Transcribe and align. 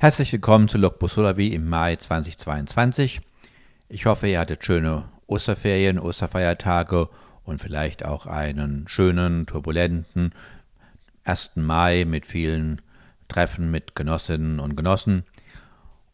Herzlich 0.00 0.32
willkommen 0.32 0.68
zu 0.68 0.78
Logbuch 0.78 1.10
Solavi 1.10 1.48
im 1.48 1.68
Mai 1.68 1.96
2022. 1.96 3.20
Ich 3.88 4.06
hoffe, 4.06 4.28
ihr 4.28 4.38
hattet 4.38 4.64
schöne 4.64 5.08
Osterferien, 5.26 5.98
Osterfeiertage 5.98 7.08
und 7.42 7.60
vielleicht 7.60 8.04
auch 8.04 8.26
einen 8.26 8.86
schönen, 8.86 9.46
turbulenten 9.46 10.34
1. 11.24 11.56
Mai 11.56 12.04
mit 12.04 12.26
vielen 12.26 12.80
Treffen 13.26 13.72
mit 13.72 13.96
Genossinnen 13.96 14.60
und 14.60 14.76
Genossen. 14.76 15.24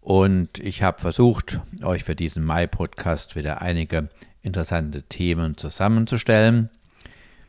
Und 0.01 0.59
ich 0.60 0.82
habe 0.82 1.02
versucht, 1.02 1.60
euch 1.82 2.05
für 2.05 2.16
diesen 2.16 2.43
Mai-Podcast 2.43 3.37
wieder 3.37 3.60
einige 3.60 4.09
interessante 4.41 5.02
Themen 5.02 5.59
zusammenzustellen. 5.59 6.71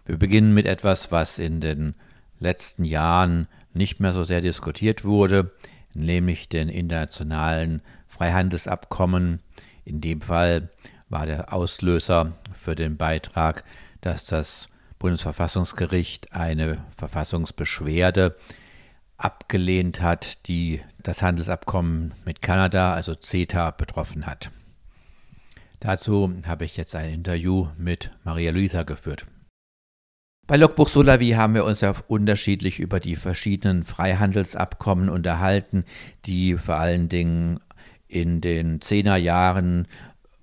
Wir 0.05 0.17
beginnen 0.17 0.53
mit 0.53 0.65
etwas, 0.65 1.13
was 1.13 1.39
in 1.39 1.61
den 1.61 1.95
letzten 2.41 2.83
Jahren 2.83 3.47
nicht 3.73 4.01
mehr 4.01 4.11
so 4.11 4.25
sehr 4.25 4.41
diskutiert 4.41 5.05
wurde, 5.05 5.53
nämlich 5.95 6.49
den 6.49 6.69
internationalen 6.69 7.81
Freihandelsabkommen. 8.07 9.39
In 9.83 10.01
dem 10.01 10.21
Fall 10.21 10.69
war 11.09 11.25
der 11.25 11.53
Auslöser 11.53 12.33
für 12.53 12.75
den 12.75 12.97
Beitrag, 12.97 13.63
dass 14.01 14.25
das 14.25 14.69
Bundesverfassungsgericht 14.99 16.33
eine 16.33 16.77
Verfassungsbeschwerde 16.97 18.35
abgelehnt 19.17 20.01
hat, 20.01 20.45
die 20.47 20.81
das 21.01 21.21
Handelsabkommen 21.21 22.13
mit 22.25 22.41
Kanada, 22.41 22.93
also 22.93 23.15
CETA, 23.15 23.71
betroffen 23.71 24.25
hat. 24.25 24.51
Dazu 25.79 26.33
habe 26.47 26.65
ich 26.65 26.77
jetzt 26.77 26.95
ein 26.95 27.13
Interview 27.13 27.67
mit 27.77 28.11
Maria 28.23 28.51
Luisa 28.51 28.83
geführt. 28.83 29.25
Bei 30.47 30.57
Logbuch 30.57 30.89
Solavi 30.89 31.31
haben 31.31 31.55
wir 31.55 31.65
uns 31.65 31.81
ja 31.81 31.95
unterschiedlich 32.07 32.79
über 32.79 32.99
die 32.99 33.15
verschiedenen 33.15 33.83
Freihandelsabkommen 33.83 35.09
unterhalten, 35.09 35.85
die 36.25 36.55
vor 36.55 36.75
allen 36.75 37.09
Dingen 37.09 37.59
in 38.07 38.41
den 38.41 38.79
Zehnerjahren 38.79 39.87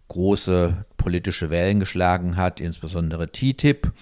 große 0.08 0.84
politische 0.96 1.50
Wellen 1.50 1.78
geschlagen 1.78 2.36
hat, 2.36 2.60
insbesondere 2.60 3.30
TTIP, 3.30 3.92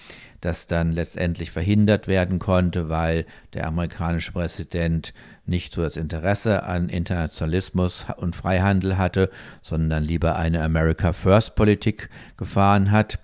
das 0.41 0.65
dann 0.65 0.91
letztendlich 0.91 1.51
verhindert 1.51 2.07
werden 2.07 2.39
konnte, 2.39 2.89
weil 2.89 3.27
der 3.53 3.67
amerikanische 3.67 4.31
Präsident 4.31 5.13
nicht 5.45 5.71
so 5.71 5.83
das 5.83 5.97
Interesse 5.97 6.63
an 6.63 6.89
Internationalismus 6.89 8.07
und 8.17 8.35
Freihandel 8.35 8.97
hatte, 8.97 9.29
sondern 9.61 10.03
lieber 10.03 10.35
eine 10.35 10.63
America 10.63 11.13
First 11.13 11.53
Politik 11.53 12.09
gefahren 12.37 12.89
hat. 12.89 13.19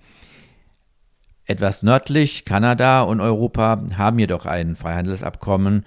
Etwas 1.50 1.82
nördlich, 1.82 2.44
Kanada 2.44 3.00
und 3.00 3.22
Europa 3.22 3.82
haben 3.96 4.18
jedoch 4.18 4.44
ein 4.44 4.76
Freihandelsabkommen 4.76 5.86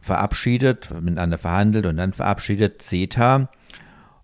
verabschiedet, 0.00 0.90
miteinander 0.90 1.38
verhandelt 1.38 1.86
und 1.86 1.98
dann 1.98 2.12
verabschiedet, 2.12 2.82
CETA. 2.82 3.48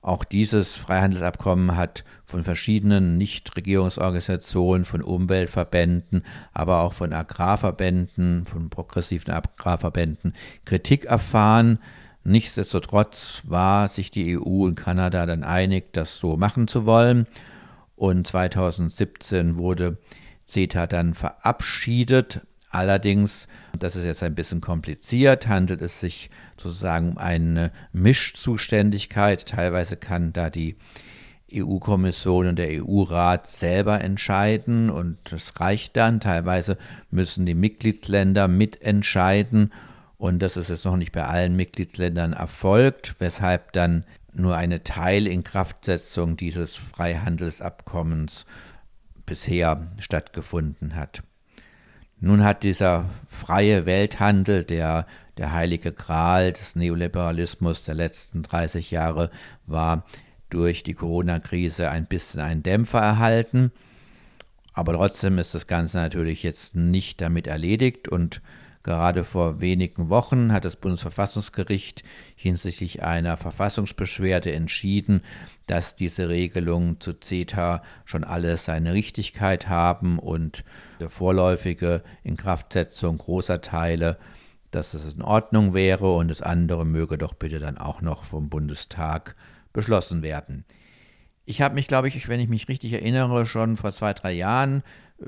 Auch 0.03 0.25
dieses 0.25 0.75
Freihandelsabkommen 0.75 1.76
hat 1.76 2.03
von 2.25 2.43
verschiedenen 2.43 3.16
Nichtregierungsorganisationen, 3.19 4.84
von 4.84 5.00
Umweltverbänden, 5.00 6.25
aber 6.53 6.81
auch 6.81 6.94
von 6.94 7.12
Agrarverbänden, 7.12 8.44
von 8.44 8.69
progressiven 8.69 9.32
Agrarverbänden 9.32 10.34
Kritik 10.65 11.04
erfahren. 11.04 11.78
Nichtsdestotrotz 12.25 13.43
war 13.44 13.88
sich 13.88 14.10
die 14.10 14.37
EU 14.37 14.65
und 14.65 14.75
Kanada 14.75 15.25
dann 15.25 15.44
einig, 15.44 15.93
das 15.93 16.19
so 16.19 16.37
machen 16.37 16.66
zu 16.66 16.84
wollen. 16.84 17.28
Und 17.94 18.26
2017 18.26 19.56
wurde 19.56 19.99
CETA 20.47 20.87
dann 20.87 21.15
verabschiedet. 21.15 22.41
Allerdings, 22.71 23.47
das 23.78 23.94
ist 23.94 24.05
jetzt 24.05 24.22
ein 24.22 24.34
bisschen 24.34 24.60
kompliziert, 24.60 25.47
handelt 25.47 25.81
es 25.81 26.00
sich 26.00 26.31
sozusagen 26.60 27.12
um 27.12 27.19
eine 27.19 27.71
Mischzuständigkeit. 27.93 29.47
Teilweise 29.47 29.97
kann 29.97 30.32
da 30.32 30.50
die 30.50 30.77
EU-Kommission 31.55 32.49
und 32.49 32.56
der 32.56 32.82
EU-Rat 32.82 33.47
selber 33.47 34.00
entscheiden 34.00 34.91
und 34.91 35.19
das 35.31 35.60
reicht 35.60 35.97
dann. 35.97 36.19
Teilweise 36.21 36.76
müssen 37.11 37.47
die 37.47 37.55
Mitgliedsländer 37.55 38.49
mitentscheiden 38.49 39.72
und 40.19 40.41
das 40.41 40.56
ist 40.56 40.71
jetzt 40.71 40.84
noch 40.84 40.97
nicht 40.97 41.12
bei 41.12 41.25
allen 41.25 41.55
Mitgliedsländern 41.55 42.32
erfolgt, 42.32 43.15
weshalb 43.19 43.72
dann 43.72 44.05
nur 44.32 44.56
eine 44.56 44.82
Teilinkraftsetzung 44.82 46.37
dieses 46.37 46.75
Freihandelsabkommens 46.75 48.47
bisher 49.27 49.89
stattgefunden 49.99 50.95
hat. 50.97 51.23
Nun 52.21 52.45
hat 52.45 52.62
dieser 52.62 53.11
freie 53.29 53.87
Welthandel, 53.87 54.65
der 54.65 55.07
der 55.37 55.53
heilige 55.53 55.93
Gral 55.93 56.53
des 56.53 56.77
Neoliberalismus 56.77 57.85
der 57.85 57.95
letzten 57.95 58.43
30 58.43 58.91
Jahre 58.91 59.31
war, 59.67 60.05
durch 60.49 60.85
die 60.85 60.95
Corona-Krise 60.95 61.91
ein 61.91 62.07
bisschen 62.07 62.41
einen 62.41 62.62
Dämpfer 62.62 63.01
erhalten. 63.01 63.73
Aber 64.73 64.93
trotzdem 64.93 65.39
ist 65.39 65.55
das 65.55 65.67
Ganze 65.67 65.97
natürlich 65.99 66.43
jetzt 66.43 66.77
nicht 66.77 67.21
damit 67.21 67.47
erledigt 67.47 68.09
und 68.09 68.41
Gerade 68.84 69.25
vor 69.25 69.62
wenigen 69.62 70.11
Wochen 70.11 70.53
hat 70.53 70.67
das 70.67 70.77
Bundesverfassungsgericht 70.77 72.05
hinsichtlich 72.37 73.03
einer 73.03 73.39
Verfassungsbeschwerde 73.39 74.53
entschieden, 74.53 75.22
dass 75.67 75.95
diese 75.95 76.28
Regelungen 76.28 77.00
zu 77.00 77.19
CETA 77.19 77.83
schon 78.05 78.25
alles 78.25 78.67
seine 78.67 78.93
Richtigkeit 78.93 79.71
haben 79.71 80.19
und 80.19 80.65
der 81.00 81.09
vorläufige 81.09 82.03
Inkraftsetzung 82.25 83.17
großer 83.17 83.62
Teile, 83.62 84.19
dass 84.71 84.93
es 84.93 85.15
in 85.15 85.23
Ordnung 85.23 85.73
wäre 85.73 86.15
und 86.15 86.28
das 86.28 86.43
andere 86.43 86.84
möge 86.84 87.17
doch 87.17 87.33
bitte 87.33 87.61
dann 87.61 87.78
auch 87.78 88.03
noch 88.03 88.25
vom 88.25 88.50
Bundestag 88.50 89.34
beschlossen 89.73 90.23
werden. 90.23 90.67
Ich 91.47 91.62
habe 91.62 91.75
mich, 91.75 91.89
glaube 91.89 92.09
ich, 92.09 92.28
wenn 92.28 92.41
ich 92.41 92.49
mich 92.49 92.69
richtig 92.69 92.93
erinnere, 92.93 93.47
schon 93.47 93.77
vor 93.77 93.93
zwei, 93.93 94.12
drei 94.12 94.33
Jahren 94.33 94.83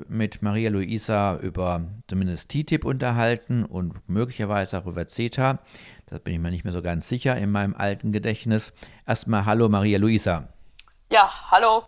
mit 0.07 0.41
Maria 0.41 0.69
Luisa 0.69 1.37
über 1.37 1.81
zumindest 2.07 2.49
TTIP 2.49 2.85
unterhalten 2.85 3.65
und 3.65 4.07
möglicherweise 4.07 4.77
auch 4.79 4.85
über 4.85 5.07
CETA. 5.07 5.59
Da 6.07 6.17
bin 6.19 6.33
ich 6.33 6.39
mir 6.39 6.51
nicht 6.51 6.63
mehr 6.63 6.73
so 6.73 6.81
ganz 6.81 7.07
sicher 7.07 7.35
in 7.35 7.51
meinem 7.51 7.75
alten 7.75 8.11
Gedächtnis. 8.11 8.73
Erstmal 9.05 9.45
Hallo 9.45 9.69
Maria 9.69 9.97
Luisa. 9.97 10.47
Ja, 11.11 11.29
hallo. 11.51 11.83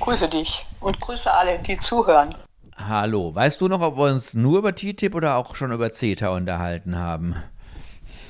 Grüße 0.00 0.28
dich 0.28 0.66
und 0.80 1.00
grüße 1.00 1.32
alle, 1.32 1.58
die 1.58 1.78
zuhören. 1.78 2.34
Hallo. 2.76 3.34
Weißt 3.34 3.60
du 3.60 3.68
noch, 3.68 3.80
ob 3.80 3.96
wir 3.96 4.04
uns 4.04 4.34
nur 4.34 4.58
über 4.58 4.74
TTIP 4.74 5.14
oder 5.14 5.36
auch 5.36 5.54
schon 5.54 5.72
über 5.72 5.90
CETA 5.92 6.30
unterhalten 6.30 6.96
haben? 6.96 7.36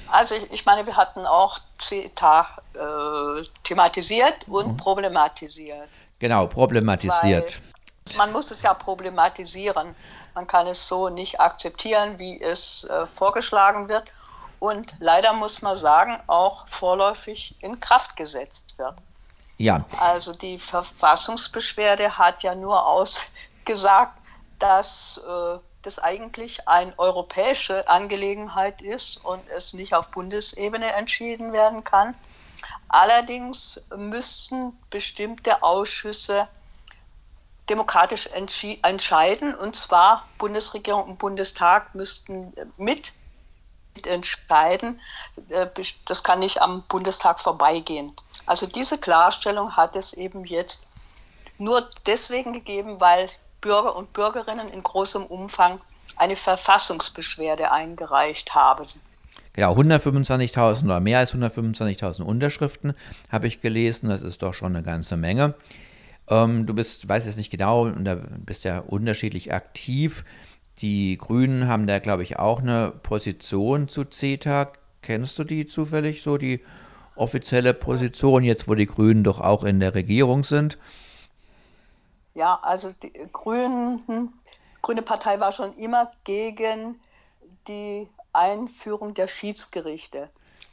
Also 0.08 0.34
ich 0.50 0.66
meine, 0.66 0.86
wir 0.86 0.96
hatten 0.96 1.20
auch 1.20 1.60
CETA 1.78 2.46
äh, 2.74 3.42
thematisiert 3.62 4.34
und 4.48 4.72
mhm. 4.72 4.76
problematisiert. 4.76 5.88
Genau, 6.18 6.46
problematisiert. 6.46 7.60
Weil 7.62 7.69
man 8.16 8.32
muss 8.32 8.50
es 8.50 8.62
ja 8.62 8.74
problematisieren. 8.74 9.94
Man 10.34 10.46
kann 10.46 10.66
es 10.66 10.86
so 10.86 11.08
nicht 11.08 11.40
akzeptieren, 11.40 12.18
wie 12.18 12.40
es 12.40 12.84
äh, 12.84 13.06
vorgeschlagen 13.06 13.88
wird. 13.88 14.12
Und 14.58 14.94
leider 15.00 15.32
muss 15.32 15.62
man 15.62 15.76
sagen, 15.76 16.18
auch 16.26 16.68
vorläufig 16.68 17.56
in 17.60 17.80
Kraft 17.80 18.16
gesetzt 18.16 18.74
wird. 18.76 18.94
Ja. 19.56 19.84
Also 19.98 20.34
die 20.34 20.58
Verfassungsbeschwerde 20.58 22.16
hat 22.16 22.42
ja 22.42 22.54
nur 22.54 22.86
ausgesagt, 22.86 24.18
dass 24.58 25.20
äh, 25.26 25.58
das 25.82 25.98
eigentlich 25.98 26.68
eine 26.68 26.92
europäische 26.98 27.88
Angelegenheit 27.88 28.82
ist 28.82 29.16
und 29.24 29.40
es 29.48 29.72
nicht 29.72 29.94
auf 29.94 30.08
Bundesebene 30.08 30.92
entschieden 30.94 31.52
werden 31.52 31.84
kann. 31.84 32.14
Allerdings 32.88 33.86
müssten 33.96 34.78
bestimmte 34.90 35.62
Ausschüsse 35.62 36.48
demokratisch 37.70 38.28
entscheiden, 38.82 39.54
und 39.54 39.76
zwar 39.76 40.28
Bundesregierung 40.38 41.04
und 41.04 41.18
Bundestag 41.18 41.94
müssten 41.94 42.52
mit 42.76 43.12
entscheiden. 44.06 45.00
Äh, 45.48 45.66
das 46.06 46.22
kann 46.22 46.40
nicht 46.40 46.60
am 46.60 46.82
Bundestag 46.88 47.40
vorbeigehen. 47.40 48.12
Also 48.46 48.66
diese 48.66 48.98
Klarstellung 48.98 49.76
hat 49.76 49.96
es 49.96 50.12
eben 50.12 50.44
jetzt 50.44 50.86
nur 51.58 51.88
deswegen 52.06 52.52
gegeben, 52.52 53.00
weil 53.00 53.28
Bürger 53.60 53.94
und 53.94 54.12
Bürgerinnen 54.12 54.68
in 54.70 54.82
großem 54.82 55.24
Umfang 55.26 55.80
eine 56.16 56.36
Verfassungsbeschwerde 56.36 57.70
eingereicht 57.70 58.54
haben. 58.54 58.86
Genau, 59.52 59.74
125.000 59.74 60.84
oder 60.84 61.00
mehr 61.00 61.18
als 61.18 61.34
125.000 61.34 62.22
Unterschriften 62.22 62.94
habe 63.30 63.46
ich 63.46 63.60
gelesen. 63.60 64.08
Das 64.08 64.22
ist 64.22 64.42
doch 64.42 64.54
schon 64.54 64.74
eine 64.74 64.84
ganze 64.84 65.16
Menge. 65.16 65.54
Ähm, 66.30 66.66
du 66.66 66.74
bist, 66.74 67.08
weiß 67.08 67.26
jetzt 67.26 67.36
nicht 67.36 67.50
genau, 67.50 67.82
und 67.82 68.04
da 68.04 68.14
bist 68.14 68.64
ja 68.64 68.78
unterschiedlich 68.78 69.52
aktiv. 69.52 70.24
Die 70.78 71.18
Grünen 71.18 71.68
haben 71.68 71.86
da, 71.86 71.98
glaube 71.98 72.22
ich, 72.22 72.38
auch 72.38 72.60
eine 72.60 72.92
Position 73.02 73.88
zu 73.88 74.04
CETA. 74.04 74.72
Kennst 75.02 75.38
du 75.38 75.44
die 75.44 75.66
zufällig, 75.66 76.22
so 76.22 76.38
die 76.38 76.60
offizielle 77.16 77.74
Position, 77.74 78.44
jetzt 78.44 78.68
wo 78.68 78.74
die 78.74 78.86
Grünen 78.86 79.24
doch 79.24 79.40
auch 79.40 79.64
in 79.64 79.80
der 79.80 79.94
Regierung 79.94 80.44
sind? 80.44 80.78
Ja, 82.34 82.58
also 82.62 82.92
die 83.02 83.12
Grünen, 83.32 84.32
Grüne 84.80 85.02
Partei 85.02 85.40
war 85.40 85.52
schon 85.52 85.76
immer 85.76 86.12
gegen 86.24 87.00
die 87.66 88.08
Einführung 88.32 89.14
der 89.14 89.28
Schiedsgerichte. 89.28 90.30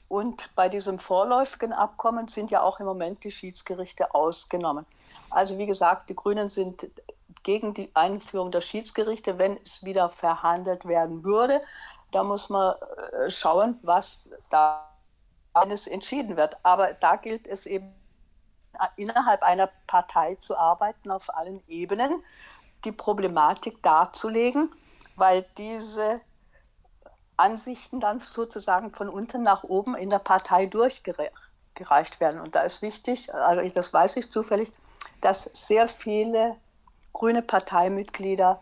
Und 0.07 0.51
bei 0.55 0.69
diesem 0.69 0.99
vorläufigen 0.99 1.73
Abkommen 1.73 2.27
sind 2.27 2.51
ja 2.51 2.61
auch 2.61 2.79
im 2.79 2.85
Moment 2.85 3.23
die 3.23 3.31
Schiedsgerichte 3.31 4.13
ausgenommen. 4.13 4.85
Also 5.29 5.57
wie 5.57 5.65
gesagt, 5.65 6.09
die 6.09 6.15
Grünen 6.15 6.49
sind 6.49 6.87
gegen 7.43 7.73
die 7.73 7.89
Einführung 7.95 8.51
der 8.51 8.61
Schiedsgerichte, 8.61 9.37
wenn 9.39 9.57
es 9.63 9.83
wieder 9.83 10.09
verhandelt 10.09 10.85
werden 10.85 11.23
würde. 11.23 11.61
Da 12.11 12.23
muss 12.23 12.49
man 12.49 12.75
äh, 12.75 13.29
schauen, 13.29 13.79
was 13.83 14.29
da 14.49 14.89
eines 15.53 15.87
entschieden 15.87 16.37
wird. 16.37 16.57
Aber 16.63 16.93
da 16.93 17.15
gilt 17.15 17.47
es 17.47 17.65
eben 17.65 17.93
innerhalb 18.95 19.43
einer 19.43 19.69
Partei 19.87 20.35
zu 20.35 20.57
arbeiten 20.57 21.09
auf 21.11 21.35
allen 21.35 21.63
Ebenen, 21.67 22.23
die 22.85 22.91
Problematik 22.91 23.81
darzulegen, 23.81 24.71
weil 25.15 25.45
diese 25.57 26.21
Ansichten 27.37 27.99
dann 27.99 28.19
sozusagen 28.19 28.91
von 28.93 29.09
unten 29.09 29.43
nach 29.43 29.63
oben 29.63 29.95
in 29.95 30.09
der 30.09 30.19
Partei 30.19 30.65
durchgereicht 30.65 32.19
werden. 32.19 32.41
Und 32.41 32.55
da 32.55 32.61
ist 32.61 32.81
wichtig, 32.81 33.33
also 33.33 33.67
das 33.73 33.93
weiß 33.93 34.17
ich 34.17 34.31
zufällig, 34.31 34.71
dass 35.21 35.49
sehr 35.53 35.87
viele 35.87 36.55
grüne 37.13 37.41
Parteimitglieder 37.41 38.61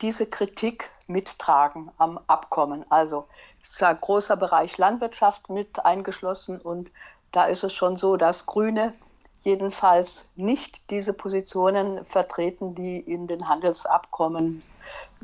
diese 0.00 0.26
Kritik 0.26 0.90
mittragen 1.06 1.90
am 1.98 2.18
Abkommen. 2.26 2.84
Also 2.90 3.26
ist 3.62 3.82
ein 3.82 3.96
großer 3.96 4.36
Bereich 4.36 4.78
Landwirtschaft 4.78 5.50
mit 5.50 5.84
eingeschlossen 5.84 6.60
und 6.60 6.90
da 7.32 7.44
ist 7.44 7.64
es 7.64 7.72
schon 7.72 7.96
so, 7.96 8.16
dass 8.16 8.46
Grüne 8.46 8.94
jedenfalls 9.42 10.30
nicht 10.36 10.90
diese 10.90 11.12
Positionen 11.12 12.04
vertreten, 12.04 12.74
die 12.74 12.98
in 12.98 13.26
den 13.26 13.48
Handelsabkommen 13.48 14.62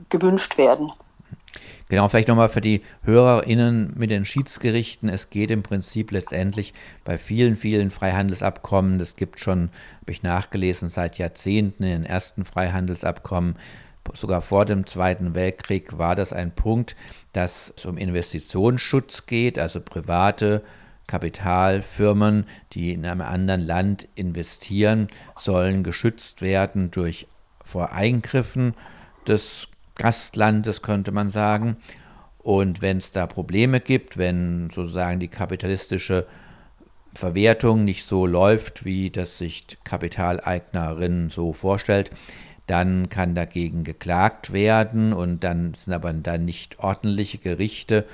gewünscht 0.09 0.59
werden. 0.59 0.93
Genau, 1.89 2.09
vielleicht 2.09 2.27
nochmal 2.27 2.49
für 2.49 2.61
die 2.61 2.83
HörerInnen 3.03 3.93
mit 3.97 4.11
den 4.11 4.25
Schiedsgerichten. 4.25 5.09
Es 5.09 5.31
geht 5.31 5.53
im 5.53 5.63
Prinzip 5.63 6.11
letztendlich 6.11 6.75
bei 7.05 7.17
vielen, 7.17 7.55
vielen 7.55 7.91
Freihandelsabkommen, 7.91 8.99
das 8.99 9.15
gibt 9.15 9.39
schon, 9.39 9.71
habe 10.01 10.11
ich 10.11 10.25
nachgelesen, 10.25 10.89
seit 10.89 11.17
Jahrzehnten 11.19 11.85
in 11.85 11.91
den 11.91 12.05
ersten 12.05 12.45
Freihandelsabkommen, 12.45 13.57
sogar 14.15 14.43
vor 14.43 14.65
dem 14.65 14.87
Zweiten 14.87 15.37
Weltkrieg 15.37 15.97
war 15.97 16.17
das 16.17 16.33
ein 16.33 16.53
Punkt, 16.53 16.97
dass 17.33 17.73
es 17.77 17.87
um 17.87 17.99
Investitionsschutz 17.99 19.27
geht, 19.27 19.57
also 19.57 19.81
private 19.81 20.63
Kapitalfirmen, 21.07 22.47
die 22.73 22.95
in 22.95 23.07
einem 23.07 23.21
anderen 23.21 23.61
Land 23.61 24.09
investieren, 24.17 25.07
sollen 25.37 25.85
geschützt 25.85 26.43
werden 26.43 26.91
durch 26.91 27.29
vor 27.65 27.93
Eingriffen 27.93 28.75
des 29.27 29.69
Gastlandes, 29.97 30.83
könnte 30.83 31.13
man 31.13 31.31
sagen. 31.31 31.77
Und 32.39 32.81
wenn 32.81 32.99
es 32.99 33.11
da 33.11 33.27
Probleme 33.27 33.81
gibt, 33.81 34.17
wenn 34.19 34.71
sozusagen 34.71 35.19
die 35.19 35.29
kapitalistische 35.29 36.27
Verwertung 37.15 37.85
nicht 37.85 38.05
so 38.05 38.27
läuft, 38.27 38.85
wie 38.85 39.11
das 39.11 39.39
sich 39.39 39.79
Kapitaleignerinnen 39.85 41.31
so 41.31 41.53
vorstellt, 41.53 42.11
dann 42.67 43.09
kann 43.09 43.35
dagegen 43.35 43.85
geklagt 43.85 44.53
werden 44.53 45.13
und 45.13 45.45
dann 45.45 45.75
sind 45.75 45.93
aber 45.93 46.13
dann 46.13 46.45
nicht 46.45 46.79
ordentliche 46.79 47.39
Gerichte 47.39 48.05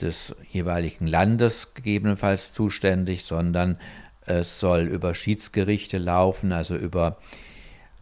des 0.00 0.34
jeweiligen 0.50 1.06
Landes 1.06 1.74
gegebenenfalls 1.74 2.52
zuständig, 2.52 3.24
sondern 3.24 3.78
es 4.24 4.58
soll 4.58 4.82
über 4.82 5.14
Schiedsgerichte 5.14 5.98
laufen, 5.98 6.52
also 6.52 6.76
über 6.76 7.18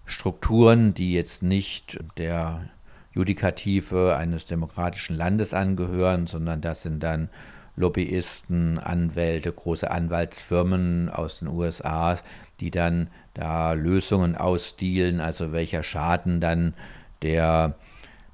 Strukturen, 0.06 0.94
die 0.94 1.12
jetzt 1.12 1.42
nicht 1.42 1.98
der 2.16 2.68
Judikative 3.18 4.16
eines 4.16 4.46
demokratischen 4.46 5.16
Landes 5.16 5.52
angehören, 5.52 6.28
sondern 6.28 6.60
das 6.60 6.82
sind 6.82 7.02
dann 7.02 7.28
Lobbyisten, 7.74 8.78
Anwälte, 8.78 9.52
große 9.52 9.90
Anwaltsfirmen 9.90 11.08
aus 11.08 11.40
den 11.40 11.48
USA, 11.48 12.16
die 12.60 12.70
dann 12.70 13.08
da 13.34 13.72
Lösungen 13.72 14.36
ausdealen, 14.36 15.20
also 15.20 15.52
welcher 15.52 15.82
Schaden 15.82 16.40
dann 16.40 16.74
der 17.22 17.74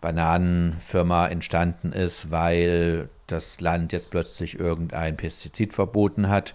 Bananenfirma 0.02 1.28
entstanden 1.28 1.92
ist, 1.92 2.30
weil 2.30 3.08
das 3.26 3.60
Land 3.62 3.92
jetzt 3.92 4.10
plötzlich 4.10 4.58
irgendein 4.58 5.16
Pestizid 5.16 5.72
verboten 5.72 6.28
hat 6.28 6.54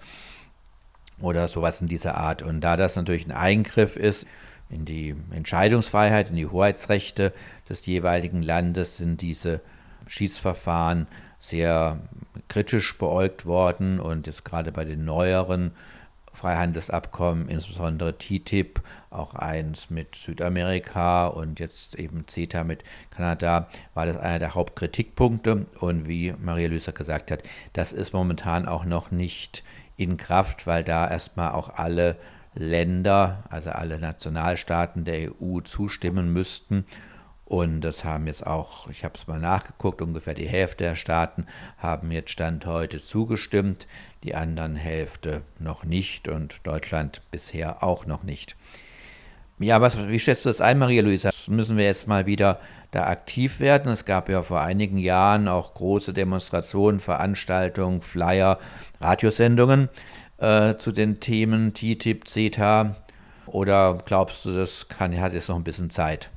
oder 1.20 1.48
sowas 1.48 1.82
in 1.82 1.88
dieser 1.88 2.16
Art. 2.16 2.44
Und 2.44 2.62
da 2.62 2.78
das 2.78 2.96
natürlich 2.96 3.26
ein 3.26 3.32
Eingriff 3.32 3.96
ist 3.96 4.28
in 4.70 4.86
die 4.86 5.16
Entscheidungsfreiheit, 5.32 6.30
in 6.30 6.36
die 6.36 6.48
Hoheitsrechte 6.48 7.34
des 7.68 7.86
jeweiligen 7.86 8.42
Landes, 8.42 8.98
sind 8.98 9.22
diese 9.22 9.62
Schiedsverfahren 10.08 11.08
sehr 11.40 12.00
kritisch 12.48 12.98
beäugt 12.98 13.46
worden 13.46 14.00
und 14.00 14.28
jetzt 14.28 14.46
gerade 14.46 14.72
bei 14.72 14.86
den 14.86 15.06
neueren 15.06 15.72
Freihandelsabkommen, 16.34 17.50
insbesondere 17.50 18.18
TTIP, 18.18 18.82
auch 19.10 19.36
eins 19.36 19.90
mit 19.90 20.16
Südamerika 20.16 21.28
und 21.28 21.60
jetzt 21.60 21.96
eben 21.96 22.26
CETA 22.28 22.64
mit 22.64 22.84
Kanada, 23.10 23.68
war 23.94 24.06
das 24.06 24.18
einer 24.18 24.40
der 24.40 24.56
Hauptkritikpunkte. 24.56 25.66
Und 25.80 26.08
wie 26.08 26.34
Maria 26.40 26.70
Lüser 26.70 26.92
gesagt 26.92 27.32
hat, 27.32 27.44
das 27.74 27.92
ist 27.92 28.14
momentan 28.14 28.68
auch 28.68 28.86
noch 28.86 29.12
nicht 29.12 29.64
in 29.98 30.16
Kraft, 30.18 30.66
weil 30.66 30.84
da 30.84 31.10
erstmal 31.10 31.52
auch 31.52 31.76
alle 31.76 32.16
Länder, 32.54 33.44
also 33.50 33.70
alle 33.72 34.00
Nationalstaaten 34.00 35.06
der 35.06 35.32
EU 35.42 35.62
zustimmen 35.62 36.34
müssten. 36.34 36.86
Und 37.46 37.82
das 37.82 38.04
haben 38.04 38.28
jetzt 38.28 38.46
auch, 38.46 38.90
ich 38.90 39.04
habe 39.04 39.16
es 39.18 39.26
mal 39.26 39.40
nachgeguckt, 39.40 40.04
ungefähr 40.04 40.36
die 40.36 40.48
Hälfte 40.48 40.84
der 40.84 40.96
Staaten 40.96 41.48
haben 41.80 42.12
jetzt 42.12 42.30
Stand 42.30 42.68
heute 42.68 43.02
zugestimmt, 43.02 43.88
die 44.24 44.36
anderen 44.36 44.76
Hälfte 44.76 45.42
noch 45.58 45.84
nicht 45.84 46.28
und 46.28 46.60
Deutschland 46.64 47.22
bisher 47.32 47.84
auch 47.84 48.06
noch 48.06 48.22
nicht. 48.22 48.56
Ja, 49.58 49.82
was, 49.82 49.98
wie 50.08 50.20
schätzt 50.20 50.46
du 50.46 50.50
das 50.50 50.62
ein, 50.62 50.78
Maria-Luisa? 50.78 51.32
Müssen 51.48 51.76
wir 51.76 51.86
jetzt 51.86 52.08
mal 52.08 52.26
wieder 52.26 52.60
da 52.92 53.08
aktiv 53.08 53.60
werden? 53.60 53.92
Es 53.92 54.06
gab 54.06 54.30
ja 54.30 54.44
vor 54.44 54.62
einigen 54.62 54.98
Jahren 54.98 55.48
auch 55.48 55.74
große 55.74 56.14
Demonstrationen, 56.14 57.00
Veranstaltungen, 57.00 58.02
Flyer, 58.02 58.60
Radiosendungen 59.02 59.90
äh, 60.40 60.78
zu 60.78 60.92
den 60.92 61.20
Themen 61.20 61.74
TTIP, 61.74 62.28
CETA. 62.28 62.96
Oder 63.48 63.98
glaubst 64.06 64.46
du, 64.46 64.54
das 64.54 64.88
kann, 64.88 65.20
hat 65.20 65.34
jetzt 65.34 65.50
noch 65.50 65.56
ein 65.56 65.64
bisschen 65.64 65.90
Zeit? 65.90 66.30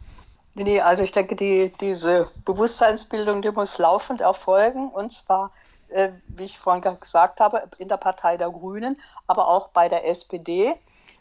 Nee, 0.54 0.80
also 0.80 1.02
ich 1.04 1.12
denke, 1.12 1.34
die, 1.34 1.72
diese 1.80 2.28
Bewusstseinsbildung, 2.44 3.42
die 3.42 3.50
muss 3.50 3.78
laufend 3.78 4.20
erfolgen 4.20 4.90
und 4.90 5.12
zwar, 5.12 5.50
äh, 5.88 6.10
wie 6.28 6.44
ich 6.44 6.58
vorhin 6.58 6.82
gesagt 7.00 7.40
habe, 7.40 7.62
in 7.78 7.88
der 7.88 7.96
Partei 7.96 8.36
der 8.36 8.50
Grünen, 8.50 8.98
aber 9.26 9.48
auch 9.48 9.68
bei 9.68 9.88
der 9.88 10.06
SPD. 10.08 10.74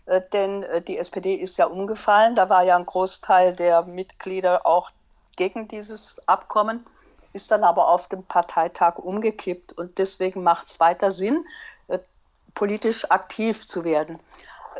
Äh, 0.05 0.21
denn 0.33 0.63
äh, 0.63 0.81
die 0.81 0.97
SPD 0.97 1.35
ist 1.35 1.57
ja 1.57 1.65
umgefallen. 1.65 2.35
Da 2.35 2.49
war 2.49 2.63
ja 2.63 2.75
ein 2.75 2.85
Großteil 2.85 3.55
der 3.55 3.83
Mitglieder 3.83 4.65
auch 4.65 4.91
gegen 5.37 5.67
dieses 5.67 6.21
Abkommen, 6.27 6.85
ist 7.33 7.51
dann 7.51 7.63
aber 7.63 7.87
auf 7.87 8.07
dem 8.07 8.23
Parteitag 8.23 8.97
umgekippt. 8.97 9.71
Und 9.73 9.97
deswegen 9.97 10.43
macht 10.43 10.67
es 10.67 10.79
weiter 10.79 11.11
Sinn, 11.11 11.45
politisch 12.55 13.09
aktiv 13.09 13.67
zu 13.67 13.83
werden. 13.83 14.19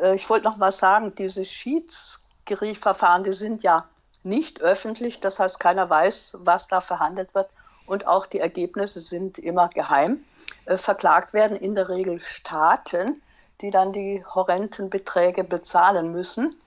Äh, 0.01 0.15
ich 0.15 0.29
wollte 0.29 0.45
noch 0.45 0.57
mal 0.57 0.71
sagen, 0.71 1.13
diese 1.15 1.45
Schiedsgerichtsverfahren, 1.45 3.23
die 3.23 3.33
sind 3.33 3.63
ja 3.63 3.85
nicht 4.23 4.61
öffentlich. 4.61 5.19
Das 5.19 5.39
heißt, 5.39 5.59
keiner 5.59 5.89
weiß, 5.89 6.37
was 6.39 6.67
da 6.67 6.81
verhandelt 6.81 7.33
wird. 7.33 7.49
Und 7.85 8.07
auch 8.07 8.25
die 8.25 8.39
Ergebnisse 8.39 8.99
sind 8.99 9.37
immer 9.39 9.69
geheim. 9.69 10.23
Äh, 10.65 10.77
verklagt 10.77 11.33
werden 11.33 11.57
in 11.57 11.75
der 11.75 11.89
Regel 11.89 12.19
Staaten, 12.21 13.21
die 13.61 13.71
dann 13.71 13.93
die 13.93 14.23
horrenden 14.25 14.89
Beträge 14.89 15.43
bezahlen 15.43 16.11
müssen, 16.11 16.59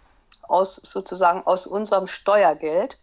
aus, 0.43 0.77
sozusagen 0.83 1.43
aus 1.47 1.67
unserem 1.67 2.07
Steuergeld. 2.07 2.99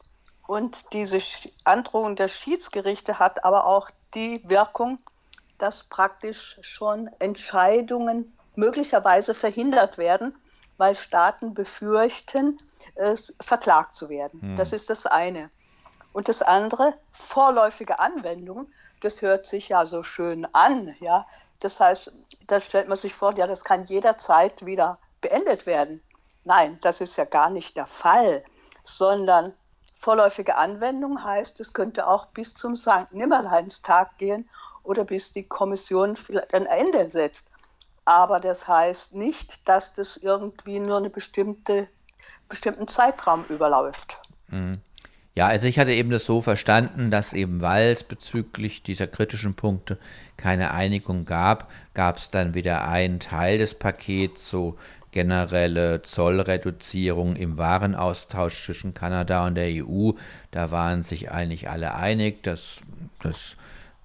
Und 0.48 0.78
diese 0.94 1.20
Androhung 1.64 2.16
der 2.16 2.28
Schiedsgerichte 2.28 3.20
hat 3.20 3.44
aber 3.46 3.66
auch 3.66 3.90
die 4.14 4.42
Wirkung, 4.48 5.00
dass 5.62 5.84
praktisch 5.84 6.58
schon 6.62 7.10
Entscheidungen 7.20 8.36
möglicherweise 8.56 9.34
verhindert 9.34 9.98
werden, 9.98 10.36
weil 10.78 10.96
Staaten 10.96 11.54
befürchten, 11.54 12.60
äh, 12.96 13.16
verklagt 13.40 13.96
zu 13.96 14.10
werden. 14.10 14.42
Hm. 14.42 14.56
Das 14.56 14.74
ist 14.74 14.90
das 14.90 15.06
eine. 15.06 15.50
Und 16.14 16.28
das 16.28 16.42
andere, 16.42 16.96
vorläufige 17.12 18.00
Anwendung, 18.00 18.72
das 19.02 19.22
hört 19.22 19.46
sich 19.46 19.70
ja 19.70 19.86
so 19.86 20.04
schön 20.04 20.48
an, 20.54 20.96
ja. 21.00 21.26
Das 21.60 21.80
heißt, 21.80 22.12
da 22.48 22.60
stellt 22.60 22.90
man 22.90 22.98
sich 22.98 23.14
vor, 23.14 23.38
ja, 23.38 23.46
das 23.46 23.64
kann 23.64 23.84
jederzeit 23.84 24.66
wieder 24.66 24.98
beendet 25.22 25.66
werden. 25.66 26.02
Nein, 26.44 26.80
das 26.82 27.02
ist 27.02 27.16
ja 27.18 27.26
gar 27.26 27.52
nicht 27.52 27.78
der 27.78 27.86
Fall, 27.86 28.44
sondern 28.84 29.54
vorläufige 29.94 30.56
Anwendung 30.56 31.24
heißt, 31.24 31.60
es 31.60 31.74
könnte 31.74 32.08
auch 32.08 32.26
bis 32.28 32.56
zum 32.56 32.76
St. 32.76 33.12
Nimmerleinstag 33.12 34.18
gehen 34.18 34.50
oder 34.84 35.06
bis 35.06 35.32
die 35.34 35.44
Kommission 35.44 36.16
vielleicht 36.16 36.54
ein 36.54 36.66
Ende 36.66 37.10
setzt. 37.10 37.46
Aber 38.06 38.40
das 38.40 38.68
heißt 38.68 39.14
nicht, 39.14 39.68
dass 39.68 39.94
das 39.94 40.18
irgendwie 40.18 40.80
nur 40.80 40.98
einen 40.98 41.12
bestimmte, 41.12 41.88
bestimmten 42.50 42.88
Zeitraum 42.88 43.46
überläuft. 43.50 44.18
Mhm. 44.48 44.82
Ja, 45.34 45.48
also 45.48 45.66
ich 45.66 45.80
hatte 45.80 45.94
eben 45.94 46.10
das 46.10 46.26
so 46.26 46.42
verstanden, 46.42 47.10
dass 47.10 47.32
eben 47.32 47.62
weil 47.62 47.92
es 47.94 48.04
bezüglich 48.04 48.84
dieser 48.84 49.08
kritischen 49.08 49.54
Punkte 49.54 49.98
keine 50.36 50.72
Einigung 50.72 51.24
gab, 51.24 51.72
gab 51.94 52.18
es 52.18 52.28
dann 52.28 52.54
wieder 52.54 52.86
einen 52.86 53.22
Teil 53.22 53.58
des 53.58 53.76
Pakets, 53.76 54.50
so 54.50 54.78
generelle 55.12 56.02
Zollreduzierung 56.02 57.36
im 57.38 57.58
Warenaustausch 57.58 58.66
zwischen 58.66 58.94
Kanada 58.94 59.48
und 59.48 59.56
der 59.56 59.86
EU. 59.86 60.12
Da 60.52 60.72
waren 60.72 61.02
sich 61.02 61.32
eigentlich 61.32 61.70
alle 61.70 61.96
einig, 61.96 62.44
dass 62.44 62.82
das 63.22 63.56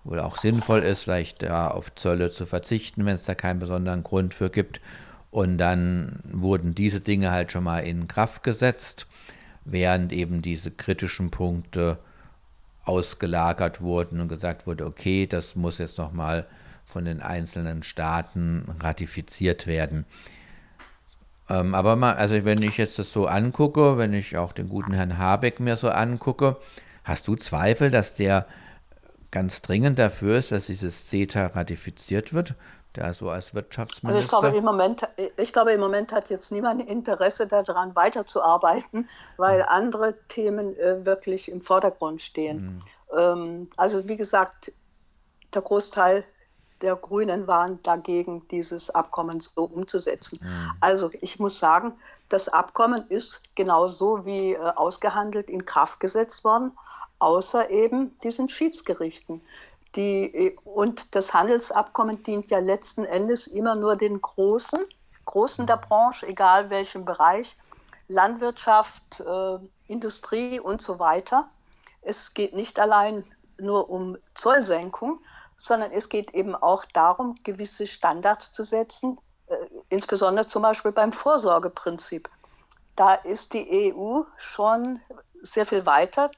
wohl 0.07 0.21
auch 0.21 0.39
sinnvoll 0.39 0.81
ist, 0.81 1.03
vielleicht 1.03 1.43
da 1.43 1.69
auf 1.69 1.95
Zölle 1.95 2.31
zu 2.31 2.47
verzichten, 2.47 3.05
wenn 3.05 3.17
es 3.17 3.25
da 3.25 3.35
keinen 3.35 3.59
besonderen 3.59 4.03
Grund 4.03 4.35
für 4.35 4.51
gibt. 4.51 4.81
Und 5.31 5.59
dann 5.59 6.21
wurden 6.31 6.75
diese 6.75 7.01
Dinge 7.01 7.31
halt 7.31 7.53
schon 7.53 7.65
mal 7.65 7.81
in 7.81 8.09
Kraft 8.09 8.43
gesetzt 8.43 9.07
während 9.67 10.13
eben 10.13 10.43
diese 10.43 10.71
kritischen 10.71 11.31
Punkte 11.31 11.99
ausgelagert 12.85 13.81
wurden 13.81 14.21
und 14.21 14.29
gesagt 14.29 14.67
wurde, 14.67 14.87
okay, 14.87 15.27
das 15.27 15.57
muss 15.57 15.79
jetzt 15.79 15.99
nochmal 15.99 16.47
von 16.85 17.05
den 17.05 17.21
einzelnen 17.21 17.83
Staaten 17.83 18.65
ratifiziert 18.81 19.67
werden. 19.67 20.07
Ähm, 21.51 21.75
aber 21.75 21.97
mal, 21.97 22.15
also 22.15 22.45
wenn 22.45 22.63
ich 22.63 22.77
jetzt 22.77 22.99
das 22.99 23.13
so 23.13 23.27
angucke, 23.27 23.99
wenn 23.99 24.15
ich 24.15 24.37
auch 24.37 24.53
den 24.53 24.69
guten 24.69 24.93
Herrn 24.93 25.19
Habeck 25.19 25.59
mir 25.61 25.77
so 25.77 25.91
angucke, 25.91 26.57
hast 27.05 27.27
du 27.29 27.35
Zweifel, 27.35 27.91
dass 27.91 28.15
der 28.15 28.47
ganz 29.31 29.63
dringend 29.63 29.99
dafür 29.99 30.39
ist, 30.39 30.53
dass 30.53 30.67
dieses 30.67 31.07
CETA 31.07 31.49
ratifiziert 31.49 32.33
wird? 32.33 32.55
der 32.97 33.13
so 33.15 33.29
als 33.29 33.55
Wirtschaftsminister. 33.55 34.09
Also 34.09 34.21
ich 34.21 34.29
glaube, 34.29 34.57
im 34.57 34.65
Moment, 34.65 35.03
ich 35.37 35.53
glaube, 35.53 35.73
im 35.73 35.81
Moment 35.81 36.13
hat 36.13 36.31
jetzt 36.31 36.51
niemand 36.51 36.89
Interesse 36.89 37.47
daran, 37.47 37.95
weiterzuarbeiten, 37.95 39.09
weil 39.37 39.59
mhm. 39.59 39.69
andere 39.69 40.15
Themen 40.29 40.77
äh, 40.79 41.05
wirklich 41.05 41.51
im 41.51 41.61
Vordergrund 41.61 42.23
stehen. 42.23 42.83
Mhm. 43.13 43.19
Ähm, 43.19 43.71
also 43.77 44.09
wie 44.09 44.17
gesagt, 44.17 44.73
der 45.55 45.63
Großteil 45.63 46.25
der 46.83 46.97
Grünen 46.97 47.47
waren 47.47 47.83
dagegen, 47.83 48.47
dieses 48.49 48.91
Abkommen 48.91 49.41
so 49.41 49.65
umzusetzen. 49.65 50.39
Mhm. 50.43 50.73
Also 50.81 51.11
ich 51.21 51.39
muss 51.39 51.59
sagen, 51.59 51.95
das 52.29 52.49
Abkommen 52.49 53.05
ist 53.09 53.41
genauso 53.55 54.27
wie 54.27 54.53
äh, 54.53 54.59
ausgehandelt 54.59 55.49
in 55.49 55.65
Kraft 55.65 56.01
gesetzt 56.01 56.45
worden, 56.45 56.73
außer 57.19 57.71
eben 57.71 58.19
diesen 58.21 58.49
Schiedsgerichten. 58.49 59.41
Die, 59.95 60.57
und 60.65 61.15
das 61.15 61.33
Handelsabkommen 61.33 62.23
dient 62.23 62.49
ja 62.49 62.59
letzten 62.59 63.05
Endes 63.05 63.47
immer 63.47 63.75
nur 63.75 63.97
den 63.97 64.21
Großen, 64.21 64.81
Großen 65.25 65.67
der 65.67 65.79
Branche, 65.79 66.27
egal 66.27 66.71
welchem 66.71 67.05
Bereich, 67.05 67.57
Landwirtschaft, 68.09 69.21
äh, 69.21 69.59
Industrie 69.89 70.61
und 70.61 70.81
so 70.83 70.99
weiter. 70.99 71.49
Es 72.03 72.35
geht 72.35 72.55
nicht 72.55 72.79
allein 72.79 73.25
nur 73.59 73.91
um 73.91 74.17
Zollsenkung, 74.35 75.21
sondern 75.57 75.91
es 75.93 76.09
geht 76.09 76.33
eben 76.35 76.55
auch 76.55 76.85
darum, 76.87 77.37
gewisse 77.43 77.87
Standards 77.87 78.53
zu 78.53 78.63
setzen, 78.63 79.19
äh, 79.49 79.57
insbesondere 79.89 80.47
zum 80.47 80.63
Beispiel 80.63 80.93
beim 80.93 81.13
Vorsorgeprinzip. 81.13 82.29
Da 82.95 83.15
ist 83.15 83.53
die 83.53 83.93
EU 83.95 84.23
schon 84.37 85.01
sehr 85.43 85.67
viel 85.67 85.85
weiter. 85.87 86.31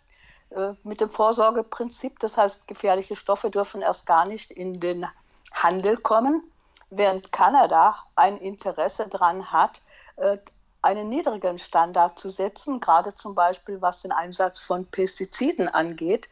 Äh, 0.50 0.72
mit 0.82 1.00
dem 1.00 1.10
Vorsorgeprinzip. 1.10 2.18
Das 2.20 2.36
heißt, 2.36 2.66
gefährliche 2.66 3.16
Stoffe 3.16 3.50
dürfen 3.50 3.82
erst 3.82 4.06
gar 4.06 4.24
nicht 4.24 4.50
in 4.50 4.80
den 4.80 5.06
Handel 5.52 5.96
kommen, 5.98 6.42
während 6.90 7.32
Kanada 7.32 7.96
ein 8.16 8.38
Interesse 8.38 9.08
daran 9.08 9.52
hat, 9.52 9.82
äh, 10.16 10.38
einen 10.80 11.08
niedrigen 11.08 11.58
Standard 11.58 12.18
zu 12.18 12.30
setzen, 12.30 12.80
gerade 12.80 13.14
zum 13.14 13.34
Beispiel 13.34 13.82
was 13.82 14.02
den 14.02 14.12
Einsatz 14.12 14.58
von 14.58 14.86
Pestiziden 14.86 15.68
angeht. 15.68 16.28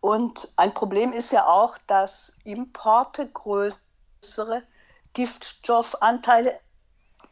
Und 0.00 0.52
ein 0.56 0.72
Problem 0.72 1.12
ist 1.12 1.30
ja 1.30 1.46
auch, 1.46 1.76
dass 1.86 2.36
Importe 2.44 3.28
größere 3.28 4.62
Giftstoffanteile 5.12 6.60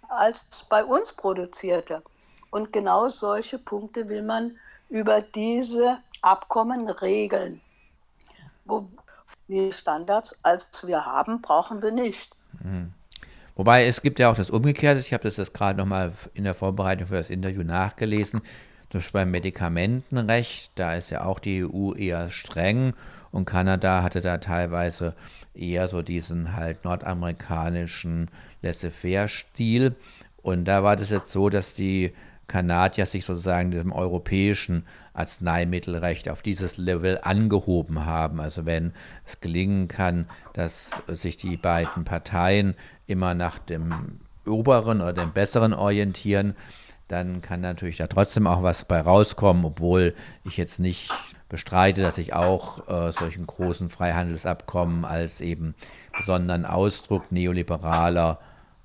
als 0.09 0.40
bei 0.69 0.85
uns 0.85 1.12
produzierte. 1.12 2.02
Und 2.50 2.73
genau 2.73 3.09
solche 3.09 3.59
Punkte 3.59 4.09
will 4.09 4.23
man 4.23 4.59
über 4.92 5.22
diese 5.22 5.99
Abkommen 6.20 6.88
regeln. 6.88 7.62
Wo 8.66 8.87
die 9.49 9.72
Standards, 9.72 10.38
als 10.42 10.87
wir 10.87 11.06
haben, 11.06 11.40
brauchen 11.40 11.82
wir 11.82 11.90
nicht. 11.90 12.30
Mhm. 12.62 12.92
Wobei 13.56 13.87
es 13.87 14.02
gibt 14.02 14.18
ja 14.18 14.30
auch 14.30 14.37
das 14.37 14.50
Umgekehrte. 14.50 15.00
Ich 15.00 15.12
habe 15.14 15.25
das 15.25 15.38
jetzt 15.38 15.54
gerade 15.54 15.78
nochmal 15.78 16.12
in 16.34 16.44
der 16.44 16.54
Vorbereitung 16.54 17.08
für 17.08 17.16
das 17.16 17.30
Interview 17.30 17.62
nachgelesen. 17.62 18.42
Zum 18.90 19.00
Beispiel 19.00 19.20
beim 19.20 19.30
Medikamentenrecht, 19.30 20.72
da 20.75 20.94
ist 20.94 21.08
ja 21.08 21.25
auch 21.25 21.38
die 21.38 21.64
EU 21.64 21.94
eher 21.94 22.30
streng 22.30 22.92
und 23.30 23.46
Kanada 23.46 24.02
hatte 24.02 24.20
da 24.20 24.37
teilweise 24.37 25.14
eher 25.54 25.88
so 25.88 26.02
diesen 26.02 26.54
halt 26.54 26.84
nordamerikanischen 26.84 28.30
Laissez-faire-Stil. 28.61 29.96
Und 30.42 30.66
da 30.66 30.82
war 30.82 30.96
das 30.96 31.08
jetzt 31.08 31.30
so, 31.30 31.49
dass 31.49 31.75
die 31.75 32.12
Kanadier 32.52 33.06
sich 33.06 33.25
sozusagen 33.25 33.71
dem 33.71 33.92
europäischen 33.92 34.85
Arzneimittelrecht 35.14 36.28
auf 36.28 36.42
dieses 36.42 36.76
Level 36.76 37.18
angehoben 37.23 38.04
haben. 38.04 38.40
Also 38.40 38.66
wenn 38.66 38.92
es 39.25 39.40
gelingen 39.40 39.88
kann, 39.88 40.26
dass 40.52 40.90
sich 41.09 41.38
die 41.38 41.56
beiden 41.56 42.04
Parteien 42.04 42.75
immer 43.06 43.32
nach 43.32 43.59
dem 43.59 44.21
oberen 44.47 45.00
oder 45.00 45.14
dem 45.14 45.32
besseren 45.32 45.73
orientieren, 45.73 46.54
dann 47.09 47.40
kann 47.40 47.62
natürlich 47.62 47.97
da 47.97 48.06
trotzdem 48.06 48.47
auch 48.47 48.62
was 48.62 48.85
bei 48.85 49.00
rauskommen, 49.00 49.64
obwohl 49.64 50.14
ich 50.44 50.59
jetzt 50.59 50.78
nicht 50.78 51.11
bestreite, 51.49 52.02
dass 52.02 52.18
ich 52.18 52.35
auch 52.35 52.87
äh, 52.87 53.12
solchen 53.12 53.47
großen 53.47 53.88
Freihandelsabkommen 53.88 55.06
als 55.06 55.40
eben 55.40 55.75
besonderen 56.18 56.66
Ausdruck 56.66 57.32
neoliberaler 57.32 58.40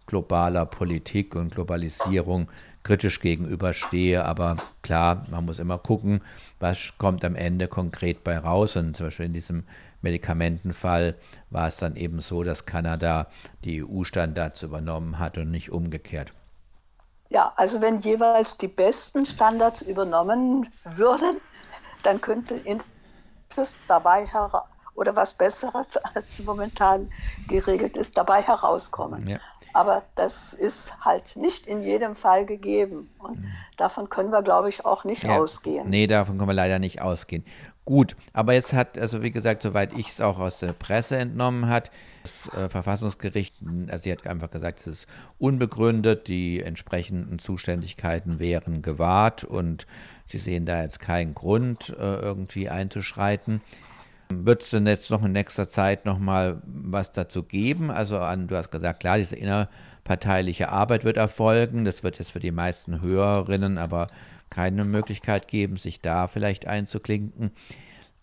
globaler 0.08 0.66
Politik 0.66 1.36
und 1.36 1.54
Globalisierung 1.54 2.48
kritisch 2.88 3.20
gegenüberstehe. 3.20 4.24
Aber 4.26 4.58
klar, 4.82 5.26
man 5.30 5.46
muss 5.46 5.60
immer 5.60 5.78
gucken, 5.78 6.22
was 6.60 6.94
kommt 6.98 7.24
am 7.26 7.36
Ende 7.36 7.68
konkret 7.68 8.24
bei 8.24 8.38
raus. 8.40 8.76
Und 8.78 8.96
zum 8.96 9.08
Beispiel 9.08 9.28
in 9.28 9.34
diesem 9.34 9.66
Medikamentenfall 10.02 11.16
war 11.50 11.68
es 11.68 11.78
dann 11.78 11.96
eben 11.98 12.22
so, 12.22 12.44
dass 12.44 12.66
Kanada 12.66 13.28
die 13.64 13.84
EU-Standards 13.84 14.64
übernommen 14.64 15.20
hat 15.20 15.38
und 15.38 15.52
nicht 15.52 15.72
umgekehrt. 15.72 16.32
Ja, 17.30 17.52
also 17.58 17.82
wenn 17.82 18.00
jeweils 18.00 18.58
die 18.58 18.70
besten 18.70 19.26
Standards 19.26 19.82
übernommen 19.82 20.70
würden, 20.96 21.42
dann 22.04 22.22
könnte 22.22 22.62
das 23.54 23.76
dabei 23.90 24.26
oder 24.96 25.14
was 25.14 25.34
Besseres 25.34 25.98
als 25.98 26.26
momentan 26.46 27.12
geregelt 27.50 27.98
ist, 27.98 28.18
dabei 28.18 28.42
herauskommen. 28.42 29.28
Ja. 29.28 29.40
Aber 29.78 30.02
das 30.16 30.54
ist 30.54 30.92
halt 31.06 31.36
nicht 31.36 31.68
in 31.68 31.84
jedem 31.84 32.16
Fall 32.16 32.48
gegeben. 32.48 33.12
Und 33.20 33.42
mhm. 33.42 33.52
davon 33.78 34.10
können 34.10 34.32
wir, 34.32 34.42
glaube 34.42 34.70
ich, 34.70 34.84
auch 34.86 35.04
nicht 35.04 35.22
ja. 35.22 35.38
ausgehen. 35.38 35.88
Nee, 35.88 36.08
davon 36.08 36.40
können 36.40 36.50
wir 36.50 36.56
leider 36.56 36.80
nicht 36.80 37.00
ausgehen. 37.04 37.46
Gut, 37.86 38.16
aber 38.34 38.54
jetzt 38.54 38.74
hat, 38.74 38.98
also 38.98 39.22
wie 39.22 39.30
gesagt, 39.30 39.62
soweit 39.62 39.94
ich 39.94 40.10
es 40.10 40.20
auch 40.20 40.40
aus 40.40 40.58
der 40.62 40.74
Presse 40.74 41.18
entnommen 41.18 41.70
hat, 41.70 41.92
das 42.24 42.52
äh, 42.56 42.70
Verfassungsgericht, 42.70 43.54
also 43.88 44.04
sie 44.04 44.12
hat 44.12 44.26
einfach 44.26 44.50
gesagt, 44.50 44.80
es 44.80 44.88
ist 44.88 45.08
unbegründet, 45.38 46.28
die 46.28 46.60
entsprechenden 46.64 47.38
Zuständigkeiten 47.38 48.40
wären 48.40 48.82
gewahrt 48.82 49.44
und 49.44 49.86
sie 50.26 50.40
sehen 50.40 50.66
da 50.66 50.82
jetzt 50.82 51.00
keinen 51.00 51.36
Grund, 51.36 51.96
äh, 52.00 52.16
irgendwie 52.16 52.68
einzuschreiten. 52.68 53.62
Wird 54.30 54.64
es 54.64 54.72
denn 54.72 54.88
jetzt 54.88 55.10
noch 55.10 55.24
in 55.24 55.32
nächster 55.32 55.68
Zeit 55.68 56.06
nochmal 56.06 56.62
was 56.66 57.12
dazu 57.12 57.44
geben? 57.44 57.90
Also 57.90 58.20
an, 58.20 58.48
du 58.48 58.58
hast 58.58 58.72
gesagt, 58.72 59.00
klar, 59.00 59.18
diese 59.18 59.36
innerparteiliche 59.36 60.70
Arbeit 60.70 61.04
wird 61.06 61.18
erfolgen. 61.18 61.86
Das 61.86 62.04
wird 62.04 62.20
jetzt 62.20 62.32
für 62.32 62.40
die 62.40 62.52
meisten 62.52 63.02
Hörerinnen 63.02 63.78
aber 63.78 64.08
keine 64.50 64.86
Möglichkeit 64.86 65.48
geben, 65.48 65.78
sich 65.78 66.02
da 66.02 66.28
vielleicht 66.28 66.68
einzuklinken. 66.68 67.52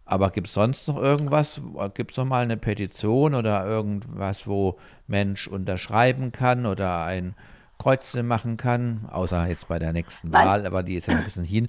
Aber 0.06 0.30
gibt 0.30 0.48
es 0.48 0.54
sonst 0.54 0.86
noch 0.88 0.98
irgendwas? 0.98 1.60
Gibt 1.94 2.10
es 2.10 2.16
noch 2.18 2.26
mal 2.26 2.42
eine 2.42 2.58
Petition 2.58 3.34
oder 3.34 3.66
irgendwas, 3.66 4.46
wo 4.46 4.78
Mensch 5.06 5.48
unterschreiben 5.48 6.30
kann 6.30 6.66
oder 6.66 7.04
ein 7.04 7.34
Kreuzchen 7.78 8.26
machen 8.26 8.58
kann? 8.58 9.08
Außer 9.10 9.46
jetzt 9.46 9.68
bei 9.68 9.78
der 9.78 9.94
nächsten 9.94 10.30
Wahl, 10.32 10.66
aber 10.66 10.82
die 10.82 10.96
ist 10.96 11.06
ja 11.06 11.16
ein 11.16 11.24
bisschen 11.24 11.44
hin. 11.44 11.68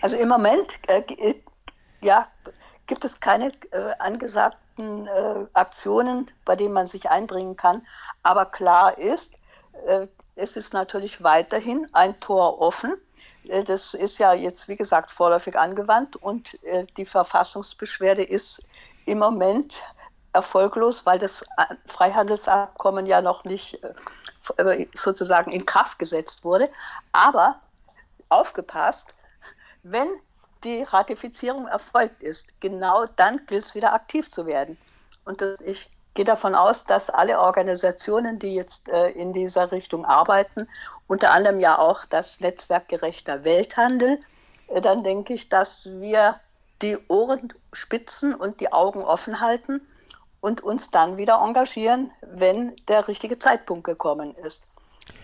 Also 0.00 0.16
im 0.16 0.28
Moment 0.28 0.66
äh, 0.88 1.34
ja, 2.04 2.28
gibt 2.86 3.04
es 3.04 3.18
keine 3.20 3.52
äh, 3.70 3.94
angesagten 3.98 5.06
äh, 5.06 5.46
Aktionen, 5.54 6.30
bei 6.44 6.54
denen 6.54 6.74
man 6.74 6.86
sich 6.86 7.10
einbringen 7.10 7.56
kann. 7.56 7.86
Aber 8.22 8.46
klar 8.46 8.98
ist, 8.98 9.34
äh, 9.86 10.06
es 10.36 10.56
ist 10.56 10.74
natürlich 10.74 11.22
weiterhin 11.22 11.88
ein 11.92 12.18
Tor 12.20 12.60
offen. 12.60 12.96
Äh, 13.48 13.64
das 13.64 13.94
ist 13.94 14.18
ja 14.18 14.34
jetzt, 14.34 14.68
wie 14.68 14.76
gesagt, 14.76 15.10
vorläufig 15.10 15.56
angewandt 15.58 16.16
und 16.16 16.62
äh, 16.64 16.86
die 16.96 17.06
Verfassungsbeschwerde 17.06 18.22
ist 18.22 18.60
im 19.06 19.18
Moment 19.18 19.82
erfolglos, 20.34 21.06
weil 21.06 21.18
das 21.18 21.44
Freihandelsabkommen 21.86 23.06
ja 23.06 23.22
noch 23.22 23.44
nicht 23.44 23.78
äh, 24.56 24.86
sozusagen 24.94 25.52
in 25.52 25.64
Kraft 25.64 25.98
gesetzt 25.98 26.44
wurde. 26.44 26.68
Aber 27.12 27.60
aufgepasst, 28.28 29.06
wenn 29.84 30.08
die 30.64 30.82
Ratifizierung 30.82 31.66
erfolgt 31.66 32.22
ist, 32.22 32.46
genau 32.60 33.06
dann 33.16 33.44
gilt 33.46 33.66
es 33.66 33.74
wieder 33.74 33.92
aktiv 33.92 34.30
zu 34.30 34.46
werden. 34.46 34.76
Und 35.24 35.42
ich 35.64 35.90
gehe 36.14 36.24
davon 36.24 36.54
aus, 36.54 36.84
dass 36.84 37.10
alle 37.10 37.40
Organisationen, 37.40 38.38
die 38.38 38.54
jetzt 38.54 38.88
äh, 38.88 39.10
in 39.10 39.32
dieser 39.32 39.72
Richtung 39.72 40.04
arbeiten, 40.04 40.68
unter 41.06 41.32
anderem 41.32 41.60
ja 41.60 41.78
auch 41.78 42.04
das 42.04 42.40
Netzwerk 42.40 42.88
gerechter 42.88 43.44
Welthandel, 43.44 44.20
äh, 44.68 44.80
dann 44.80 45.04
denke 45.04 45.34
ich, 45.34 45.48
dass 45.48 45.86
wir 46.00 46.40
die 46.82 46.98
Ohren 47.08 47.52
spitzen 47.72 48.34
und 48.34 48.60
die 48.60 48.72
Augen 48.72 49.02
offen 49.02 49.40
halten 49.40 49.80
und 50.40 50.60
uns 50.60 50.90
dann 50.90 51.16
wieder 51.16 51.40
engagieren, 51.42 52.10
wenn 52.20 52.76
der 52.88 53.08
richtige 53.08 53.38
Zeitpunkt 53.38 53.84
gekommen 53.84 54.34
ist. 54.36 54.66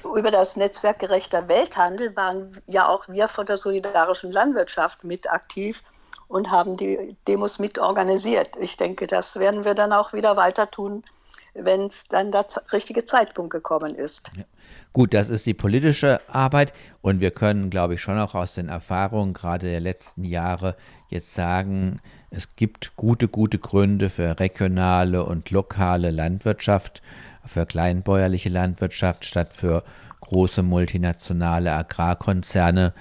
Über 0.04 0.30
das 0.30 0.56
Netzwerk 0.56 0.98
gerechter 0.98 1.48
Welthandel 1.48 2.14
waren 2.16 2.60
ja 2.66 2.88
auch 2.88 3.08
wir 3.08 3.28
von 3.28 3.46
der 3.46 3.56
solidarischen 3.56 4.32
Landwirtschaft 4.32 5.04
mit 5.04 5.30
aktiv 5.30 5.82
und 6.28 6.50
haben 6.50 6.76
die 6.76 7.16
Demos 7.26 7.58
mit 7.58 7.78
organisiert. 7.78 8.50
Ich 8.60 8.76
denke, 8.76 9.06
das 9.06 9.36
werden 9.36 9.64
wir 9.64 9.74
dann 9.74 9.92
auch 9.92 10.12
wieder 10.12 10.36
weiter 10.36 10.70
tun, 10.70 11.02
wenn 11.54 11.90
dann 12.08 12.30
der 12.30 12.46
richtige 12.72 13.04
Zeitpunkt 13.04 13.50
gekommen 13.50 13.94
ist. 13.94 14.22
Ja. 14.36 14.44
Gut, 14.92 15.14
das 15.14 15.28
ist 15.28 15.46
die 15.46 15.54
politische 15.54 16.20
Arbeit 16.28 16.72
und 17.02 17.20
wir 17.20 17.30
können, 17.30 17.70
glaube 17.70 17.94
ich, 17.94 18.00
schon 18.00 18.18
auch 18.18 18.34
aus 18.34 18.54
den 18.54 18.68
Erfahrungen 18.68 19.34
gerade 19.34 19.66
der 19.66 19.80
letzten 19.80 20.24
Jahre 20.24 20.76
jetzt 21.08 21.34
sagen, 21.34 22.00
es 22.30 22.54
gibt 22.54 22.96
gute, 22.96 23.26
gute 23.26 23.58
Gründe 23.58 24.10
für 24.10 24.38
regionale 24.38 25.24
und 25.24 25.50
lokale 25.50 26.12
Landwirtschaft, 26.12 27.02
für 27.44 27.66
kleinbäuerliche 27.66 28.48
Landwirtschaft 28.48 29.24
statt 29.24 29.52
für 29.52 29.84
große 30.20 30.62
multinationale 30.62 31.72
Agrarkonzerne. 31.72 32.92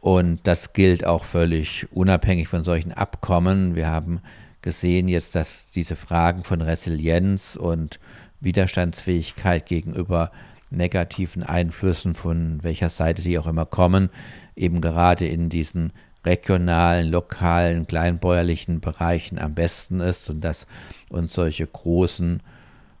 Und 0.00 0.40
das 0.44 0.72
gilt 0.72 1.06
auch 1.06 1.24
völlig 1.24 1.86
unabhängig 1.92 2.48
von 2.48 2.62
solchen 2.62 2.92
Abkommen. 2.92 3.74
Wir 3.74 3.88
haben 3.88 4.20
gesehen 4.62 5.08
jetzt, 5.08 5.34
dass 5.34 5.66
diese 5.66 5.96
Fragen 5.96 6.44
von 6.44 6.60
Resilienz 6.60 7.56
und 7.56 7.98
Widerstandsfähigkeit 8.40 9.66
gegenüber 9.66 10.30
negativen 10.70 11.42
Einflüssen 11.42 12.14
von 12.14 12.62
welcher 12.62 12.90
Seite 12.90 13.22
die 13.22 13.38
auch 13.38 13.46
immer 13.46 13.66
kommen, 13.66 14.10
eben 14.54 14.80
gerade 14.80 15.26
in 15.26 15.48
diesen 15.48 15.92
regionalen, 16.24 17.10
lokalen, 17.10 17.86
kleinbäuerlichen 17.86 18.80
Bereichen 18.80 19.38
am 19.38 19.54
besten 19.54 20.00
ist 20.00 20.28
und 20.30 20.42
dass 20.42 20.66
uns 21.08 21.32
solche 21.32 21.66
großen 21.66 22.42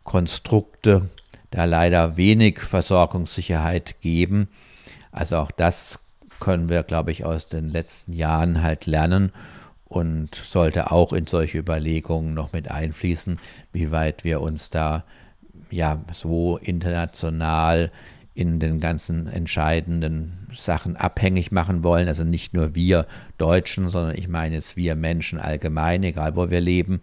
Konstrukte 0.04 1.08
da 1.50 1.64
leider 1.64 2.16
wenig 2.16 2.60
Versorgungssicherheit 2.60 4.00
geben. 4.00 4.48
Also 5.12 5.36
auch 5.38 5.50
das 5.50 5.98
können 6.38 6.68
wir, 6.68 6.82
glaube 6.82 7.12
ich, 7.12 7.24
aus 7.24 7.48
den 7.48 7.68
letzten 7.68 8.12
Jahren 8.12 8.62
halt 8.62 8.86
lernen 8.86 9.32
und 9.84 10.34
sollte 10.34 10.92
auch 10.92 11.12
in 11.12 11.26
solche 11.26 11.58
Überlegungen 11.58 12.32
noch 12.32 12.52
mit 12.52 12.70
einfließen, 12.70 13.38
wie 13.72 13.90
weit 13.90 14.24
wir 14.24 14.40
uns 14.40 14.70
da 14.70 15.04
ja 15.70 16.00
so 16.12 16.58
international 16.58 17.90
in 18.34 18.60
den 18.60 18.80
ganzen 18.80 19.26
entscheidenden 19.26 20.46
Sachen 20.56 20.96
abhängig 20.96 21.50
machen 21.50 21.82
wollen. 21.82 22.08
Also 22.08 22.24
nicht 22.24 22.54
nur 22.54 22.74
wir 22.74 23.06
Deutschen, 23.36 23.90
sondern 23.90 24.16
ich 24.16 24.28
meine 24.28 24.54
jetzt 24.54 24.76
wir 24.76 24.94
Menschen 24.94 25.40
allgemein, 25.40 26.04
egal 26.04 26.36
wo 26.36 26.48
wir 26.48 26.60
leben. 26.60 27.00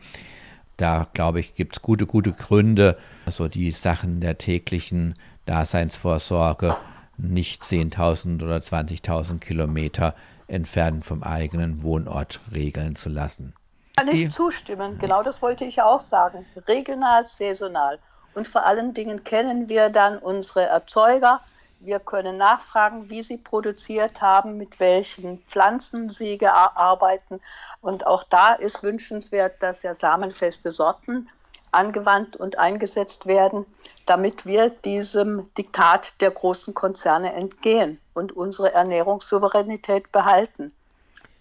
Da 0.77 1.07
glaube 1.13 1.39
ich, 1.39 1.55
gibt 1.55 1.77
es 1.77 1.81
gute, 1.81 2.05
gute 2.05 2.33
Gründe, 2.33 2.97
so 3.29 3.47
die 3.47 3.71
Sachen 3.71 4.21
der 4.21 4.37
täglichen 4.37 5.15
Daseinsvorsorge 5.45 6.77
nicht 7.17 7.63
10.000 7.63 8.43
oder 8.43 8.57
20.000 8.57 9.39
Kilometer 9.39 10.13
entfernt 10.47 11.03
vom 11.03 11.23
eigenen 11.23 11.81
Wohnort 11.81 12.39
regeln 12.53 12.95
zu 12.95 13.09
lassen. 13.09 13.53
Kann 13.97 14.07
ich 14.09 14.31
zustimmen, 14.31 14.99
genau 14.99 15.23
das 15.23 15.41
wollte 15.41 15.65
ich 15.65 15.81
auch 15.81 15.99
sagen. 15.99 16.45
Regional, 16.67 17.25
saisonal. 17.25 17.97
Und 18.35 18.47
vor 18.47 18.65
allen 18.65 18.93
Dingen 18.93 19.23
kennen 19.23 19.67
wir 19.69 19.89
dann 19.89 20.19
unsere 20.19 20.61
Erzeuger. 20.61 21.41
Wir 21.79 21.99
können 21.99 22.37
nachfragen, 22.37 23.09
wie 23.09 23.21
sie 23.21 23.37
produziert 23.37 24.21
haben, 24.21 24.57
mit 24.57 24.79
welchen 24.79 25.39
Pflanzen 25.43 26.09
sie 26.09 26.39
arbeiten. 26.45 27.39
Und 27.81 28.05
auch 28.07 28.23
da 28.23 28.53
ist 28.53 28.81
wünschenswert, 28.81 29.61
dass 29.61 29.83
ja 29.83 29.93
samenfeste 29.93 30.71
Sorten 30.71 31.29
angewandt 31.71 32.35
und 32.35 32.57
eingesetzt 32.57 33.25
werden, 33.27 33.65
damit 34.05 34.45
wir 34.45 34.69
diesem 34.69 35.53
Diktat 35.55 36.19
der 36.21 36.31
großen 36.31 36.73
Konzerne 36.73 37.33
entgehen 37.33 38.01
und 38.13 38.35
unsere 38.35 38.73
Ernährungssouveränität 38.73 40.11
behalten. 40.11 40.73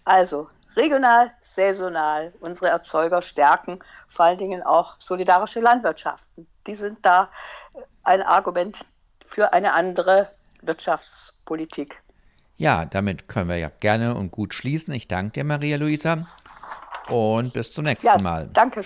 Also 0.05 0.49
regional, 0.75 1.31
saisonal 1.41 2.33
unsere 2.39 2.69
Erzeuger 2.69 3.21
stärken, 3.21 3.79
vor 4.07 4.25
allen 4.25 4.37
Dingen 4.37 4.61
auch 4.63 4.95
solidarische 4.99 5.59
Landwirtschaften. 5.59 6.47
Die 6.67 6.75
sind 6.75 7.03
da 7.05 7.29
ein 8.03 8.21
Argument 8.21 8.77
für 9.27 9.53
eine 9.53 9.73
andere 9.73 10.29
Wirtschaftspolitik. 10.61 12.01
Ja, 12.57 12.85
damit 12.85 13.27
können 13.27 13.49
wir 13.49 13.57
ja 13.57 13.69
gerne 13.79 14.15
und 14.15 14.31
gut 14.31 14.53
schließen. 14.53 14.93
Ich 14.93 15.07
danke 15.07 15.33
dir, 15.33 15.43
Maria 15.43 15.77
Luisa, 15.77 16.27
und 17.09 17.53
bis 17.53 17.71
zum 17.71 17.85
nächsten 17.85 18.07
ja, 18.07 18.17
Mal. 18.17 18.49
Danke. 18.53 18.81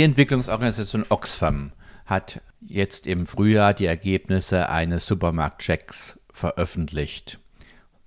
Die 0.00 0.04
Entwicklungsorganisation 0.04 1.04
Oxfam 1.10 1.72
hat 2.06 2.40
jetzt 2.62 3.06
im 3.06 3.26
Frühjahr 3.26 3.74
die 3.74 3.84
Ergebnisse 3.84 4.70
eines 4.70 5.04
Supermarktchecks 5.04 6.18
veröffentlicht. 6.32 7.38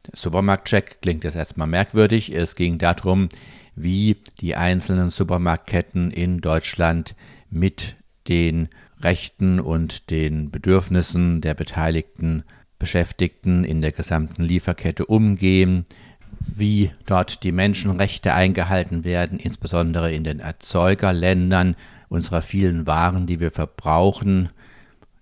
Der 0.08 0.13
Supermarktcheck 0.17 1.03
klingt 1.03 1.23
jetzt 1.23 1.36
erstmal 1.36 1.67
merkwürdig. 1.67 2.34
Es 2.34 2.56
ging 2.56 2.79
darum, 2.79 3.29
wie 3.75 4.17
die 4.41 4.56
einzelnen 4.56 5.12
Supermarktketten 5.12 6.10
in 6.10 6.41
Deutschland 6.41 7.15
mit 7.51 7.95
den 8.27 8.69
Rechten 9.01 9.60
und 9.60 10.10
den 10.10 10.49
Bedürfnissen 10.49 11.41
der 11.41 11.53
beteiligten 11.53 12.43
Beschäftigten 12.79 13.63
in 13.63 13.82
der 13.82 13.91
gesamten 13.91 14.43
Lieferkette 14.43 15.06
umgehen, 15.06 15.86
wie 16.56 16.91
dort 17.06 17.43
die 17.43 17.51
Menschenrechte 17.51 18.34
eingehalten 18.34 19.03
werden, 19.03 19.39
insbesondere 19.39 20.12
in 20.12 20.23
den 20.23 20.39
Erzeugerländern 20.39 21.75
unserer 22.10 22.41
vielen 22.41 22.86
Waren, 22.86 23.25
die 23.25 23.39
wir 23.39 23.51
verbrauchen. 23.51 24.49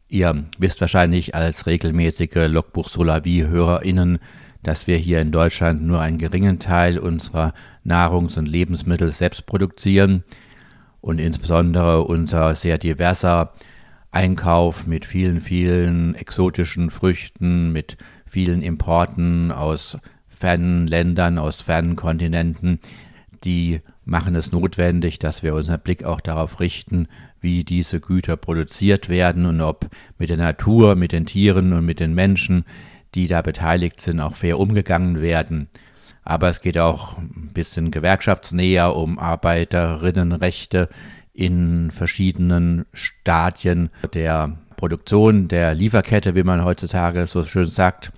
Ihr 0.07 0.43
wisst 0.57 0.81
wahrscheinlich 0.81 1.35
als 1.35 1.67
regelmäßige 1.67 2.47
Logbuch 2.47 2.89
Solavi-HörerInnen, 2.89 4.19
dass 4.63 4.87
wir 4.87 4.97
hier 4.97 5.21
in 5.21 5.31
Deutschland 5.31 5.81
nur 5.83 6.01
einen 6.01 6.17
geringen 6.17 6.59
Teil 6.59 6.99
unserer 6.99 7.53
Nahrungs- 7.83 8.37
und 8.37 8.45
Lebensmittel 8.45 9.11
selbst 9.11 9.45
produzieren 9.45 10.23
und 10.99 11.19
insbesondere 11.19 12.03
unser 12.03 12.55
sehr 12.55 12.77
diverser 12.77 13.53
Einkauf 14.11 14.85
mit 14.85 15.05
vielen, 15.05 15.41
vielen 15.41 16.15
exotischen 16.15 16.91
Früchten, 16.91 17.71
mit 17.71 17.97
vielen 18.25 18.61
Importen 18.61 19.51
aus 19.51 19.97
fernen 20.41 20.87
Ländern, 20.87 21.37
aus 21.37 21.61
fernen 21.61 21.95
Kontinenten, 21.95 22.79
die 23.43 23.81
machen 24.05 24.35
es 24.35 24.51
notwendig, 24.51 25.19
dass 25.19 25.43
wir 25.43 25.53
unseren 25.53 25.79
Blick 25.79 26.03
auch 26.03 26.19
darauf 26.19 26.59
richten, 26.59 27.07
wie 27.39 27.63
diese 27.63 27.99
Güter 27.99 28.37
produziert 28.37 29.07
werden 29.07 29.45
und 29.45 29.61
ob 29.61 29.89
mit 30.17 30.29
der 30.29 30.37
Natur, 30.37 30.95
mit 30.95 31.11
den 31.11 31.27
Tieren 31.27 31.73
und 31.73 31.85
mit 31.85 31.99
den 31.99 32.13
Menschen, 32.13 32.65
die 33.13 33.27
da 33.27 33.41
beteiligt 33.41 34.01
sind, 34.01 34.19
auch 34.19 34.35
fair 34.35 34.59
umgegangen 34.59 35.21
werden. 35.21 35.69
Aber 36.23 36.49
es 36.49 36.61
geht 36.61 36.77
auch 36.77 37.17
ein 37.17 37.51
bisschen 37.53 37.91
gewerkschaftsnäher 37.91 38.95
um 38.95 39.19
Arbeiterinnenrechte 39.19 40.89
in 41.33 41.91
verschiedenen 41.91 42.85
Stadien 42.93 43.89
der 44.13 44.57
Produktion, 44.75 45.47
der 45.47 45.75
Lieferkette, 45.75 46.35
wie 46.35 46.43
man 46.43 46.65
heutzutage 46.65 47.27
so 47.27 47.45
schön 47.45 47.67
sagt. 47.67 48.11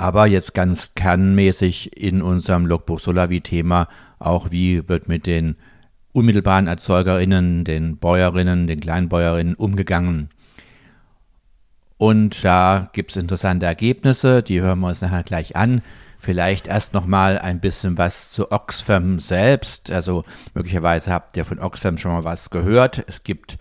Aber 0.00 0.26
jetzt 0.26 0.54
ganz 0.54 0.94
kernmäßig 0.94 1.94
in 1.94 2.22
unserem 2.22 2.64
Logbuch 2.64 3.00
Solavi-Thema 3.00 3.86
auch, 4.18 4.50
wie 4.50 4.88
wird 4.88 5.08
mit 5.08 5.26
den 5.26 5.56
unmittelbaren 6.12 6.68
ErzeugerInnen, 6.68 7.64
den 7.64 7.98
Bäuerinnen, 7.98 8.66
den 8.66 8.80
Kleinbäuerinnen 8.80 9.56
umgegangen. 9.56 10.30
Und 11.98 12.42
da 12.42 12.88
gibt 12.94 13.10
es 13.10 13.18
interessante 13.18 13.66
Ergebnisse, 13.66 14.42
die 14.42 14.62
hören 14.62 14.80
wir 14.80 14.88
uns 14.88 15.02
nachher 15.02 15.22
gleich 15.22 15.54
an. 15.54 15.82
Vielleicht 16.18 16.66
erst 16.66 16.94
nochmal 16.94 17.38
ein 17.38 17.60
bisschen 17.60 17.98
was 17.98 18.30
zu 18.30 18.50
Oxfam 18.52 19.20
selbst. 19.20 19.90
Also 19.90 20.24
möglicherweise 20.54 21.12
habt 21.12 21.36
ihr 21.36 21.44
von 21.44 21.58
Oxfam 21.58 21.98
schon 21.98 22.12
mal 22.12 22.24
was 22.24 22.48
gehört. 22.48 23.04
Es 23.06 23.22
gibt 23.22 23.58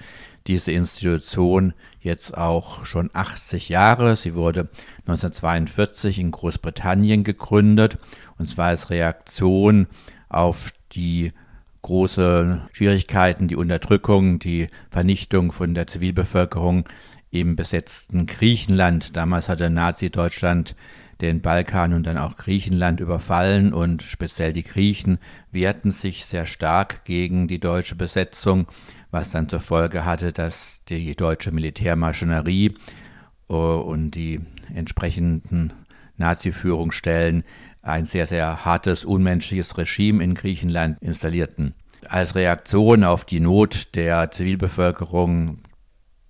diese 0.47 0.71
Institution 0.71 1.73
jetzt 1.99 2.37
auch 2.37 2.85
schon 2.85 3.09
80 3.13 3.69
Jahre. 3.69 4.15
Sie 4.15 4.35
wurde 4.35 4.69
1942 5.09 6.19
in 6.19 6.31
Großbritannien 6.31 7.23
gegründet 7.23 7.97
und 8.37 8.49
zwar 8.49 8.67
als 8.67 8.89
Reaktion 8.89 9.87
auf 10.29 10.71
die 10.91 11.33
große 11.81 12.61
Schwierigkeiten, 12.73 13.47
die 13.47 13.55
Unterdrückung, 13.55 14.39
die 14.39 14.69
Vernichtung 14.89 15.51
von 15.51 15.73
der 15.73 15.87
Zivilbevölkerung 15.87 16.87
im 17.31 17.55
besetzten 17.55 18.25
Griechenland. 18.25 19.15
Damals 19.15 19.49
hatte 19.49 19.69
Nazi-Deutschland 19.69 20.75
den 21.21 21.41
Balkan 21.41 21.93
und 21.93 22.03
dann 22.03 22.17
auch 22.17 22.37
Griechenland 22.37 22.99
überfallen 23.01 23.73
und 23.73 24.03
speziell 24.03 24.53
die 24.53 24.63
Griechen 24.63 25.19
wehrten 25.51 25.91
sich 25.91 26.25
sehr 26.25 26.45
stark 26.45 27.03
gegen 27.03 27.47
die 27.47 27.59
deutsche 27.59 27.95
Besetzung, 27.95 28.67
was 29.11 29.31
dann 29.31 29.49
zur 29.49 29.59
Folge 29.59 30.05
hatte, 30.05 30.31
dass 30.31 30.81
die 30.87 31.15
deutsche 31.15 31.51
Militärmaschinerie 31.51 32.73
und 33.55 34.11
die 34.11 34.39
entsprechenden 34.73 35.73
Nazi-Führungsstellen 36.17 37.43
ein 37.81 38.05
sehr, 38.05 38.27
sehr 38.27 38.65
hartes, 38.65 39.05
unmenschliches 39.05 39.77
Regime 39.77 40.23
in 40.23 40.35
Griechenland 40.35 41.01
installierten. 41.01 41.73
Als 42.07 42.35
Reaktion 42.35 43.03
auf 43.03 43.25
die 43.25 43.39
Not 43.39 43.95
der 43.95 44.31
Zivilbevölkerung 44.31 45.59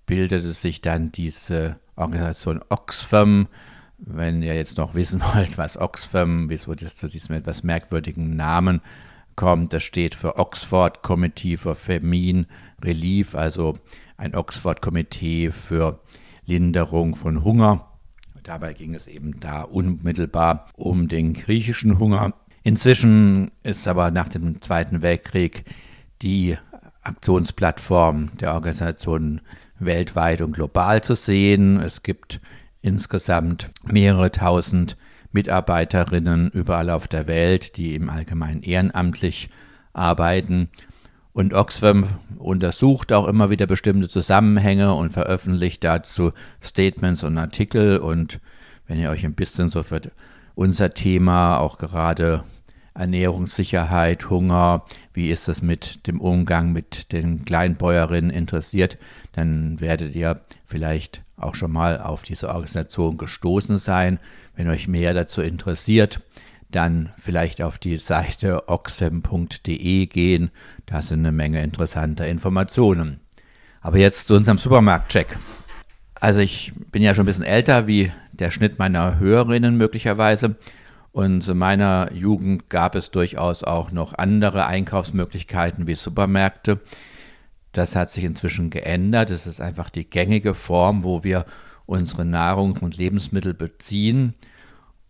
bildete 0.06 0.52
sich 0.52 0.80
dann 0.80 1.12
diese 1.12 1.78
Organisation 1.96 2.60
Oxfam. 2.68 3.48
Wenn 3.98 4.42
ihr 4.42 4.54
jetzt 4.54 4.78
noch 4.78 4.94
wissen 4.94 5.20
wollt, 5.34 5.58
was 5.58 5.76
Oxfam, 5.76 6.48
wieso 6.48 6.74
das 6.74 6.96
zu 6.96 7.08
diesem 7.08 7.36
etwas 7.36 7.62
merkwürdigen 7.62 8.36
Namen 8.36 8.80
kommt. 9.36 9.72
Das 9.72 9.82
steht 9.82 10.14
für 10.14 10.36
Oxford 10.36 11.02
Committee 11.02 11.56
for 11.56 11.74
Famine 11.74 12.46
Relief, 12.82 13.34
also 13.34 13.78
ein 14.16 14.34
Oxford 14.34 14.82
Komitee 14.82 15.50
für 15.50 16.00
Linderung 16.50 17.14
von 17.14 17.44
Hunger. 17.44 17.86
Dabei 18.42 18.72
ging 18.72 18.96
es 18.96 19.06
eben 19.06 19.38
da 19.38 19.62
unmittelbar 19.62 20.66
um 20.74 21.06
den 21.06 21.32
griechischen 21.32 22.00
Hunger. 22.00 22.34
Inzwischen 22.64 23.52
ist 23.62 23.86
aber 23.86 24.10
nach 24.10 24.28
dem 24.28 24.60
Zweiten 24.60 25.00
Weltkrieg 25.00 25.64
die 26.22 26.56
Aktionsplattform 27.02 28.30
der 28.40 28.54
Organisation 28.54 29.40
weltweit 29.78 30.40
und 30.40 30.52
global 30.52 31.04
zu 31.04 31.14
sehen. 31.14 31.78
Es 31.78 32.02
gibt 32.02 32.40
insgesamt 32.82 33.70
mehrere 33.84 34.32
tausend 34.32 34.96
Mitarbeiterinnen 35.30 36.50
überall 36.50 36.90
auf 36.90 37.06
der 37.06 37.28
Welt, 37.28 37.76
die 37.76 37.94
im 37.94 38.10
Allgemeinen 38.10 38.64
ehrenamtlich 38.64 39.50
arbeiten. 39.92 40.68
Und 41.32 41.54
Oxfam 41.54 42.06
untersucht 42.38 43.12
auch 43.12 43.28
immer 43.28 43.50
wieder 43.50 43.66
bestimmte 43.66 44.08
Zusammenhänge 44.08 44.94
und 44.94 45.10
veröffentlicht 45.10 45.84
dazu 45.84 46.32
Statements 46.62 47.22
und 47.22 47.38
Artikel. 47.38 47.98
Und 47.98 48.40
wenn 48.86 48.98
ihr 48.98 49.10
euch 49.10 49.24
ein 49.24 49.34
bisschen 49.34 49.68
so 49.68 49.82
für 49.82 50.00
unser 50.54 50.92
Thema, 50.92 51.58
auch 51.58 51.78
gerade 51.78 52.42
Ernährungssicherheit, 52.94 54.28
Hunger, 54.28 54.84
wie 55.12 55.30
ist 55.30 55.48
es 55.48 55.62
mit 55.62 56.06
dem 56.08 56.20
Umgang 56.20 56.72
mit 56.72 57.12
den 57.12 57.44
Kleinbäuerinnen 57.44 58.30
interessiert, 58.30 58.98
dann 59.32 59.80
werdet 59.80 60.14
ihr 60.14 60.40
vielleicht 60.64 61.22
auch 61.36 61.54
schon 61.54 61.70
mal 61.70 62.00
auf 62.00 62.22
diese 62.22 62.48
Organisation 62.48 63.16
gestoßen 63.16 63.78
sein. 63.78 64.18
Wenn 64.56 64.68
euch 64.68 64.88
mehr 64.88 65.14
dazu 65.14 65.40
interessiert, 65.40 66.20
dann 66.70 67.10
vielleicht 67.18 67.62
auf 67.62 67.78
die 67.78 67.96
Seite 67.96 68.68
oxfam.de 68.68 70.06
gehen. 70.06 70.50
Da 70.86 71.02
sind 71.02 71.20
eine 71.20 71.32
Menge 71.32 71.62
interessanter 71.62 72.26
Informationen. 72.26 73.20
Aber 73.80 73.98
jetzt 73.98 74.26
zu 74.26 74.34
unserem 74.34 74.58
Supermarktcheck. 74.58 75.38
Also 76.14 76.40
ich 76.40 76.72
bin 76.90 77.02
ja 77.02 77.14
schon 77.14 77.24
ein 77.24 77.26
bisschen 77.26 77.44
älter 77.44 77.86
wie 77.86 78.12
der 78.32 78.50
Schnitt 78.50 78.78
meiner 78.78 79.18
Hörerinnen 79.18 79.76
möglicherweise. 79.76 80.56
Und 81.12 81.48
in 81.48 81.58
meiner 81.58 82.12
Jugend 82.12 82.68
gab 82.68 82.94
es 82.94 83.10
durchaus 83.10 83.64
auch 83.64 83.90
noch 83.90 84.14
andere 84.16 84.66
Einkaufsmöglichkeiten 84.66 85.86
wie 85.86 85.94
Supermärkte. 85.94 86.80
Das 87.72 87.96
hat 87.96 88.10
sich 88.10 88.24
inzwischen 88.24 88.70
geändert. 88.70 89.30
Es 89.30 89.46
ist 89.46 89.60
einfach 89.60 89.90
die 89.90 90.08
gängige 90.08 90.54
Form, 90.54 91.02
wo 91.02 91.24
wir 91.24 91.46
unsere 91.86 92.24
Nahrung 92.24 92.76
und 92.76 92.96
Lebensmittel 92.96 93.54
beziehen. 93.54 94.34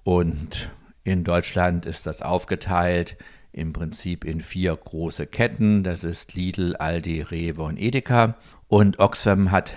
Und 0.04 0.70
in 1.04 1.24
Deutschland 1.24 1.86
ist 1.86 2.06
das 2.06 2.22
aufgeteilt 2.22 3.16
im 3.52 3.72
Prinzip 3.72 4.24
in 4.24 4.40
vier 4.40 4.76
große 4.76 5.26
Ketten. 5.26 5.82
Das 5.82 6.04
ist 6.04 6.34
Lidl, 6.34 6.76
Aldi, 6.76 7.22
Rewe 7.22 7.62
und 7.62 7.78
Edeka. 7.78 8.36
Und 8.68 8.98
Oxfam 9.00 9.50
hat 9.50 9.74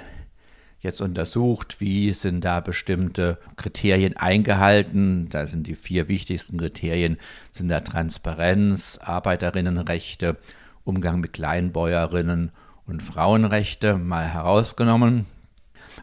jetzt 0.80 1.02
untersucht, 1.02 1.80
wie 1.80 2.14
sind 2.14 2.42
da 2.42 2.60
bestimmte 2.60 3.40
Kriterien 3.56 4.18
eingehalten. 4.18 5.30
Da 5.30 5.48
sind 5.48 5.66
die 5.66 5.76
vier 5.76 6.08
wichtigsten 6.08 6.58
Kriterien, 6.58 7.18
sind 7.52 7.70
da 7.70 7.80
Transparenz, 7.80 9.00
Arbeiterinnenrechte, 9.02 10.38
Umgang 10.84 11.22
mit 11.22 11.34
Kleinbäuerinnen 11.34 12.52
und 12.86 13.02
Frauenrechte 13.02 13.96
mal 13.96 14.28
herausgenommen. 14.28 15.26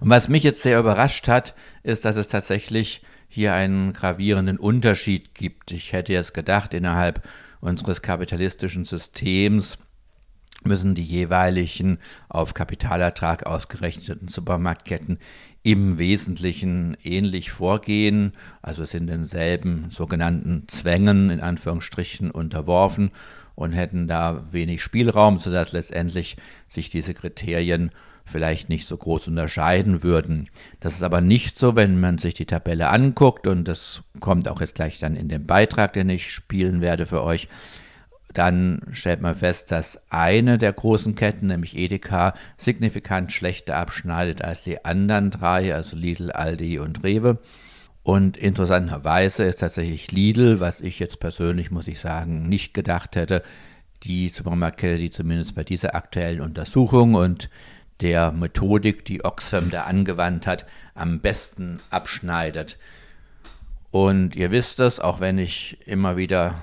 Und 0.00 0.08
was 0.08 0.28
mich 0.28 0.42
jetzt 0.42 0.62
sehr 0.62 0.80
überrascht 0.80 1.28
hat, 1.28 1.54
ist, 1.82 2.06
dass 2.06 2.16
es 2.16 2.28
tatsächlich 2.28 3.02
hier 3.30 3.54
einen 3.54 3.92
gravierenden 3.92 4.58
Unterschied 4.58 5.34
gibt. 5.34 5.70
Ich 5.70 5.92
hätte 5.92 6.12
jetzt 6.12 6.34
gedacht, 6.34 6.74
innerhalb 6.74 7.26
unseres 7.60 8.02
kapitalistischen 8.02 8.84
Systems 8.84 9.78
müssen 10.64 10.94
die 10.94 11.04
jeweiligen 11.04 11.98
auf 12.28 12.54
Kapitalertrag 12.54 13.46
ausgerechneten 13.46 14.28
Supermarktketten 14.28 15.18
im 15.62 15.96
Wesentlichen 15.96 16.96
ähnlich 17.04 17.52
vorgehen, 17.52 18.32
also 18.62 18.84
sind 18.84 19.06
denselben 19.06 19.90
sogenannten 19.90 20.66
Zwängen 20.68 21.30
in 21.30 21.40
Anführungsstrichen 21.40 22.30
unterworfen 22.30 23.12
und 23.54 23.72
hätten 23.72 24.08
da 24.08 24.44
wenig 24.50 24.82
Spielraum, 24.82 25.38
sodass 25.38 25.72
letztendlich 25.72 26.36
sich 26.66 26.88
diese 26.88 27.14
Kriterien 27.14 27.90
vielleicht 28.30 28.68
nicht 28.68 28.86
so 28.86 28.96
groß 28.96 29.28
unterscheiden 29.28 30.02
würden. 30.02 30.48
Das 30.80 30.94
ist 30.94 31.02
aber 31.02 31.20
nicht 31.20 31.58
so, 31.58 31.76
wenn 31.76 32.00
man 32.00 32.18
sich 32.18 32.34
die 32.34 32.46
Tabelle 32.46 32.88
anguckt 32.88 33.46
und 33.46 33.64
das 33.64 34.02
kommt 34.20 34.48
auch 34.48 34.60
jetzt 34.60 34.76
gleich 34.76 34.98
dann 34.98 35.16
in 35.16 35.28
dem 35.28 35.46
Beitrag, 35.46 35.92
den 35.92 36.08
ich 36.08 36.32
spielen 36.32 36.80
werde 36.80 37.06
für 37.06 37.22
euch. 37.22 37.48
Dann 38.32 38.82
stellt 38.92 39.20
man 39.20 39.34
fest, 39.34 39.72
dass 39.72 40.00
eine 40.08 40.56
der 40.56 40.72
großen 40.72 41.16
Ketten, 41.16 41.48
nämlich 41.48 41.76
Edeka, 41.76 42.34
signifikant 42.56 43.32
schlechter 43.32 43.76
abschneidet 43.76 44.42
als 44.42 44.62
die 44.62 44.84
anderen 44.84 45.30
drei, 45.30 45.74
also 45.74 45.96
Lidl, 45.96 46.30
Aldi 46.30 46.78
und 46.78 47.02
Rewe. 47.02 47.38
Und 48.02 48.36
interessanterweise 48.36 49.44
ist 49.44 49.60
tatsächlich 49.60 50.10
Lidl, 50.12 50.60
was 50.60 50.80
ich 50.80 50.98
jetzt 51.00 51.20
persönlich, 51.20 51.70
muss 51.70 51.88
ich 51.88 51.98
sagen, 51.98 52.48
nicht 52.48 52.72
gedacht 52.72 53.16
hätte, 53.16 53.42
die 54.04 54.28
Supermarktkette, 54.28 54.98
die 54.98 55.10
zumindest 55.10 55.54
bei 55.54 55.64
dieser 55.64 55.94
aktuellen 55.94 56.40
Untersuchung 56.40 57.14
und 57.14 57.50
der 58.00 58.32
Methodik, 58.32 59.04
die 59.04 59.24
Oxfam 59.24 59.70
da 59.70 59.82
angewandt 59.84 60.46
hat, 60.46 60.66
am 60.94 61.20
besten 61.20 61.78
abschneidet. 61.90 62.78
Und 63.90 64.36
ihr 64.36 64.50
wisst 64.50 64.80
es, 64.80 65.00
auch 65.00 65.20
wenn 65.20 65.38
ich 65.38 65.78
immer 65.86 66.16
wieder 66.16 66.60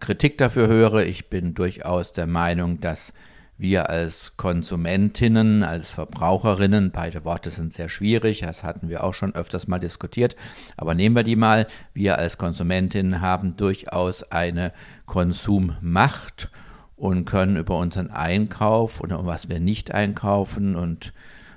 Kritik 0.00 0.38
dafür 0.38 0.68
höre, 0.68 1.06
ich 1.06 1.28
bin 1.28 1.54
durchaus 1.54 2.12
der 2.12 2.26
Meinung, 2.26 2.80
dass 2.80 3.12
wir 3.56 3.90
als 3.90 4.36
Konsumentinnen, 4.36 5.64
als 5.64 5.90
Verbraucherinnen, 5.90 6.92
beide 6.92 7.24
Worte 7.24 7.50
sind 7.50 7.72
sehr 7.72 7.88
schwierig, 7.88 8.40
das 8.40 8.62
hatten 8.62 8.88
wir 8.88 9.02
auch 9.02 9.14
schon 9.14 9.34
öfters 9.34 9.66
mal 9.66 9.80
diskutiert, 9.80 10.36
aber 10.76 10.94
nehmen 10.94 11.16
wir 11.16 11.24
die 11.24 11.34
mal, 11.34 11.66
wir 11.92 12.18
als 12.18 12.38
Konsumentinnen 12.38 13.20
haben 13.20 13.56
durchaus 13.56 14.22
eine 14.30 14.72
Konsummacht 15.06 16.50
und 16.98 17.24
können 17.24 17.56
über 17.56 17.78
unseren 17.78 18.10
Einkauf 18.10 19.00
oder 19.00 19.24
was 19.24 19.48
wir 19.48 19.60
nicht 19.60 19.94
einkaufen 19.94 20.76
und 20.76 21.12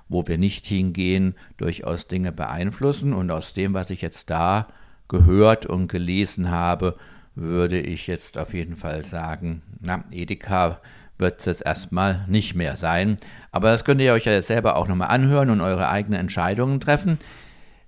wo 0.08 0.28
wir 0.28 0.38
nicht 0.38 0.68
hingehen, 0.68 1.36
durchaus 1.58 2.08
Dinge 2.08 2.32
beeinflussen. 2.32 3.14
Und 3.14 3.32
aus 3.32 3.54
dem, 3.54 3.74
was 3.74 3.90
ich 3.90 4.02
jetzt 4.02 4.30
da 4.30 4.68
gehört 5.08 5.66
und 5.66 5.88
gelesen 5.88 6.52
habe, 6.52 6.96
würde 7.34 7.80
ich 7.80 8.08
jetzt 8.08 8.38
auf 8.38 8.54
jeden 8.54 8.76
Fall 8.76 9.04
sagen, 9.06 9.62
na, 9.80 10.04
Edeka 10.12 10.80
wird 11.18 11.46
es 11.48 11.62
erstmal 11.62 12.26
nicht 12.28 12.56
mehr 12.56 12.78
sein. 12.78 13.18
Aber 13.52 13.72
das 13.72 13.84
könnt 13.84 14.02
ihr 14.02 14.14
euch 14.14 14.26
ja 14.26 14.42
selber 14.42 14.76
auch 14.76 14.88
nochmal 14.88 15.10
anhören 15.10 15.50
und 15.50 15.62
eure 15.62 15.90
eigenen 15.90 16.20
Entscheidungen 16.20 16.80
treffen. 16.80 17.18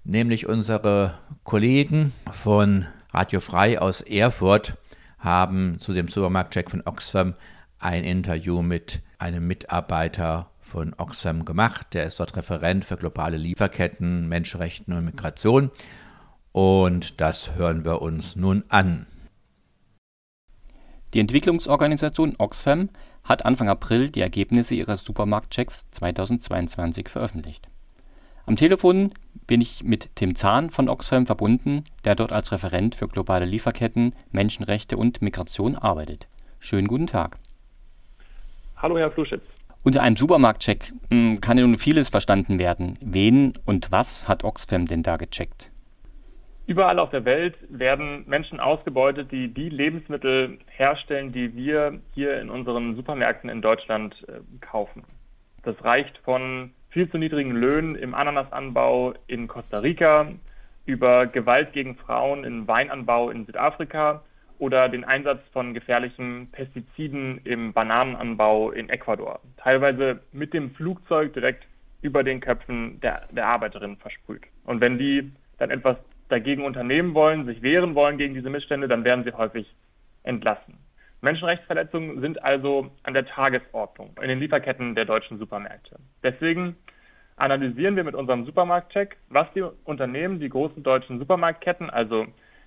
Nämlich 0.06 0.48
unsere 0.48 1.16
Kollegen 1.44 2.14
von 2.32 2.86
Radio 3.12 3.40
Frei 3.40 3.80
aus 3.80 4.02
Erfurt 4.02 4.76
haben 5.24 5.80
zu 5.80 5.94
dem 5.94 6.08
Supermarktcheck 6.08 6.70
von 6.70 6.84
Oxfam 6.86 7.36
ein 7.80 8.04
Interview 8.04 8.62
mit 8.62 9.02
einem 9.18 9.48
Mitarbeiter 9.48 10.52
von 10.60 10.94
Oxfam 10.98 11.46
gemacht. 11.46 11.88
Der 11.94 12.06
ist 12.06 12.20
dort 12.20 12.36
Referent 12.36 12.86
für 12.86 12.98
globale 12.98 13.38
Lieferketten, 13.38 14.28
Menschenrechten 14.28 14.94
und 14.94 15.06
Migration. 15.06 15.72
Und 16.52 17.20
das 17.22 17.56
hören 17.56 17.86
wir 17.86 18.02
uns 18.02 18.36
nun 18.36 18.64
an. 18.70 19.08
Die 21.14 21.20
Entwicklungsorganisation 21.20 22.36
Oxfam 22.40 22.90
hat 23.24 23.46
Anfang 23.46 23.70
April 23.70 24.10
die 24.10 24.22
Ergebnisse 24.22 24.76
ihres 24.76 25.02
Supermarktchecks 25.02 25.86
2022 25.92 27.08
veröffentlicht. 27.08 27.70
Am 28.46 28.56
Telefon 28.56 29.14
bin 29.48 29.62
ich 29.62 29.84
mit 29.84 30.16
Tim 30.16 30.36
Zahn 30.36 30.70
von 30.70 30.90
Oxfam 30.90 31.26
verbunden, 31.26 31.84
der 32.06 32.16
dort 32.16 32.32
als 32.32 32.52
Referent 32.52 32.96
für 32.96 33.08
globale 33.08 33.46
Lieferketten, 33.46 34.14
Menschenrechte 34.32 34.98
und 34.98 35.22
Migration 35.22 35.76
arbeitet. 35.76 36.28
Schönen 36.60 36.88
guten 36.88 37.08
Tag. 37.08 37.38
Hallo, 38.78 38.98
Herr 38.98 39.12
Fluschitz. 39.12 39.44
Unter 39.84 40.02
einem 40.02 40.16
Supermarktcheck 40.16 40.94
hm, 41.10 41.42
kann 41.42 41.58
ja 41.58 41.66
nun 41.66 41.78
vieles 41.78 42.10
verstanden 42.10 42.58
werden. 42.58 42.94
Wen 43.02 43.54
und 43.66 43.92
was 43.92 44.28
hat 44.28 44.44
Oxfam 44.44 44.86
denn 44.86 45.04
da 45.04 45.18
gecheckt? 45.18 45.70
Überall 46.66 47.00
auf 47.00 47.10
der 47.10 47.26
Welt 47.26 47.56
werden 47.68 48.24
Menschen 48.26 48.62
ausgebeutet, 48.62 49.32
die 49.34 49.54
die 49.54 49.68
Lebensmittel 49.68 50.60
herstellen, 50.68 51.34
die 51.34 51.54
wir 51.54 52.00
hier 52.14 52.40
in 52.40 52.50
unseren 52.50 52.96
Supermärkten 52.96 53.50
in 53.50 53.62
Deutschland 53.62 54.26
äh, 54.30 54.40
kaufen. 54.62 55.04
Das 55.64 55.76
reicht 55.84 56.18
von 56.20 56.72
viel 56.94 57.10
zu 57.10 57.18
niedrigen 57.18 57.56
Löhnen 57.56 57.96
im 57.96 58.14
Ananasanbau 58.14 59.16
in 59.26 59.48
Costa 59.48 59.80
Rica 59.80 60.28
über 60.86 61.26
Gewalt 61.26 61.74
gegen 61.74 61.96
Frauen 61.96 62.44
im 62.44 62.68
Weinanbau 62.68 63.32
in 63.32 63.48
Südafrika 63.48 64.22
oder 64.60 64.88
den 64.90 65.04
Einsatz 65.04 65.42
von 65.52 65.74
gefährlichen 65.74 66.50
Pestiziden 66.52 67.42
im 67.46 67.74
Bananenanbau 67.74 68.70
in 68.70 68.90
Ecuador. 68.90 69.40
Teilweise 69.58 70.20
mit 70.32 70.54
dem 70.54 70.70
Flugzeug 70.76 71.34
direkt 71.34 71.66
über 72.04 72.24
den 72.24 72.40
Köpfen 72.40 73.00
der, 73.02 73.24
der 73.32 73.48
Arbeiterinnen 73.48 73.98
versprüht. 73.98 74.44
Und 74.66 74.80
wenn 74.80 75.00
die 75.00 75.32
dann 75.58 75.72
etwas 75.72 75.98
dagegen 76.30 76.64
unternehmen 76.64 77.16
wollen, 77.16 77.48
sich 77.48 77.64
wehren 77.64 77.96
wollen 77.96 78.20
gegen 78.20 78.36
diese 78.36 78.52
Missstände, 78.52 78.88
dann 78.88 79.04
werden 79.04 79.24
sie 79.24 79.34
häufig 79.34 79.74
entlassen. 80.22 80.78
Menschenrechtsverletzungen 81.24 82.20
sind 82.20 82.44
also 82.44 82.92
an 83.04 83.14
der 83.14 83.26
Tagesordnung 83.26 84.12
in 84.22 84.28
den 84.28 84.40
Lieferketten 84.40 84.94
der 84.94 85.06
deutschen 85.06 85.40
Supermärkte. 85.40 85.96
Deswegen 86.22 86.76
analysieren 87.38 87.96
wir 87.96 88.04
mit 88.04 88.14
unserem 88.14 88.46
Supermarktcheck, 88.46 89.16
was 89.30 89.48
die 89.56 89.64
Unternehmen, 89.86 90.42
die 90.42 90.50
großen 90.50 90.84
deutschen 90.84 91.20
Supermarktketten, 91.20 91.90
also 91.90 92.26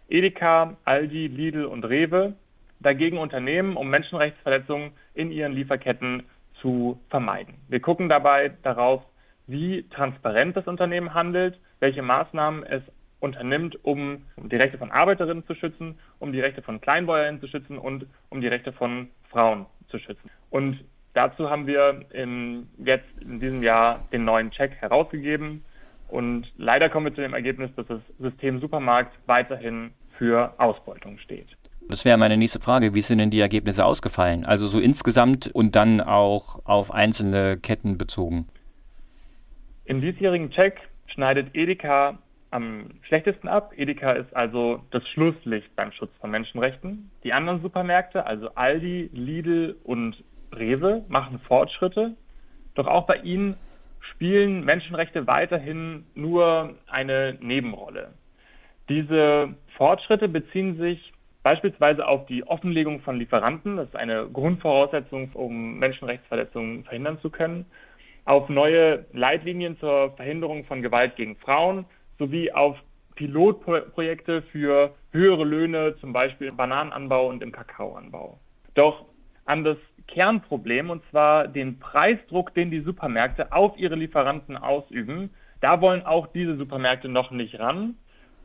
Edeka, 0.08 0.74
Aldi, 0.86 1.26
Lidl 1.26 1.66
und 1.66 1.84
Rewe, 1.84 2.34
dagegen 2.80 3.18
unternehmen, 3.18 3.76
um 3.76 3.90
Menschenrechtsverletzungen 3.90 4.92
in 5.12 5.30
ihren 5.30 5.52
Lieferketten 5.52 6.22
zu 6.60 6.98
vermeiden. 7.10 7.54
Wir 7.68 7.80
gucken 7.80 8.08
dabei 8.08 8.52
darauf, 8.62 9.02
wie 9.46 9.86
transparent 9.90 10.56
das 10.56 10.66
Unternehmen 10.66 11.12
handelt, 11.12 11.60
welche 11.80 12.02
Maßnahmen 12.02 12.64
es 12.64 12.82
unternimmt, 13.26 13.78
um 13.84 14.22
die 14.36 14.56
Rechte 14.56 14.78
von 14.78 14.90
Arbeiterinnen 14.90 15.46
zu 15.46 15.54
schützen, 15.54 15.98
um 16.18 16.32
die 16.32 16.40
Rechte 16.40 16.62
von 16.62 16.80
Kleinbäuerinnen 16.80 17.40
zu 17.40 17.48
schützen 17.48 17.78
und 17.78 18.06
um 18.30 18.40
die 18.40 18.48
Rechte 18.48 18.72
von 18.72 19.08
Frauen 19.30 19.66
zu 19.88 19.98
schützen. 19.98 20.30
Und 20.50 20.82
dazu 21.12 21.50
haben 21.50 21.66
wir 21.66 22.06
in, 22.12 22.68
jetzt 22.78 23.08
in 23.20 23.38
diesem 23.40 23.62
Jahr 23.62 24.00
den 24.12 24.24
neuen 24.24 24.50
Check 24.50 24.72
herausgegeben. 24.80 25.64
Und 26.08 26.46
leider 26.56 26.88
kommen 26.88 27.06
wir 27.06 27.14
zu 27.14 27.20
dem 27.20 27.34
Ergebnis, 27.34 27.70
dass 27.76 27.86
das 27.88 28.00
System 28.18 28.60
Supermarkt 28.60 29.12
weiterhin 29.26 29.90
für 30.16 30.54
Ausbeutung 30.58 31.18
steht. 31.18 31.48
Das 31.88 32.04
wäre 32.04 32.18
meine 32.18 32.36
nächste 32.36 32.60
Frage. 32.60 32.94
Wie 32.94 33.02
sind 33.02 33.18
denn 33.18 33.30
die 33.30 33.40
Ergebnisse 33.40 33.84
ausgefallen? 33.84 34.44
Also 34.44 34.66
so 34.66 34.80
insgesamt 34.80 35.48
und 35.48 35.76
dann 35.76 36.00
auch 36.00 36.64
auf 36.64 36.92
einzelne 36.92 37.58
Ketten 37.58 37.98
bezogen. 37.98 38.46
Im 39.84 40.00
diesjährigen 40.00 40.50
Check 40.50 40.80
schneidet 41.06 41.54
Edeka 41.54 42.18
am 42.50 42.90
schlechtesten 43.02 43.48
ab. 43.48 43.72
Edeka 43.76 44.12
ist 44.12 44.34
also 44.34 44.82
das 44.90 45.06
Schlusslicht 45.08 45.74
beim 45.76 45.92
Schutz 45.92 46.10
von 46.20 46.30
Menschenrechten. 46.30 47.10
Die 47.24 47.32
anderen 47.32 47.62
Supermärkte, 47.62 48.26
also 48.26 48.50
Aldi, 48.54 49.10
Lidl 49.12 49.76
und 49.84 50.22
Rewe, 50.54 51.04
machen 51.08 51.40
Fortschritte. 51.40 52.14
Doch 52.74 52.86
auch 52.86 53.06
bei 53.06 53.16
ihnen 53.16 53.56
spielen 54.00 54.64
Menschenrechte 54.64 55.26
weiterhin 55.26 56.04
nur 56.14 56.74
eine 56.86 57.36
Nebenrolle. 57.40 58.12
Diese 58.88 59.54
Fortschritte 59.76 60.28
beziehen 60.28 60.78
sich 60.78 61.12
beispielsweise 61.42 62.06
auf 62.06 62.26
die 62.26 62.46
Offenlegung 62.46 63.00
von 63.00 63.18
Lieferanten, 63.18 63.76
das 63.76 63.88
ist 63.88 63.96
eine 63.96 64.26
Grundvoraussetzung, 64.28 65.30
um 65.34 65.78
Menschenrechtsverletzungen 65.78 66.84
verhindern 66.84 67.18
zu 67.20 67.30
können, 67.30 67.66
auf 68.24 68.48
neue 68.48 69.06
Leitlinien 69.12 69.78
zur 69.78 70.12
Verhinderung 70.16 70.64
von 70.64 70.82
Gewalt 70.82 71.14
gegen 71.16 71.36
Frauen 71.36 71.84
sowie 72.18 72.52
auf 72.52 72.76
Pilotprojekte 73.14 74.42
für 74.42 74.94
höhere 75.10 75.44
Löhne, 75.44 75.96
zum 76.00 76.12
Beispiel 76.12 76.48
im 76.48 76.56
Bananenanbau 76.56 77.28
und 77.28 77.42
im 77.42 77.52
Kakaoanbau. 77.52 78.38
Doch 78.74 79.06
an 79.46 79.64
das 79.64 79.78
Kernproblem, 80.06 80.90
und 80.90 81.02
zwar 81.10 81.48
den 81.48 81.78
Preisdruck, 81.78 82.54
den 82.54 82.70
die 82.70 82.80
Supermärkte 82.80 83.52
auf 83.52 83.76
ihre 83.78 83.96
Lieferanten 83.96 84.56
ausüben, 84.56 85.30
da 85.60 85.80
wollen 85.80 86.04
auch 86.04 86.26
diese 86.28 86.56
Supermärkte 86.56 87.08
noch 87.08 87.30
nicht 87.30 87.58
ran. 87.58 87.96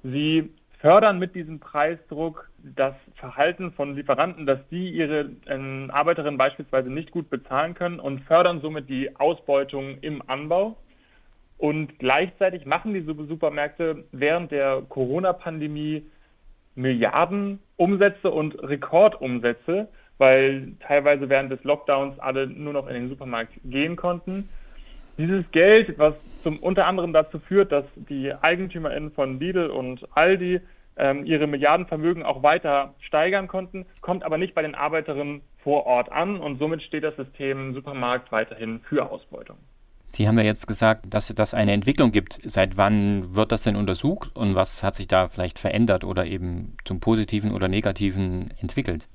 Sie 0.03 0.49
fördern 0.79 1.19
mit 1.19 1.35
diesem 1.35 1.59
Preisdruck 1.59 2.49
das 2.57 2.95
Verhalten 3.15 3.71
von 3.71 3.95
Lieferanten, 3.95 4.45
dass 4.45 4.59
die 4.69 4.89
ihre 4.89 5.29
äh, 5.45 5.89
Arbeiterinnen 5.91 6.37
beispielsweise 6.37 6.89
nicht 6.89 7.11
gut 7.11 7.29
bezahlen 7.29 7.75
können 7.75 7.99
und 7.99 8.21
fördern 8.21 8.61
somit 8.61 8.89
die 8.89 9.15
Ausbeutung 9.17 9.97
im 10.01 10.23
Anbau. 10.27 10.77
Und 11.61 11.99
gleichzeitig 11.99 12.65
machen 12.65 12.95
die 12.95 13.01
Supermärkte 13.01 14.05
während 14.11 14.51
der 14.51 14.81
Corona-Pandemie 14.89 16.03
Milliarden 16.73 17.59
Umsätze 17.77 18.31
und 18.31 18.55
Rekordumsätze, 18.63 19.87
weil 20.17 20.71
teilweise 20.79 21.29
während 21.29 21.51
des 21.51 21.63
Lockdowns 21.63 22.17
alle 22.17 22.47
nur 22.47 22.73
noch 22.73 22.87
in 22.87 22.95
den 22.95 23.09
Supermarkt 23.09 23.53
gehen 23.63 23.95
konnten. 23.95 24.49
Dieses 25.19 25.45
Geld, 25.51 25.99
was 25.99 26.41
zum 26.41 26.57
unter 26.57 26.87
anderem 26.87 27.13
dazu 27.13 27.37
führt, 27.37 27.71
dass 27.71 27.85
die 27.95 28.33
EigentümerInnen 28.33 29.11
von 29.11 29.39
Lidl 29.39 29.67
und 29.67 30.07
Aldi 30.17 30.61
ähm, 30.97 31.27
ihre 31.27 31.45
Milliardenvermögen 31.45 32.23
auch 32.23 32.41
weiter 32.41 32.95
steigern 33.01 33.47
konnten, 33.47 33.85
kommt 34.01 34.23
aber 34.23 34.39
nicht 34.39 34.55
bei 34.55 34.63
den 34.63 34.73
Arbeiterinnen 34.73 35.41
vor 35.63 35.85
Ort 35.85 36.11
an 36.11 36.37
und 36.37 36.57
somit 36.57 36.81
steht 36.81 37.03
das 37.03 37.15
System 37.17 37.75
Supermarkt 37.75 38.31
weiterhin 38.31 38.79
für 38.79 39.11
Ausbeutung. 39.11 39.57
Sie 40.13 40.27
haben 40.27 40.37
ja 40.37 40.43
jetzt 40.43 40.67
gesagt, 40.67 41.05
dass 41.09 41.29
es 41.29 41.53
eine 41.53 41.71
Entwicklung 41.71 42.11
gibt. 42.11 42.39
Seit 42.43 42.77
wann 42.77 43.33
wird 43.35 43.51
das 43.51 43.63
denn 43.63 43.77
untersucht 43.77 44.35
und 44.35 44.55
was 44.55 44.83
hat 44.83 44.95
sich 44.95 45.07
da 45.07 45.29
vielleicht 45.29 45.57
verändert 45.57 46.03
oder 46.03 46.25
eben 46.25 46.75
zum 46.83 46.99
Positiven 46.99 47.51
oder 47.51 47.69
Negativen 47.69 48.51
entwickelt? 48.59 49.07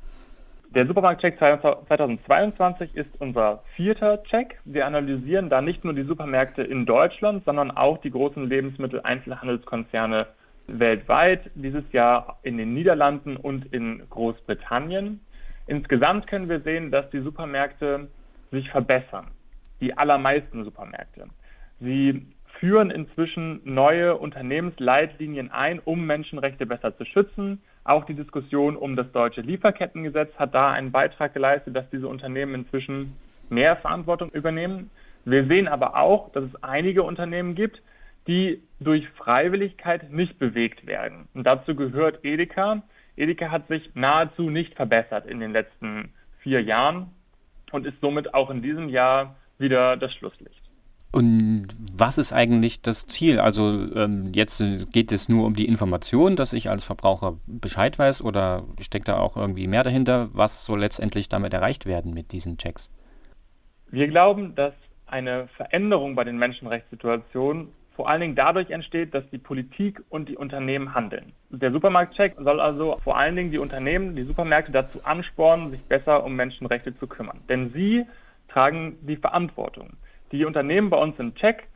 Der 0.75 0.87
Supermarktcheck 0.87 1.39
2022 1.39 2.97
ist 2.97 3.11
unser 3.19 3.63
vierter 3.77 4.23
Check. 4.25 4.59
Wir 4.65 4.87
analysieren 4.87 5.49
da 5.49 5.63
nicht 5.63 5.85
nur 5.85 5.95
die 5.95 6.03
Supermärkte 6.03 6.63
in 6.63 6.85
Deutschland, 6.87 7.45
sondern 7.45 7.71
auch 7.71 7.99
die 7.99 8.11
großen 8.11 8.47
Lebensmitteleinzelhandelskonzerne 8.49 10.27
weltweit, 10.67 11.51
dieses 11.55 11.85
Jahr 11.93 12.39
in 12.43 12.59
den 12.59 12.75
Niederlanden 12.75 13.37
und 13.37 13.73
in 13.73 14.03
Großbritannien. 14.11 15.21
Insgesamt 15.67 16.27
können 16.27 16.49
wir 16.49 16.61
sehen, 16.61 16.91
dass 16.91 17.09
die 17.11 17.21
Supermärkte 17.21 18.09
sich 18.51 18.69
verbessern. 18.71 19.29
Die 19.81 19.97
allermeisten 19.97 20.65
Supermärkte. 20.65 21.29
Sie 21.81 22.27
führen 22.59 22.91
inzwischen 22.91 23.61
neue 23.65 24.17
Unternehmensleitlinien 24.17 25.51
ein, 25.51 25.81
um 25.85 26.07
Menschenrechte 26.07 26.67
besser 26.67 26.97
zu 26.97 27.05
schützen. 27.05 27.61
Auch 27.85 28.05
die 28.05 28.15
Diskussion 28.15 28.77
um 28.77 28.97
das 28.97 29.11
deutsche 29.13 29.43
Lieferkettengesetz 29.43 30.35
hat 30.37 30.55
da 30.55 30.73
einen 30.73 30.91
Beitrag 30.91 31.35
geleistet, 31.35 31.77
dass 31.77 31.89
diese 31.91 32.09
Unternehmen 32.09 32.55
inzwischen 32.55 33.15
mehr 33.49 33.77
Verantwortung 33.77 34.31
übernehmen. 34.31 34.91
Wir 35.25 35.47
sehen 35.47 35.69
aber 35.69 35.97
auch, 35.97 36.33
dass 36.33 36.45
es 36.45 36.63
einige 36.63 37.03
Unternehmen 37.03 37.55
gibt, 37.55 37.83
die 38.27 38.63
durch 38.81 39.09
Freiwilligkeit 39.11 40.11
nicht 40.11 40.39
bewegt 40.39 40.87
werden. 40.87 41.29
Und 41.35 41.47
dazu 41.47 41.75
gehört 41.75 42.25
Edeka. 42.25 42.83
Edeka 43.17 43.51
hat 43.51 43.69
sich 43.69 43.91
nahezu 43.95 44.51
nicht 44.51 44.75
verbessert 44.75 45.27
in 45.27 45.41
den 45.41 45.53
letzten 45.53 46.13
vier 46.41 46.63
Jahren 46.63 47.11
und 47.73 47.87
ist 47.87 48.01
somit 48.01 48.35
auch 48.35 48.51
in 48.51 48.63
diesem 48.63 48.89
Jahr 48.89 49.37
wieder 49.59 49.97
das 49.97 50.13
Schlusslicht. 50.15 50.63
Und 51.13 51.69
was 51.79 52.19
ist 52.19 52.35
eigentlich 52.35 52.83
das 52.83 53.07
Ziel? 53.07 53.41
Also 53.41 53.71
ähm, 53.95 54.33
jetzt 54.35 54.63
geht 54.93 55.13
es 55.13 55.31
nur 55.31 55.47
um 55.47 55.55
die 55.55 55.67
Information, 55.67 56.37
dass 56.37 56.53
ich 56.53 56.69
als 56.69 56.85
Verbraucher 56.85 57.39
Bescheid 57.47 57.99
weiß 57.99 58.23
oder 58.23 58.65
steckt 58.81 59.09
da 59.09 59.19
auch 59.19 59.37
irgendwie 59.37 59.67
mehr 59.67 59.83
dahinter? 59.83 60.29
Was 60.35 60.67
soll 60.67 60.81
letztendlich 60.81 61.31
damit 61.31 61.55
erreicht 61.55 61.87
werden 61.87 62.13
mit 62.13 62.33
diesen 62.33 62.59
Checks? 62.59 62.91
Wir 63.91 64.09
glauben, 64.09 64.55
dass 64.57 64.75
eine 65.07 65.49
Veränderung 65.57 66.17
bei 66.17 66.25
den 66.25 66.37
Menschenrechtssituationen 66.37 67.69
vor 67.95 68.11
allen 68.11 68.21
Dingen 68.21 68.35
dadurch 68.35 68.71
entsteht, 68.71 69.15
dass 69.15 69.25
die 69.31 69.39
Politik 69.39 70.03
und 70.11 70.29
die 70.29 70.37
Unternehmen 70.37 70.95
handeln. 70.95 71.33
Der 71.49 71.73
Supermarktcheck 71.73 72.35
soll 72.39 72.61
also 72.61 72.99
vor 73.03 73.17
allen 73.17 73.37
Dingen 73.37 73.51
die 73.51 73.59
Unternehmen, 73.59 74.15
die 74.15 74.25
Supermärkte 74.25 74.71
dazu 74.71 75.03
anspornen, 75.03 75.71
sich 75.71 75.81
besser 75.89 76.23
um 76.25 76.37
Menschenrechte 76.37 76.95
zu 76.99 77.07
kümmern. 77.07 77.41
Denn 77.49 77.73
sie 77.73 78.05
tragen 78.57 78.97
die 79.03 79.17
Verantwortung. 79.17 79.91
Die 80.33 80.47
Unternehmen 80.47 80.89
bei 80.89 80.97
uns 80.97 81.19
im 81.19 81.35
Check 81.35 81.69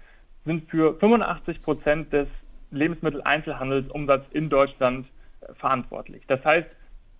sind 0.47 0.71
für 0.71 0.99
85 0.99 1.61
Prozent 1.61 2.11
des 2.11 2.27
Lebensmitteleinzelhandelsumsatzes 2.71 4.33
in 4.33 4.49
Deutschland 4.49 5.07
äh, 5.43 5.53
verantwortlich. 5.57 6.23
Das 6.27 6.43
heißt, 6.43 6.67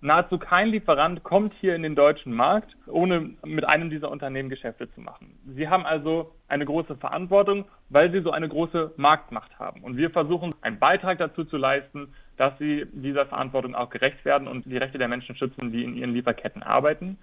nahezu 0.01 0.39
kein 0.39 0.69
Lieferant 0.69 1.21
kommt 1.21 1.53
hier 1.61 1.75
in 1.75 1.83
den 1.83 1.93
deutschen 1.93 2.33
Markt, 2.33 2.75
ohne 2.87 3.35
mit 3.45 3.63
einem 3.63 3.91
dieser 3.91 4.09
Unternehmen 4.09 4.49
Geschäfte 4.49 4.91
zu 4.95 4.99
machen. 4.99 5.37
Sie 5.55 5.69
haben 5.69 5.85
also 5.85 6.33
eine 6.47 6.65
große 6.65 6.95
Verantwortung, 6.95 7.65
weil 7.89 8.11
sie 8.11 8.21
so 8.21 8.31
eine 8.31 8.49
große 8.49 8.93
Marktmacht 8.97 9.59
haben. 9.59 9.81
Und 9.83 9.95
wir 9.95 10.09
versuchen, 10.09 10.55
einen 10.61 10.79
Beitrag 10.79 11.19
dazu 11.19 11.43
zu 11.43 11.57
leisten, 11.57 12.15
dass 12.35 12.57
sie 12.57 12.87
dieser 12.93 13.27
Verantwortung 13.27 13.75
auch 13.75 13.91
gerecht 13.91 14.25
werden 14.25 14.47
und 14.47 14.65
die 14.65 14.77
Rechte 14.77 14.97
der 14.97 15.07
Menschen 15.07 15.35
schützen, 15.35 15.71
die 15.71 15.83
in 15.83 15.95
ihren 15.95 16.15
Lieferketten 16.15 16.63
arbeiten. 16.63 17.19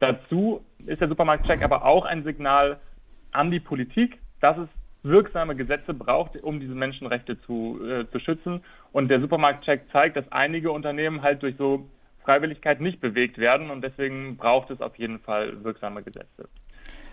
Dazu 0.00 0.64
ist 0.86 1.00
der 1.00 1.08
Supermarktcheck 1.08 1.62
aber 1.62 1.84
auch 1.84 2.04
ein 2.04 2.24
Signal 2.24 2.78
an 3.32 3.50
die 3.50 3.60
Politik, 3.60 4.18
dass 4.40 4.56
es 4.58 4.68
wirksame 5.02 5.56
Gesetze 5.56 5.94
braucht, 5.94 6.36
um 6.42 6.60
diese 6.60 6.74
Menschenrechte 6.74 7.40
zu, 7.42 7.80
äh, 7.84 8.08
zu 8.10 8.18
schützen. 8.18 8.62
Und 8.92 9.08
der 9.10 9.20
Supermarktcheck 9.20 9.90
zeigt, 9.92 10.16
dass 10.16 10.30
einige 10.30 10.72
Unternehmen 10.72 11.22
halt 11.22 11.42
durch 11.42 11.56
so 11.56 11.88
Freiwilligkeit 12.24 12.80
nicht 12.80 13.00
bewegt 13.00 13.38
werden 13.38 13.70
und 13.70 13.82
deswegen 13.82 14.36
braucht 14.36 14.70
es 14.70 14.80
auf 14.80 14.96
jeden 14.96 15.18
Fall 15.18 15.64
wirksame 15.64 16.02
Gesetze. 16.02 16.48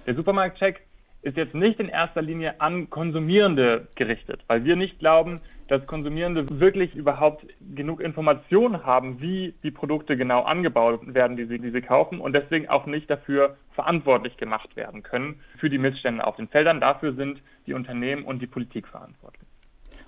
Der 0.06 0.16
Supermarktcheck 0.16 0.86
ist 1.26 1.38
jetzt 1.38 1.56
nicht 1.56 1.80
in 1.80 1.90
erster 1.90 2.22
Linie 2.22 2.62
an 2.62 2.90
Konsumierende 2.92 3.88
gerichtet, 3.96 4.42
weil 4.48 4.64
wir 4.64 4.76
nicht 4.76 5.00
glauben, 5.00 5.42
dass 5.68 5.88
Konsumierende 5.88 6.60
wirklich 6.60 6.94
überhaupt 6.94 7.48
genug 7.74 8.00
Informationen 8.00 8.86
haben, 8.86 9.20
wie 9.20 9.56
die 9.64 9.72
Produkte 9.72 10.18
genau 10.18 10.44
angebaut 10.44 11.02
werden, 11.16 11.36
die 11.36 11.46
sie, 11.46 11.58
die 11.58 11.72
sie 11.72 11.82
kaufen 11.82 12.20
und 12.20 12.36
deswegen 12.36 12.70
auch 12.70 12.86
nicht 12.86 13.10
dafür 13.10 13.58
verantwortlich 13.72 14.38
gemacht 14.38 14.76
werden 14.76 15.02
können 15.02 15.40
für 15.58 15.72
die 15.72 15.80
Missstände 15.80 16.26
auf 16.28 16.36
den 16.36 16.48
Feldern. 16.48 16.80
Dafür 16.80 17.14
sind 17.16 17.42
die 17.66 17.74
Unternehmen 17.74 18.24
und 18.24 18.40
die 18.40 18.48
Politik 18.48 18.88
verantwortlich. 18.88 19.48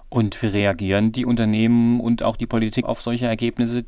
Und 0.10 0.40
wie 0.44 0.48
reagieren 0.48 1.12
die 1.12 1.26
Unternehmen 1.26 2.00
und 2.00 2.22
auch 2.22 2.38
die 2.38 2.46
Politik 2.46 2.86
auf 2.86 3.02
solche 3.02 3.26
Ergebnisse? 3.26 3.86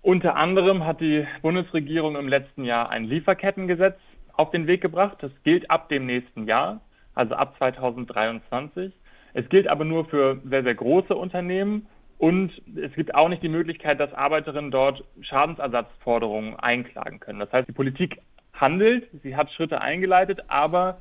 Unter 0.00 0.36
anderem 0.36 0.86
hat 0.86 1.02
die 1.02 1.26
Bundesregierung 1.42 2.16
im 2.16 2.28
letzten 2.28 2.64
Jahr 2.64 2.90
ein 2.90 3.04
Lieferkettengesetz 3.04 3.98
auf 4.34 4.50
den 4.50 4.66
Weg 4.66 4.80
gebracht. 4.80 5.18
Das 5.20 5.32
gilt 5.44 5.70
ab 5.70 5.88
dem 5.88 6.06
nächsten 6.06 6.46
Jahr, 6.46 6.80
also 7.14 7.34
ab 7.34 7.54
2023. 7.58 8.92
Es 9.34 9.48
gilt 9.48 9.68
aber 9.68 9.84
nur 9.84 10.04
für 10.04 10.40
sehr, 10.44 10.62
sehr 10.62 10.74
große 10.74 11.14
Unternehmen 11.14 11.86
und 12.18 12.52
es 12.76 12.92
gibt 12.94 13.14
auch 13.14 13.28
nicht 13.28 13.42
die 13.42 13.48
Möglichkeit, 13.48 13.98
dass 13.98 14.12
Arbeiterinnen 14.14 14.70
dort 14.70 15.04
Schadensersatzforderungen 15.22 16.56
einklagen 16.56 17.18
können. 17.18 17.40
Das 17.40 17.52
heißt, 17.52 17.68
die 17.68 17.72
Politik 17.72 18.20
handelt, 18.52 19.08
sie 19.22 19.34
hat 19.34 19.50
Schritte 19.50 19.80
eingeleitet, 19.80 20.44
aber 20.48 20.98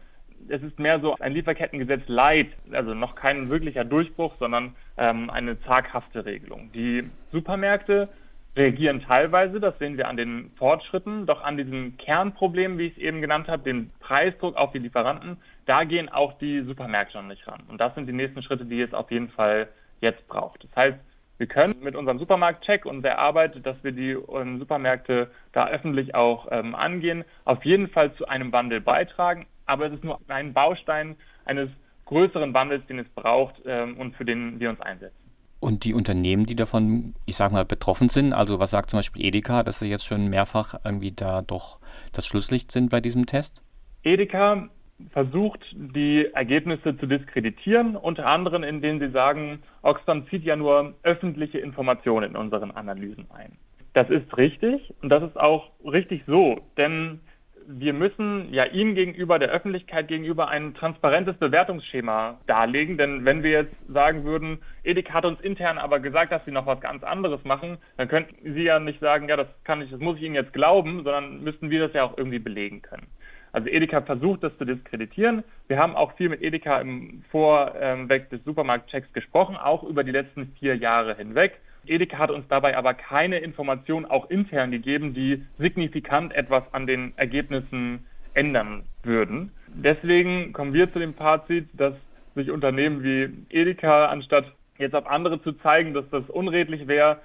es 0.47 0.63
ist 0.63 0.79
mehr 0.79 0.99
so 0.99 1.15
ein 1.19 1.33
Lieferkettengesetz 1.33 2.07
light, 2.07 2.47
also 2.71 2.93
noch 2.93 3.15
kein 3.15 3.49
wirklicher 3.49 3.83
Durchbruch, 3.83 4.33
sondern 4.39 4.75
ähm, 4.97 5.29
eine 5.29 5.61
zaghafte 5.61 6.25
Regelung. 6.25 6.71
Die 6.73 7.03
Supermärkte 7.31 8.09
reagieren 8.55 9.01
teilweise, 9.01 9.59
das 9.59 9.77
sehen 9.79 9.97
wir 9.97 10.07
an 10.07 10.17
den 10.17 10.51
Fortschritten, 10.57 11.25
doch 11.25 11.41
an 11.41 11.57
diesem 11.57 11.97
Kernproblem, 11.97 12.77
wie 12.77 12.87
ich 12.87 12.97
es 12.97 13.03
eben 13.03 13.21
genannt 13.21 13.47
habe, 13.47 13.63
den 13.63 13.91
Preisdruck 13.99 14.57
auf 14.57 14.71
die 14.71 14.79
Lieferanten, 14.79 15.37
da 15.65 15.83
gehen 15.83 16.09
auch 16.09 16.37
die 16.37 16.61
Supermärkte 16.61 17.17
noch 17.17 17.27
nicht 17.27 17.47
ran. 17.47 17.63
Und 17.69 17.79
das 17.79 17.95
sind 17.95 18.07
die 18.07 18.13
nächsten 18.13 18.43
Schritte, 18.43 18.65
die 18.65 18.81
es 18.81 18.93
auf 18.93 19.09
jeden 19.11 19.29
Fall 19.29 19.69
jetzt 20.01 20.27
braucht. 20.27 20.63
Das 20.63 20.75
heißt, 20.75 20.97
wir 21.37 21.47
können 21.47 21.75
mit 21.81 21.95
unserem 21.95 22.19
Supermarktcheck 22.19 22.85
und 22.85 23.01
der 23.01 23.17
Arbeit, 23.17 23.65
dass 23.65 23.83
wir 23.83 23.93
die 23.93 24.11
ähm, 24.11 24.59
Supermärkte 24.59 25.31
da 25.53 25.67
öffentlich 25.69 26.13
auch 26.13 26.47
ähm, 26.51 26.75
angehen, 26.75 27.23
auf 27.45 27.65
jeden 27.65 27.87
Fall 27.87 28.13
zu 28.13 28.27
einem 28.27 28.51
Wandel 28.51 28.81
beitragen. 28.81 29.47
Aber 29.65 29.87
es 29.87 29.93
ist 29.93 30.03
nur 30.03 30.19
ein 30.27 30.53
Baustein 30.53 31.15
eines 31.45 31.69
größeren 32.05 32.53
Wandels, 32.53 32.85
den 32.87 32.99
es 32.99 33.09
braucht 33.09 33.55
ähm, 33.65 33.97
und 33.97 34.15
für 34.15 34.25
den 34.25 34.59
wir 34.59 34.69
uns 34.69 34.81
einsetzen. 34.81 35.20
Und 35.61 35.85
die 35.85 35.93
Unternehmen, 35.93 36.47
die 36.47 36.55
davon, 36.55 37.13
ich 37.27 37.37
sage 37.37 37.53
mal, 37.53 37.65
betroffen 37.65 38.09
sind, 38.09 38.33
also 38.33 38.59
was 38.59 38.71
sagt 38.71 38.89
zum 38.89 38.97
Beispiel 38.97 39.23
Edeka, 39.23 39.61
dass 39.61 39.77
sie 39.77 39.87
jetzt 39.87 40.05
schon 40.05 40.27
mehrfach 40.27 40.73
irgendwie 40.83 41.11
da 41.11 41.43
doch 41.43 41.79
das 42.13 42.25
Schlusslicht 42.25 42.71
sind 42.71 42.89
bei 42.89 42.99
diesem 42.99 43.27
Test? 43.27 43.61
Edeka 44.03 44.69
versucht, 45.11 45.59
die 45.73 46.27
Ergebnisse 46.33 46.97
zu 46.97 47.05
diskreditieren, 47.05 47.95
unter 47.95 48.25
anderem 48.25 48.63
indem 48.63 48.99
sie 48.99 49.11
sagen, 49.11 49.61
Oxfam 49.83 50.27
zieht 50.29 50.43
ja 50.43 50.55
nur 50.55 50.95
öffentliche 51.03 51.59
Informationen 51.59 52.31
in 52.31 52.35
unseren 52.35 52.71
Analysen 52.71 53.27
ein. 53.31 53.51
Das 53.93 54.09
ist 54.09 54.35
richtig 54.37 54.93
und 55.03 55.09
das 55.09 55.21
ist 55.21 55.39
auch 55.39 55.69
richtig 55.85 56.23
so, 56.25 56.59
denn 56.75 57.19
wir 57.79 57.93
müssen 57.93 58.51
ja 58.53 58.65
Ihnen 58.65 58.95
gegenüber, 58.95 59.39
der 59.39 59.49
Öffentlichkeit 59.49 60.07
gegenüber, 60.07 60.49
ein 60.49 60.73
transparentes 60.73 61.37
Bewertungsschema 61.37 62.39
darlegen. 62.47 62.97
Denn 62.97 63.25
wenn 63.25 63.43
wir 63.43 63.51
jetzt 63.51 63.75
sagen 63.87 64.23
würden, 64.23 64.59
Edeka 64.83 65.13
hat 65.13 65.25
uns 65.25 65.39
intern 65.41 65.77
aber 65.77 65.99
gesagt, 65.99 66.31
dass 66.31 66.43
sie 66.45 66.51
noch 66.51 66.65
was 66.65 66.81
ganz 66.81 67.03
anderes 67.03 67.43
machen, 67.43 67.77
dann 67.97 68.07
könnten 68.07 68.53
Sie 68.53 68.63
ja 68.63 68.79
nicht 68.79 68.99
sagen, 68.99 69.29
ja, 69.29 69.37
das 69.37 69.47
kann 69.63 69.81
ich, 69.81 69.91
das 69.91 69.99
muss 69.99 70.17
ich 70.17 70.23
Ihnen 70.23 70.35
jetzt 70.35 70.53
glauben, 70.53 71.03
sondern 71.03 71.43
müssten 71.43 71.69
wir 71.69 71.79
das 71.79 71.93
ja 71.93 72.03
auch 72.03 72.17
irgendwie 72.17 72.39
belegen 72.39 72.81
können. 72.81 73.07
Also 73.53 73.67
Edeka 73.67 74.01
versucht 74.01 74.43
das 74.43 74.57
zu 74.57 74.65
diskreditieren. 74.65 75.43
Wir 75.67 75.77
haben 75.77 75.95
auch 75.95 76.13
viel 76.15 76.29
mit 76.29 76.41
Edeka 76.41 76.79
im 76.79 77.23
Vorweg 77.31 78.29
des 78.29 78.43
Supermarktchecks 78.45 79.11
gesprochen, 79.13 79.57
auch 79.57 79.83
über 79.83 80.03
die 80.03 80.11
letzten 80.11 80.53
vier 80.59 80.75
Jahre 80.75 81.15
hinweg. 81.15 81.59
Edeka 81.85 82.17
hat 82.17 82.31
uns 82.31 82.47
dabei 82.47 82.77
aber 82.77 82.93
keine 82.93 83.39
Informationen 83.39 84.05
auch 84.05 84.29
intern 84.29 84.71
gegeben, 84.71 85.13
die 85.13 85.43
signifikant 85.57 86.33
etwas 86.33 86.63
an 86.73 86.87
den 86.87 87.13
Ergebnissen 87.17 88.05
ändern 88.33 88.83
würden. 89.03 89.51
Deswegen 89.67 90.53
kommen 90.53 90.73
wir 90.73 90.91
zu 90.91 90.99
dem 90.99 91.13
Fazit, 91.13 91.69
dass 91.73 91.93
sich 92.35 92.51
Unternehmen 92.51 93.03
wie 93.03 93.29
Edeka, 93.49 94.05
anstatt 94.05 94.45
jetzt 94.77 94.95
auf 94.95 95.07
andere 95.07 95.41
zu 95.41 95.53
zeigen, 95.53 95.93
dass 95.93 96.09
das 96.09 96.29
unredlich 96.29 96.87
wäre, 96.87 97.21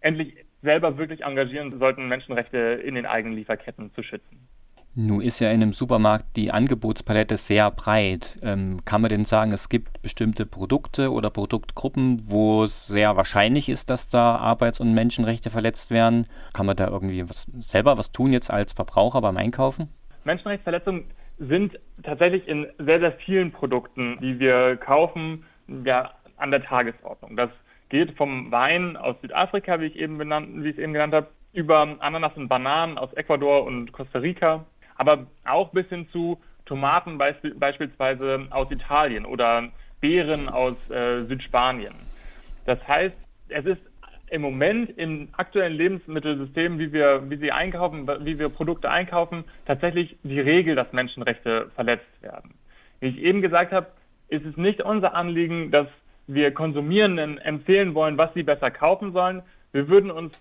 endlich 0.00 0.36
selber 0.62 0.98
wirklich 0.98 1.24
engagieren 1.24 1.78
sollten, 1.78 2.08
Menschenrechte 2.08 2.58
in 2.58 2.94
den 2.94 3.06
eigenen 3.06 3.36
Lieferketten 3.36 3.92
zu 3.94 4.02
schützen. 4.02 4.48
Nun 4.96 5.20
ist 5.20 5.38
ja 5.38 5.48
in 5.50 5.62
einem 5.62 5.72
Supermarkt 5.72 6.36
die 6.36 6.50
Angebotspalette 6.50 7.36
sehr 7.36 7.70
breit. 7.70 8.36
Ähm, 8.42 8.84
kann 8.84 9.00
man 9.00 9.08
denn 9.08 9.24
sagen, 9.24 9.52
es 9.52 9.68
gibt 9.68 10.02
bestimmte 10.02 10.46
Produkte 10.46 11.12
oder 11.12 11.30
Produktgruppen, 11.30 12.20
wo 12.24 12.64
es 12.64 12.88
sehr 12.88 13.16
wahrscheinlich 13.16 13.68
ist, 13.68 13.88
dass 13.88 14.08
da 14.08 14.36
Arbeits- 14.36 14.80
und 14.80 14.92
Menschenrechte 14.92 15.48
verletzt 15.48 15.92
werden? 15.92 16.26
Kann 16.54 16.66
man 16.66 16.76
da 16.76 16.88
irgendwie 16.88 17.28
was, 17.28 17.46
selber 17.60 17.98
was 17.98 18.10
tun 18.10 18.32
jetzt 18.32 18.50
als 18.50 18.72
Verbraucher 18.72 19.20
beim 19.20 19.36
Einkaufen? 19.36 19.88
Menschenrechtsverletzungen 20.24 21.04
sind 21.38 21.78
tatsächlich 22.02 22.48
in 22.48 22.66
sehr, 22.78 22.98
sehr 22.98 23.12
vielen 23.12 23.52
Produkten, 23.52 24.18
die 24.20 24.40
wir 24.40 24.76
kaufen, 24.76 25.44
ja, 25.84 26.10
an 26.36 26.50
der 26.50 26.64
Tagesordnung. 26.64 27.36
Das 27.36 27.50
geht 27.90 28.16
vom 28.16 28.50
Wein 28.50 28.96
aus 28.96 29.14
Südafrika, 29.22 29.80
wie 29.80 29.86
ich 29.86 29.96
eben 29.96 30.18
benannt, 30.18 30.48
wie 30.64 30.70
ich 30.70 30.76
es 30.76 30.82
eben 30.82 30.92
genannt 30.92 31.14
habe, 31.14 31.28
über 31.52 31.96
Ananas 32.00 32.32
und 32.36 32.48
Bananen 32.48 32.98
aus 32.98 33.12
Ecuador 33.14 33.64
und 33.64 33.92
Costa 33.92 34.18
Rica, 34.18 34.64
aber 35.00 35.26
auch 35.46 35.70
bis 35.70 35.88
hin 35.88 36.06
zu 36.12 36.38
Tomaten 36.66 37.16
beisp 37.16 37.46
beispielsweise 37.58 38.46
aus 38.50 38.70
Italien 38.70 39.24
oder 39.24 39.70
Beeren 40.02 40.50
aus 40.50 40.76
äh, 40.90 41.24
Südspanien. 41.24 41.94
Das 42.66 42.86
heißt, 42.86 43.16
es 43.48 43.64
ist 43.64 43.80
im 44.28 44.42
Moment 44.42 44.90
im 44.98 45.28
aktuellen 45.32 45.72
Lebensmittelsystem, 45.72 46.78
wie 46.78 46.92
wir, 46.92 47.28
wie 47.30 47.38
sie 47.38 47.50
einkaufen, 47.50 48.06
wie 48.26 48.38
wir 48.38 48.50
Produkte 48.50 48.90
einkaufen, 48.90 49.44
tatsächlich 49.64 50.18
die 50.22 50.38
Regel, 50.38 50.76
dass 50.76 50.92
Menschenrechte 50.92 51.70
verletzt 51.74 52.20
werden. 52.20 52.52
Wie 53.00 53.08
ich 53.08 53.18
eben 53.18 53.40
gesagt 53.40 53.72
habe, 53.72 53.86
ist 54.28 54.44
es 54.44 54.56
nicht 54.58 54.82
unser 54.82 55.14
Anliegen, 55.14 55.70
dass 55.70 55.86
wir 56.26 56.52
Konsumierenden 56.52 57.38
empfehlen 57.38 57.94
wollen, 57.94 58.18
was 58.18 58.34
sie 58.34 58.42
besser 58.42 58.70
kaufen 58.70 59.12
sollen. 59.14 59.40
Wir 59.72 59.88
würden 59.88 60.10
uns 60.10 60.38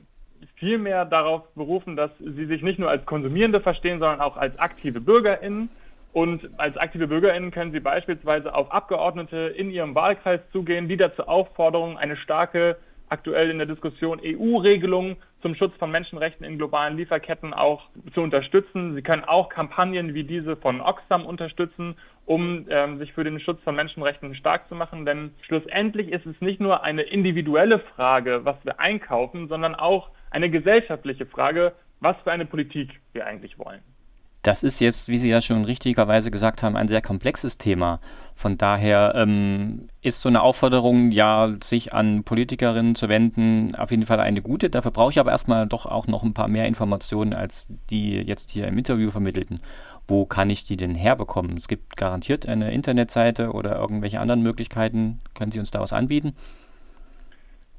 vielmehr 0.55 1.05
darauf 1.05 1.43
berufen, 1.55 1.95
dass 1.95 2.11
sie 2.19 2.45
sich 2.45 2.61
nicht 2.61 2.79
nur 2.79 2.89
als 2.89 3.05
Konsumierende 3.05 3.61
verstehen, 3.61 3.99
sondern 3.99 4.21
auch 4.21 4.37
als 4.37 4.59
aktive 4.59 5.01
BürgerInnen. 5.01 5.69
Und 6.11 6.49
als 6.57 6.75
aktive 6.77 7.07
BürgerInnen 7.07 7.51
können 7.51 7.71
sie 7.71 7.79
beispielsweise 7.79 8.55
auf 8.55 8.71
Abgeordnete 8.71 9.37
in 9.37 9.69
ihrem 9.69 9.93
Wahlkreis 9.93 10.41
zugehen, 10.51 10.87
die 10.87 10.97
dazu 10.97 11.27
auffordern, 11.27 11.97
eine 11.97 12.17
starke, 12.17 12.77
aktuell 13.09 13.49
in 13.49 13.57
der 13.57 13.67
Diskussion 13.67 14.19
EU-Regelung 14.23 15.17
zum 15.41 15.55
Schutz 15.55 15.73
von 15.77 15.91
Menschenrechten 15.91 16.45
in 16.45 16.57
globalen 16.57 16.97
Lieferketten 16.97 17.53
auch 17.53 17.83
zu 18.13 18.21
unterstützen. 18.21 18.95
Sie 18.95 19.01
können 19.01 19.23
auch 19.23 19.49
Kampagnen 19.49 20.13
wie 20.13 20.23
diese 20.23 20.55
von 20.55 20.81
Oxfam 20.81 21.25
unterstützen, 21.25 21.95
um 22.25 22.65
ähm, 22.69 22.99
sich 22.99 23.13
für 23.13 23.23
den 23.23 23.39
Schutz 23.39 23.61
von 23.63 23.75
Menschenrechten 23.75 24.35
stark 24.35 24.67
zu 24.67 24.75
machen. 24.75 25.05
Denn 25.05 25.33
schlussendlich 25.41 26.11
ist 26.11 26.25
es 26.25 26.39
nicht 26.41 26.59
nur 26.59 26.83
eine 26.83 27.03
individuelle 27.03 27.79
Frage, 27.79 28.41
was 28.43 28.57
wir 28.63 28.79
einkaufen, 28.79 29.47
sondern 29.47 29.75
auch 29.75 30.09
eine 30.31 30.49
gesellschaftliche 30.49 31.25
Frage, 31.25 31.73
was 31.99 32.15
für 32.23 32.31
eine 32.31 32.45
Politik 32.45 32.99
wir 33.13 33.25
eigentlich 33.25 33.57
wollen. 33.59 33.81
Das 34.41 34.63
ist 34.63 34.79
jetzt, 34.79 35.09
wie 35.09 35.17
Sie 35.17 35.29
ja 35.29 35.41
schon 35.41 35.65
richtigerweise 35.65 36.31
gesagt 36.31 36.63
haben, 36.63 36.77
ein 36.77 36.87
sehr 36.87 37.01
komplexes 37.01 37.57
Thema. 37.57 37.99
Von 38.33 38.57
daher 38.57 39.11
ähm, 39.15 39.89
ist 40.01 40.21
so 40.21 40.29
eine 40.29 40.41
Aufforderung, 40.41 41.11
ja, 41.11 41.53
sich 41.61 41.93
an 41.93 42.23
Politikerinnen 42.23 42.95
zu 42.95 43.09
wenden, 43.09 43.75
auf 43.75 43.91
jeden 43.91 44.05
Fall 44.05 44.21
eine 44.21 44.41
gute. 44.41 44.69
Dafür 44.69 44.91
brauche 44.91 45.11
ich 45.11 45.19
aber 45.19 45.31
erstmal 45.31 45.67
doch 45.67 45.85
auch 45.85 46.07
noch 46.07 46.23
ein 46.23 46.33
paar 46.33 46.47
mehr 46.47 46.67
Informationen, 46.67 47.33
als 47.33 47.67
die 47.89 48.15
jetzt 48.15 48.49
hier 48.51 48.69
im 48.69 48.77
Interview 48.77 49.11
vermittelten. 49.11 49.59
Wo 50.07 50.25
kann 50.25 50.49
ich 50.49 50.63
die 50.63 50.77
denn 50.77 50.95
herbekommen? 50.95 51.57
Es 51.57 51.67
gibt 51.67 51.97
garantiert 51.97 52.47
eine 52.47 52.71
Internetseite 52.71 53.51
oder 53.51 53.75
irgendwelche 53.75 54.21
anderen 54.21 54.41
Möglichkeiten. 54.41 55.19
Können 55.33 55.51
Sie 55.51 55.59
uns 55.59 55.71
da 55.71 55.81
was 55.81 55.91
anbieten? 55.91 56.33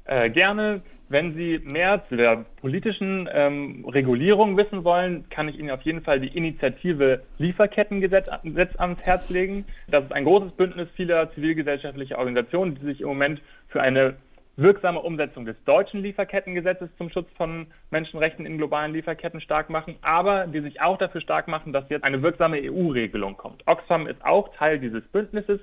Äh, 0.05 0.29
gerne. 0.29 0.83
Wenn 1.11 1.33
Sie 1.33 1.59
mehr 1.59 2.07
zu 2.07 2.15
der 2.15 2.45
politischen 2.61 3.27
ähm, 3.33 3.83
Regulierung 3.85 4.55
wissen 4.55 4.85
wollen, 4.85 5.27
kann 5.29 5.49
ich 5.49 5.59
Ihnen 5.59 5.69
auf 5.69 5.81
jeden 5.81 6.01
Fall 6.01 6.21
die 6.21 6.29
Initiative 6.29 7.23
Lieferkettengesetz 7.37 8.29
ans 8.29 9.03
Herz 9.03 9.29
legen. 9.29 9.65
Das 9.89 10.05
ist 10.05 10.13
ein 10.13 10.23
großes 10.23 10.53
Bündnis 10.53 10.87
vieler 10.95 11.29
zivilgesellschaftlicher 11.33 12.17
Organisationen, 12.17 12.75
die 12.75 12.85
sich 12.85 13.01
im 13.01 13.09
Moment 13.09 13.41
für 13.67 13.81
eine 13.81 14.13
wirksame 14.55 15.01
Umsetzung 15.01 15.43
des 15.43 15.61
deutschen 15.65 16.01
Lieferkettengesetzes 16.01 16.87
zum 16.97 17.09
Schutz 17.09 17.27
von 17.35 17.67
Menschenrechten 17.89 18.45
in 18.45 18.57
globalen 18.57 18.93
Lieferketten 18.93 19.41
stark 19.41 19.69
machen, 19.69 19.97
aber 20.01 20.47
die 20.47 20.61
sich 20.61 20.81
auch 20.81 20.97
dafür 20.97 21.19
stark 21.19 21.49
machen, 21.49 21.73
dass 21.73 21.89
jetzt 21.89 22.05
eine 22.05 22.21
wirksame 22.21 22.57
EU-Regelung 22.63 23.35
kommt. 23.35 23.63
Oxfam 23.65 24.07
ist 24.07 24.23
auch 24.23 24.55
Teil 24.55 24.79
dieses 24.79 25.03
Bündnisses. 25.09 25.59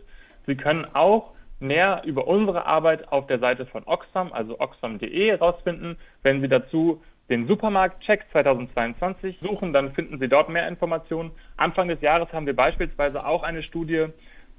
Sie 0.46 0.56
können 0.56 0.86
auch 0.92 1.32
mehr 1.60 2.02
über 2.04 2.26
unsere 2.26 2.66
Arbeit 2.66 3.10
auf 3.12 3.26
der 3.26 3.38
Seite 3.38 3.66
von 3.66 3.82
Oxfam, 3.86 4.32
also 4.32 4.58
oxfam.de, 4.60 5.30
herausfinden. 5.30 5.96
Wenn 6.22 6.40
Sie 6.40 6.48
dazu 6.48 7.02
den 7.28 7.46
Supermarkt-Check 7.46 8.26
2022 8.32 9.38
suchen, 9.42 9.72
dann 9.72 9.92
finden 9.92 10.18
Sie 10.18 10.28
dort 10.28 10.48
mehr 10.48 10.68
Informationen. 10.68 11.30
Anfang 11.56 11.88
des 11.88 12.00
Jahres 12.00 12.32
haben 12.32 12.46
wir 12.46 12.56
beispielsweise 12.56 13.26
auch 13.26 13.42
eine 13.42 13.62
Studie 13.62 14.06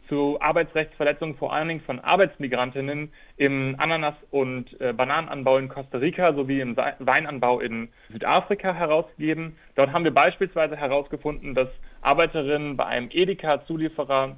zu 0.09 0.37
Arbeitsrechtsverletzungen 0.41 1.35
vor 1.35 1.53
allen 1.53 1.67
Dingen 1.67 1.81
von 1.81 1.99
Arbeitsmigrantinnen 1.99 3.13
im 3.37 3.75
Ananas- 3.77 4.15
und 4.31 4.79
äh, 4.81 4.91
Bananenanbau 4.91 5.57
in 5.57 5.69
Costa 5.69 5.99
Rica 5.99 6.33
sowie 6.33 6.61
im 6.61 6.75
Weinanbau 6.75 7.59
in 7.59 7.89
Südafrika 8.11 8.73
herausgegeben. 8.73 9.55
Dort 9.75 9.93
haben 9.93 10.03
wir 10.03 10.13
beispielsweise 10.13 10.75
herausgefunden, 10.75 11.53
dass 11.53 11.69
Arbeiterinnen 12.01 12.75
bei 12.75 12.85
einem 12.85 13.09
Edeka-Zulieferer 13.11 14.35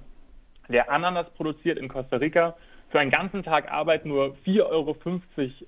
der 0.72 0.91
Ananas 0.91 1.30
produziert 1.32 1.78
in 1.78 1.88
Costa 1.88 2.17
Rica, 2.17 2.55
für 2.89 2.99
einen 2.99 3.11
ganzen 3.11 3.43
Tag 3.43 3.72
Arbeit 3.72 4.05
nur 4.05 4.36
4,50 4.45 4.65
Euro 4.69 4.95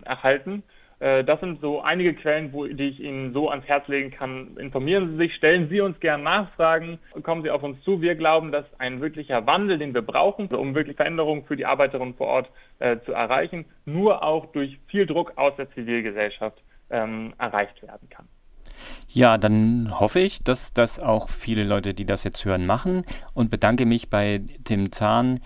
erhalten, 0.03 0.63
Äh, 1.03 1.25
das 1.25 1.41
sind 1.41 1.59
so 1.59 1.81
einige 1.81 2.13
Quellen, 2.13 2.53
wo, 2.53 2.65
die 2.65 2.87
ich 2.87 2.99
Ihnen 3.01 3.33
so 3.33 3.49
ans 3.49 3.65
Herz 3.65 3.87
legen 3.89 4.09
kann. 4.09 4.55
Informieren 4.57 5.11
Sie 5.11 5.17
sich, 5.17 5.35
stellen 5.35 5.67
Sie 5.69 5.81
uns 5.81 5.99
gern 5.99 6.23
Nachfragen, 6.23 6.97
kommen 7.23 7.43
Sie 7.43 7.49
auf 7.49 7.61
uns 7.61 7.81
zu. 7.83 8.01
Wir 8.01 8.15
glauben, 8.15 8.53
dass 8.53 8.65
ein 8.79 9.01
wirklicher 9.01 9.45
Wandel, 9.45 9.77
den 9.77 9.93
wir 9.93 10.01
brauchen, 10.01 10.47
um 10.47 10.75
wirklich 10.75 10.95
Veränderungen 10.95 11.43
für 11.43 11.57
die 11.57 11.65
Arbeiterinnen 11.65 12.15
vor 12.15 12.27
Ort 12.27 12.49
äh, 12.79 12.97
zu 13.05 13.11
erreichen, 13.11 13.65
nur 13.83 14.23
auch 14.23 14.45
durch 14.53 14.79
viel 14.87 15.05
Druck 15.05 15.33
aus 15.35 15.53
der 15.57 15.69
Zivilgesellschaft 15.71 16.63
ähm, 16.89 17.33
erreicht 17.37 17.81
werden 17.81 18.07
kann. 18.09 18.29
Ja, 19.07 19.37
dann 19.37 19.99
hoffe 19.99 20.19
ich, 20.19 20.39
dass 20.39 20.73
das 20.73 20.99
auch 20.99 21.29
viele 21.29 21.63
Leute, 21.63 21.93
die 21.93 22.05
das 22.05 22.23
jetzt 22.23 22.45
hören, 22.45 22.65
machen 22.65 23.03
und 23.33 23.49
bedanke 23.49 23.85
mich 23.85 24.09
bei 24.09 24.41
Tim 24.63 24.91
Zahn 24.91 25.39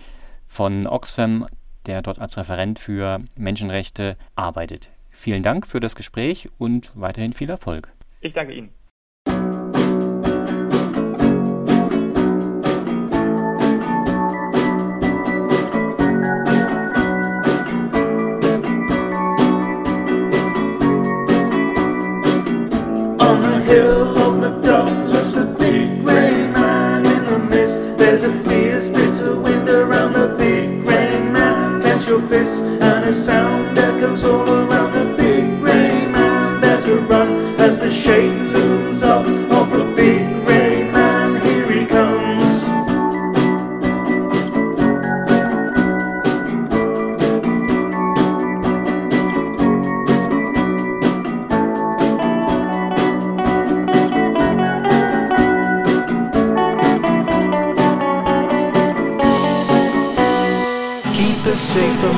von 0.46 0.86
Oxfam, 0.86 1.46
der 1.86 2.02
dort 2.02 2.18
als 2.18 2.36
Referent 2.36 2.78
für 2.78 3.20
Menschenrechte 3.36 4.16
arbeitet. 4.34 4.90
Vielen 5.10 5.42
Dank 5.42 5.66
für 5.66 5.80
das 5.80 5.94
Gespräch 5.94 6.48
und 6.58 6.92
weiterhin 6.94 7.32
viel 7.32 7.50
Erfolg. 7.50 7.92
Ich 8.20 8.32
danke 8.32 8.54
Ihnen. 8.54 8.77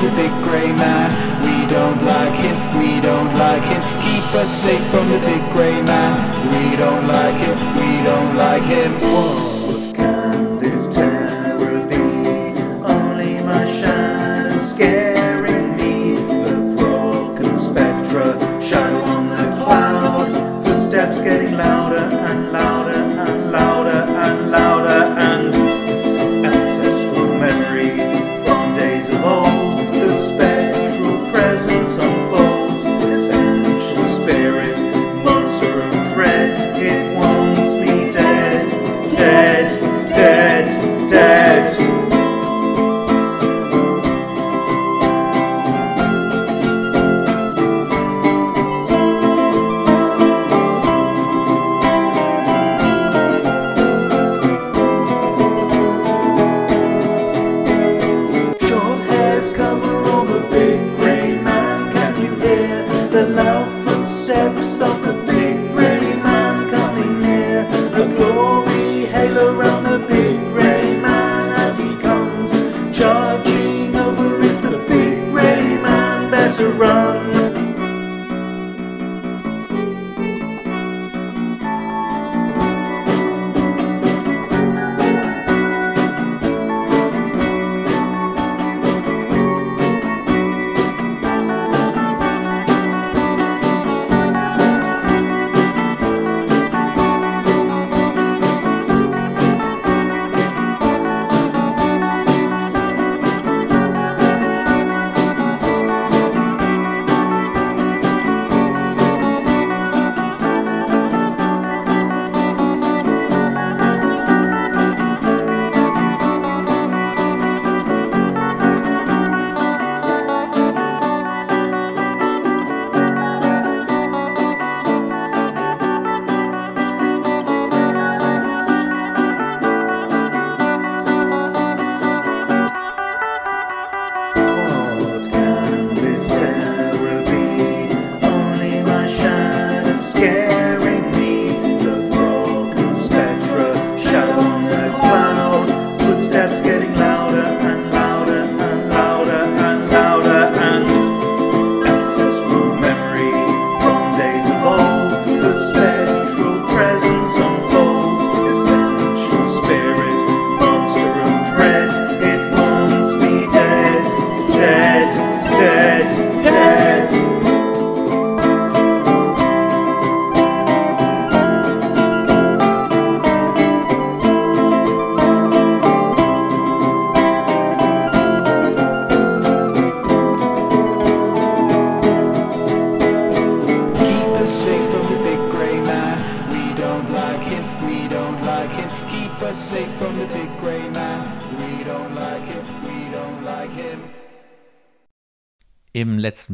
The 0.01 0.09
big 0.15 0.31
grey 0.43 0.71
man. 0.73 1.09
We 1.45 1.67
don't 1.69 2.03
like 2.03 2.33
him, 2.33 2.57
we 2.79 2.99
don't 3.01 3.33
like 3.35 3.63
him. 3.63 3.81
Keep 4.01 4.25
us 4.41 4.49
safe 4.49 4.83
from 4.89 5.07
the 5.09 5.19
big 5.19 5.43
grey 5.53 5.81
man. 5.83 6.13
We 6.51 6.75
don't 6.75 7.07
like 7.07 7.35
him, 7.35 7.57
we 7.77 8.03
don't 8.03 8.35
like 8.35 8.63
him. 8.63 8.93
What 9.13 9.60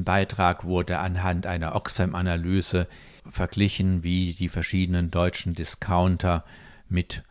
Beitrag 0.07 0.63
wurde 0.63 0.99
anhand 0.99 1.45
einer 1.45 1.75
Oxfam-Analyse 1.75 2.87
verglichen, 3.29 4.03
wie 4.03 4.33
die 4.33 4.47
verschiedenen 4.47 5.11
deutschen 5.11 5.53
Discounter 5.53 6.45
mit 6.87 7.23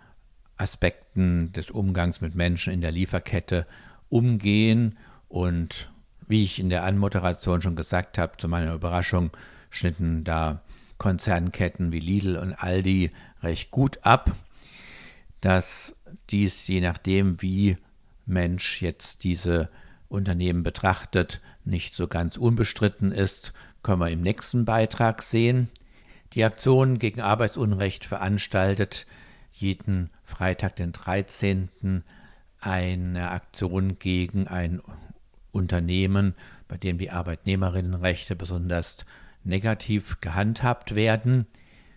Aspekten 0.58 1.52
des 1.52 1.70
Umgangs 1.70 2.20
mit 2.20 2.34
Menschen 2.34 2.74
in 2.74 2.82
der 2.82 2.92
Lieferkette 2.92 3.66
umgehen 4.10 4.98
und 5.30 5.90
Wie 6.28 6.44
ich 6.44 6.58
in 6.58 6.68
der 6.68 6.84
Anmoderation 6.84 7.62
schon 7.62 7.76
gesagt 7.76 8.18
habe, 8.18 8.36
zu 8.36 8.46
meiner 8.46 8.74
Überraschung 8.74 9.30
schnitten 9.70 10.24
da 10.24 10.60
Konzernketten 10.98 11.92
wie 11.92 12.00
Lidl 12.00 12.36
und 12.36 12.52
Aldi 12.52 13.10
recht 13.42 13.70
gut 13.70 14.00
ab. 14.02 14.36
Dass 15.40 15.96
dies 16.28 16.66
je 16.66 16.82
nachdem, 16.82 17.40
wie 17.40 17.78
Mensch 18.26 18.82
jetzt 18.82 19.24
diese 19.24 19.70
Unternehmen 20.08 20.62
betrachtet, 20.62 21.40
nicht 21.64 21.94
so 21.94 22.06
ganz 22.06 22.36
unbestritten 22.36 23.12
ist, 23.12 23.52
können 23.82 24.00
wir 24.00 24.10
im 24.10 24.22
nächsten 24.22 24.64
Beitrag 24.64 25.22
sehen. 25.22 25.70
Die 26.32 26.44
Aktion 26.44 26.98
gegen 26.98 27.20
Arbeitsunrecht 27.20 28.04
veranstaltet 28.04 29.06
jeden 29.52 30.10
Freitag, 30.22 30.76
den 30.76 30.92
13. 30.92 32.02
eine 32.60 33.30
Aktion 33.30 33.98
gegen 33.98 34.48
ein 34.48 34.82
Unternehmen, 35.52 36.34
bei 36.68 36.76
dem 36.76 36.98
die 36.98 37.10
Arbeitnehmerinnenrechte 37.10 38.36
besonders 38.36 39.06
negativ 39.44 40.20
gehandhabt 40.20 40.94
werden. 40.94 41.46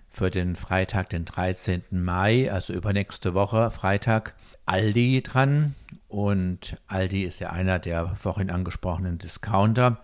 Für 0.07 0.32
den 0.32 0.55
Freitag, 0.55 1.10
den 1.10 1.26
13. 1.26 1.84
Mai, 1.91 2.51
also 2.51 2.74
übernächste 2.74 3.34
Woche, 3.34 3.70
Freitag, 3.72 4.36
Aldi 4.70 5.24
dran. 5.24 5.74
Und 6.08 6.78
Aldi 6.88 7.24
ist 7.24 7.40
ja 7.40 7.50
einer 7.50 7.80
der 7.80 8.16
vorhin 8.16 8.52
angesprochenen 8.52 9.18
Discounter. 9.18 10.00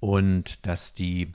Und 0.00 0.66
dass 0.66 0.94
die 0.94 1.32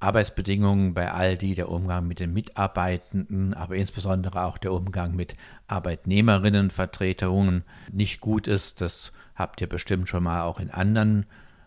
Arbeitsbedingungen 0.00 0.94
bei 0.94 1.12
Aldi, 1.12 1.54
der 1.54 1.68
Umgang 1.68 2.06
mit 2.08 2.20
den 2.20 2.32
Mitarbeitenden, 2.32 3.52
aber 3.52 3.76
insbesondere 3.76 4.44
auch 4.44 4.56
der 4.56 4.72
Umgang 4.72 5.14
mit 5.14 5.36
Arbeitnehmerinnenvertretungen 5.66 7.64
nicht 7.92 8.20
gut 8.20 8.46
ist. 8.46 8.80
Das 8.80 9.12
habt 9.34 9.60
ihr 9.60 9.68
bestimmt 9.68 10.08
schon 10.08 10.22
mal 10.22 10.42
auch 10.42 10.60
in 10.60 10.70
anderen 10.70 11.26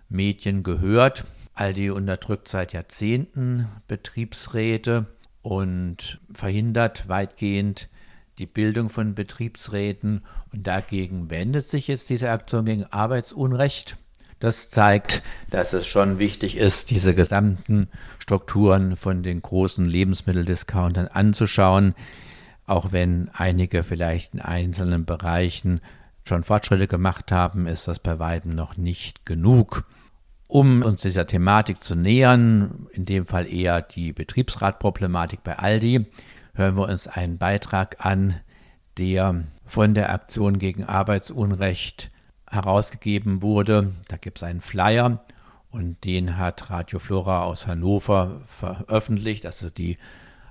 Medien 0.09 0.63
gehört. 0.63 1.25
Aldi 1.53 1.91
unterdrückt 1.91 2.47
seit 2.47 2.73
Jahrzehnten 2.73 3.67
Betriebsräte 3.87 5.05
und 5.43 6.19
verhindert 6.33 7.07
weitgehend 7.07 7.89
die 8.41 8.47
Bildung 8.47 8.89
von 8.89 9.13
Betriebsräten 9.13 10.23
und 10.51 10.65
dagegen 10.65 11.29
wendet 11.29 11.63
sich 11.63 11.87
jetzt 11.87 12.09
diese 12.09 12.31
Aktion 12.31 12.65
gegen 12.65 12.85
Arbeitsunrecht. 12.85 13.97
Das 14.39 14.71
zeigt, 14.71 15.21
dass 15.51 15.73
es 15.73 15.85
schon 15.85 16.17
wichtig 16.17 16.57
ist, 16.57 16.89
diese 16.89 17.13
gesamten 17.13 17.87
Strukturen 18.17 18.97
von 18.97 19.21
den 19.21 19.43
großen 19.43 19.85
Lebensmitteldiscountern 19.85 21.07
anzuschauen, 21.07 21.93
auch 22.65 22.91
wenn 22.91 23.29
einige 23.33 23.83
vielleicht 23.83 24.33
in 24.33 24.39
einzelnen 24.41 25.05
Bereichen 25.05 25.79
schon 26.23 26.43
Fortschritte 26.43 26.87
gemacht 26.87 27.31
haben, 27.31 27.67
ist 27.67 27.87
das 27.87 27.99
bei 27.99 28.17
weitem 28.17 28.55
noch 28.55 28.75
nicht 28.75 29.23
genug. 29.23 29.83
Um 30.47 30.81
uns 30.81 31.01
dieser 31.01 31.27
Thematik 31.27 31.83
zu 31.83 31.95
nähern, 31.95 32.87
in 32.91 33.05
dem 33.05 33.27
Fall 33.27 33.45
eher 33.45 33.81
die 33.81 34.13
Betriebsratproblematik 34.13 35.43
bei 35.43 35.59
Aldi, 35.59 36.07
hören 36.53 36.75
wir 36.75 36.87
uns 36.87 37.07
einen 37.07 37.37
Beitrag 37.37 38.05
an, 38.05 38.41
der 38.97 39.43
von 39.65 39.93
der 39.93 40.13
Aktion 40.13 40.59
gegen 40.59 40.83
Arbeitsunrecht 40.83 42.11
herausgegeben 42.49 43.41
wurde. 43.41 43.93
Da 44.09 44.17
gibt 44.17 44.39
es 44.39 44.43
einen 44.43 44.61
Flyer 44.61 45.23
und 45.71 46.03
den 46.03 46.37
hat 46.37 46.69
Radio 46.69 46.99
Flora 46.99 47.43
aus 47.43 47.65
Hannover 47.67 48.41
veröffentlicht. 48.47 49.45
Also 49.45 49.69
die 49.69 49.97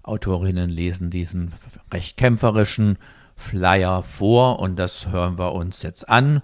Autorinnen 0.02 0.70
lesen 0.70 1.10
diesen 1.10 1.52
recht 1.92 2.16
kämpferischen 2.16 2.96
Flyer 3.36 4.02
vor 4.02 4.60
und 4.60 4.76
das 4.76 5.08
hören 5.08 5.38
wir 5.38 5.52
uns 5.52 5.82
jetzt 5.82 6.08
an. 6.08 6.40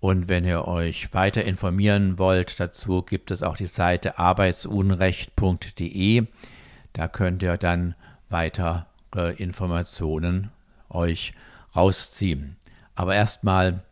Und 0.00 0.28
wenn 0.28 0.44
ihr 0.44 0.66
euch 0.66 1.12
weiter 1.12 1.44
informieren 1.44 2.18
wollt 2.18 2.60
dazu, 2.60 3.02
gibt 3.02 3.30
es 3.30 3.42
auch 3.42 3.56
die 3.56 3.66
Seite 3.66 4.18
arbeitsunrecht.de. 4.18 6.26
Da 6.92 7.08
könnt 7.08 7.42
ihr 7.42 7.56
dann 7.58 7.94
weitere 9.10 9.42
Informationen 9.42 10.50
euch 10.88 11.32
rausziehen. 11.74 12.56
Aber 12.94 13.14
erstmal 13.14 13.82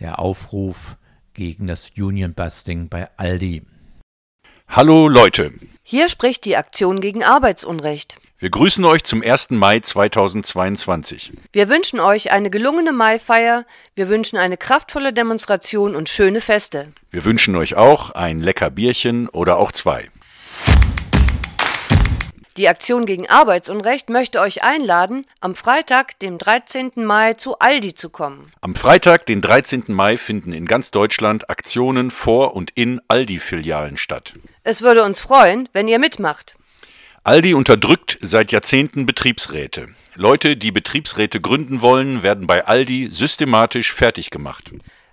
der 0.00 0.18
Aufruf 0.18 0.96
gegen 1.34 1.66
das 1.66 1.90
Union 1.96 2.34
Busting 2.34 2.88
bei 2.88 3.08
Aldi. 3.16 3.62
Hallo 4.68 5.08
Leute. 5.08 5.52
Hier 5.82 6.08
spricht 6.08 6.44
die 6.44 6.56
Aktion 6.56 7.00
gegen 7.00 7.22
Arbeitsunrecht. 7.22 8.18
Wir 8.38 8.50
grüßen 8.50 8.84
euch 8.84 9.04
zum 9.04 9.22
1. 9.22 9.50
Mai 9.50 9.80
2022. 9.80 11.32
Wir 11.52 11.68
wünschen 11.70 12.00
euch 12.00 12.32
eine 12.32 12.50
gelungene 12.50 12.92
Maifeier, 12.92 13.64
wir 13.94 14.08
wünschen 14.08 14.36
eine 14.36 14.58
kraftvolle 14.58 15.14
Demonstration 15.14 15.94
und 15.96 16.08
schöne 16.08 16.42
Feste. 16.42 16.88
Wir 17.10 17.24
wünschen 17.24 17.56
euch 17.56 17.76
auch 17.76 18.10
ein 18.10 18.40
lecker 18.40 18.70
Bierchen 18.70 19.28
oder 19.28 19.56
auch 19.56 19.72
zwei. 19.72 20.10
Die 22.56 22.70
Aktion 22.70 23.04
gegen 23.04 23.28
Arbeitsunrecht 23.28 24.08
möchte 24.08 24.40
euch 24.40 24.62
einladen, 24.62 25.26
am 25.40 25.54
Freitag, 25.54 26.18
dem 26.20 26.38
13. 26.38 26.92
Mai 26.94 27.34
zu 27.34 27.58
Aldi 27.58 27.94
zu 27.94 28.08
kommen. 28.08 28.50
Am 28.62 28.74
Freitag, 28.74 29.26
den 29.26 29.42
13. 29.42 29.84
Mai, 29.88 30.16
finden 30.16 30.52
in 30.52 30.64
ganz 30.64 30.90
Deutschland 30.90 31.50
Aktionen 31.50 32.10
vor 32.10 32.56
und 32.56 32.70
in 32.74 33.02
Aldi-Filialen 33.08 33.98
statt. 33.98 34.34
Es 34.62 34.80
würde 34.80 35.04
uns 35.04 35.20
freuen, 35.20 35.68
wenn 35.74 35.86
ihr 35.86 35.98
mitmacht. 35.98 36.56
Aldi 37.24 37.52
unterdrückt 37.52 38.16
seit 38.22 38.52
Jahrzehnten 38.52 39.04
Betriebsräte. 39.04 39.88
Leute, 40.14 40.56
die 40.56 40.72
Betriebsräte 40.72 41.42
gründen 41.42 41.82
wollen, 41.82 42.22
werden 42.22 42.46
bei 42.46 42.64
Aldi 42.64 43.08
systematisch 43.10 43.92
fertig 43.92 44.30
gemacht. 44.30 44.70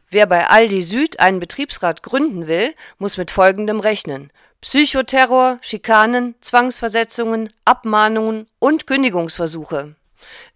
Wer 0.10 0.28
bei 0.28 0.48
Aldi 0.48 0.82
Süd 0.82 1.20
einen 1.20 1.42
Betriebsrat 1.42 2.04
gründen 2.04 2.48
will, 2.48 2.74
muss 3.00 3.18
mit 3.18 3.32
Folgendem 3.32 3.82
rechnen. 3.82 4.32
Psychoterror, 4.64 5.60
Schikanen, 5.60 6.36
Zwangsversetzungen, 6.40 7.50
Abmahnungen 7.66 8.48
und 8.60 8.88
Kündigungsversuche. 8.88 9.96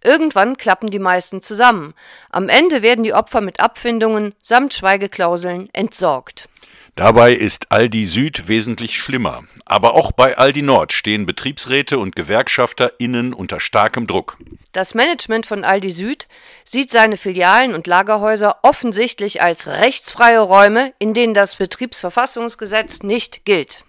Irgendwann 0.02 0.56
klappen 0.56 0.88
die 0.88 0.98
meisten 0.98 1.42
zusammen. 1.42 1.92
Am 2.30 2.48
Ende 2.48 2.80
werden 2.80 3.04
die 3.04 3.12
Opfer 3.12 3.42
mit 3.42 3.60
Abfindungen 3.60 4.34
samt 4.42 4.72
Schweigeklauseln 4.72 5.68
entsorgt. 5.74 6.48
Dabei 6.94 7.34
ist 7.34 7.70
Aldi 7.70 8.06
Süd 8.06 8.48
wesentlich 8.48 8.96
schlimmer. 8.96 9.44
Aber 9.66 9.92
auch 9.92 10.10
bei 10.10 10.38
Aldi 10.38 10.62
Nord 10.62 10.94
stehen 10.94 11.26
Betriebsräte 11.26 11.98
und 11.98 12.16
GewerkschafterInnen 12.16 13.34
unter 13.34 13.60
starkem 13.60 14.06
Druck. 14.06 14.38
Das 14.72 14.94
Management 14.94 15.44
von 15.44 15.64
Aldi 15.64 15.90
Süd 15.90 16.28
sieht 16.64 16.90
seine 16.90 17.18
Filialen 17.18 17.74
und 17.74 17.86
Lagerhäuser 17.86 18.60
offensichtlich 18.62 19.42
als 19.42 19.66
rechtsfreie 19.66 20.40
Räume, 20.40 20.94
in 20.98 21.12
denen 21.12 21.34
das 21.34 21.56
Betriebsverfassungsgesetz 21.56 23.02
nicht 23.02 23.44
gilt. 23.44 23.84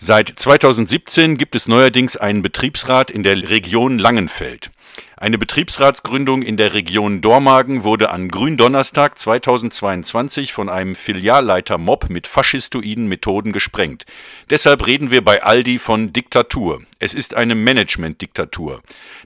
Seit 0.00 0.28
2017 0.28 1.36
gibt 1.38 1.56
es 1.56 1.66
neuerdings 1.66 2.16
einen 2.16 2.40
Betriebsrat 2.40 3.10
in 3.10 3.24
der 3.24 3.50
Region 3.50 3.98
Langenfeld. 3.98 4.70
Eine 5.16 5.38
Betriebsratsgründung 5.38 6.42
in 6.42 6.56
der 6.56 6.72
Region 6.72 7.20
Dormagen 7.20 7.82
wurde 7.82 8.10
an 8.10 8.28
Gründonnerstag 8.28 9.18
2022 9.18 10.52
von 10.52 10.68
einem 10.68 10.94
Filialleiter 10.94 11.78
Mob 11.78 12.10
mit 12.10 12.28
faschistoiden 12.28 13.08
Methoden 13.08 13.50
gesprengt. 13.50 14.06
Deshalb 14.50 14.86
reden 14.86 15.10
wir 15.10 15.24
bei 15.24 15.42
Aldi 15.42 15.80
von 15.80 16.12
Diktatur. 16.12 16.80
Es 17.00 17.12
ist 17.12 17.34
eine 17.34 17.56
Management-Diktatur. 17.56 18.80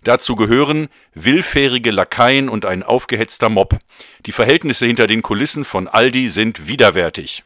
Dazu 0.04 0.36
gehören 0.36 0.88
willfährige 1.12 1.90
Lakaien 1.90 2.48
und 2.48 2.64
ein 2.64 2.82
aufgehetzter 2.82 3.50
Mob. 3.50 3.78
Die 4.24 4.32
Verhältnisse 4.32 4.86
hinter 4.86 5.06
den 5.06 5.20
Kulissen 5.20 5.66
von 5.66 5.86
Aldi 5.86 6.28
sind 6.28 6.66
widerwärtig. 6.66 7.44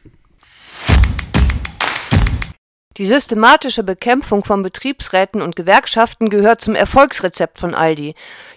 Die 2.97 3.05
systematische 3.05 3.83
Bekämpfung 3.83 4.43
von 4.43 4.63
Betriebsräten 4.63 5.43
und 5.43 5.55
Gewerkschaften 5.55 6.29
gehört 6.29 6.61
zum 6.61 6.73
Erfolgsrezept 6.73 7.59
von 7.59 7.75
Aldi. 7.75 8.15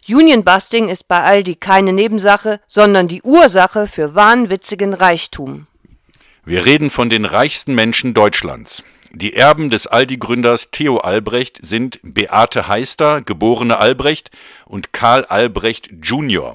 Unionbusting 0.09 0.89
ist 0.89 1.09
bei 1.09 1.23
Aldi 1.23 1.57
keine 1.57 1.93
Nebensache, 1.93 2.61
sondern 2.67 3.07
die 3.07 3.21
Ursache 3.23 3.87
für 3.87 4.15
wahnwitzigen 4.15 4.95
Reichtum. 4.95 5.67
Wir 6.47 6.65
reden 6.65 6.89
von 6.89 7.11
den 7.11 7.27
reichsten 7.27 7.75
Menschen 7.75 8.15
Deutschlands. 8.15 8.83
Die 9.13 9.35
Erben 9.35 9.69
des 9.69 9.87
Aldi-Gründers 9.87 10.71
Theo 10.71 10.99
Albrecht 10.99 11.59
sind 11.61 12.01
Beate 12.03 12.67
Heister, 12.67 13.21
geborene 13.21 13.79
Albrecht, 13.79 14.31
und 14.65 14.95
Karl 14.95 15.27
Albrecht 15.27 15.91
Jr. 16.01 16.55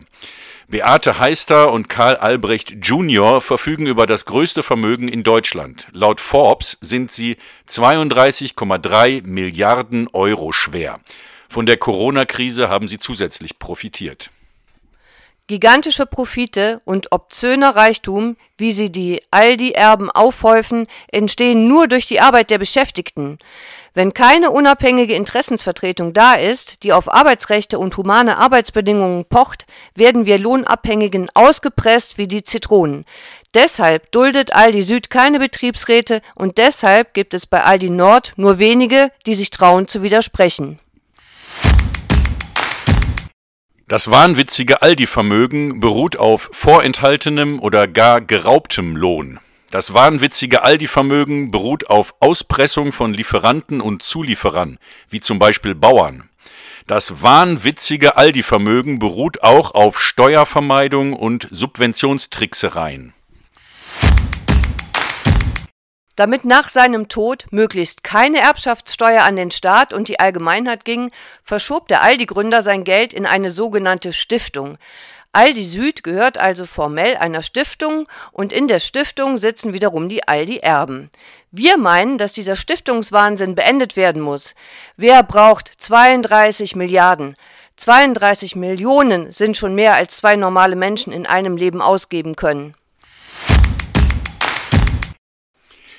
Beate 0.67 1.19
Heister 1.19 1.71
und 1.71 1.89
Karl 1.89 2.15
Albrecht 2.15 2.77
Jr. 2.81 3.39
verfügen 3.39 3.85
über 3.85 4.07
das 4.07 4.25
größte 4.25 4.63
Vermögen 4.63 5.07
in 5.07 5.21
Deutschland. 5.21 5.87
Laut 5.91 6.19
Forbes 6.19 6.77
sind 6.81 7.11
sie 7.11 7.37
32,3 7.69 9.21
Milliarden 9.27 10.07
Euro 10.11 10.51
schwer. 10.51 10.99
Von 11.49 11.67
der 11.67 11.77
Corona-Krise 11.77 12.67
haben 12.67 12.87
sie 12.87 12.97
zusätzlich 12.97 13.59
profitiert. 13.59 14.31
Gigantische 15.45 16.07
Profite 16.07 16.81
und 16.85 17.11
obszöner 17.11 17.75
Reichtum, 17.75 18.35
wie 18.57 18.71
sie 18.71 18.91
die 18.91 19.21
Aldi-Erben 19.29 20.09
aufhäufen, 20.09 20.87
entstehen 21.11 21.67
nur 21.67 21.87
durch 21.87 22.07
die 22.07 22.19
Arbeit 22.19 22.49
der 22.49 22.57
Beschäftigten. 22.57 23.37
Wenn 23.95 24.13
keine 24.13 24.51
unabhängige 24.51 25.15
Interessensvertretung 25.15 26.11
da 26.11 26.33
ist, 26.33 26.83
die 26.83 26.91
auf 26.91 27.11
Arbeitsrechte 27.11 27.79
und 27.79 27.95
humane 27.95 28.37
Arbeitsbedingungen 28.37 29.23
pocht, 29.23 29.65
werden 29.95 30.25
wir 30.25 30.37
Lohnabhängigen 30.37 31.29
ausgepresst 31.33 32.17
wie 32.17 32.27
die 32.27 32.43
Zitronen. 32.43 33.05
Deshalb 33.53 34.11
duldet 34.11 34.53
Aldi 34.53 34.81
Süd 34.83 35.09
keine 35.09 35.39
Betriebsräte 35.39 36.21
und 36.35 36.57
deshalb 36.57 37.13
gibt 37.13 37.33
es 37.33 37.47
bei 37.47 37.63
Aldi 37.63 37.89
Nord 37.89 38.33
nur 38.35 38.59
wenige, 38.59 39.11
die 39.25 39.33
sich 39.33 39.49
trauen 39.49 39.87
zu 39.87 40.03
widersprechen. 40.03 40.77
Das 43.87 44.11
wahnwitzige 44.11 44.81
Aldi-Vermögen 44.81 45.79
beruht 45.79 46.17
auf 46.17 46.49
vorenthaltenem 46.51 47.61
oder 47.61 47.87
gar 47.87 48.19
geraubtem 48.19 48.97
Lohn. 48.97 49.39
Das 49.75 49.93
wahnwitzige 49.93 50.63
Aldi-Vermögen 50.63 51.51
beruht 51.51 51.89
auf 51.89 52.15
Auspressung 52.21 52.93
von 52.93 53.13
Lieferanten 53.13 53.81
und 53.81 54.03
Zulieferern, 54.03 54.77
wie 55.09 55.19
zum 55.19 55.37
Beispiel 55.37 55.75
Bauern. 55.75 56.29
Das 56.87 57.21
wahnwitzige 57.21 58.15
Aldi-Vermögen 58.15 58.99
beruht 58.99 59.43
auch 59.43 59.75
auf 59.75 59.99
Steuervermeidung 59.99 61.11
und 61.11 61.49
Subventionstricksereien. 61.51 63.13
Damit 66.15 66.45
nach 66.45 66.69
seinem 66.69 67.09
Tod 67.09 67.47
möglichst 67.51 68.01
keine 68.01 68.39
Erbschaftssteuer 68.39 69.23
an 69.23 69.35
den 69.35 69.51
Staat 69.51 69.91
und 69.91 70.07
die 70.07 70.21
Allgemeinheit 70.21 70.85
ging, 70.85 71.11
verschob 71.43 71.89
der 71.89 72.01
Aldi-Gründer 72.01 72.61
sein 72.61 72.85
Geld 72.85 73.13
in 73.13 73.25
eine 73.25 73.49
sogenannte 73.49 74.13
Stiftung. 74.13 74.77
Aldi 75.35 75.63
Süd 75.65 76.01
gehört 76.01 76.37
also 76.37 76.65
formell 76.65 77.17
einer 77.17 77.43
Stiftung 77.43 78.07
und 78.31 78.53
in 78.53 78.69
der 78.69 78.79
Stiftung 78.79 79.35
sitzen 79.35 79.73
wiederum 79.73 80.07
die 80.07 80.25
Aldi-Erben. 80.25 81.11
Wir 81.51 81.77
meinen, 81.77 82.17
dass 82.17 82.31
dieser 82.31 82.55
Stiftungswahnsinn 82.55 83.53
beendet 83.53 83.97
werden 83.97 84.21
muss. 84.21 84.55
Wer 84.95 85.23
braucht 85.23 85.67
32 85.67 86.77
Milliarden? 86.77 87.35
32 87.75 88.55
Millionen 88.55 89.33
sind 89.33 89.57
schon 89.57 89.75
mehr 89.75 89.95
als 89.95 90.15
zwei 90.15 90.37
normale 90.37 90.77
Menschen 90.77 91.11
in 91.11 91.25
einem 91.25 91.57
Leben 91.57 91.81
ausgeben 91.81 92.37
können. 92.37 92.73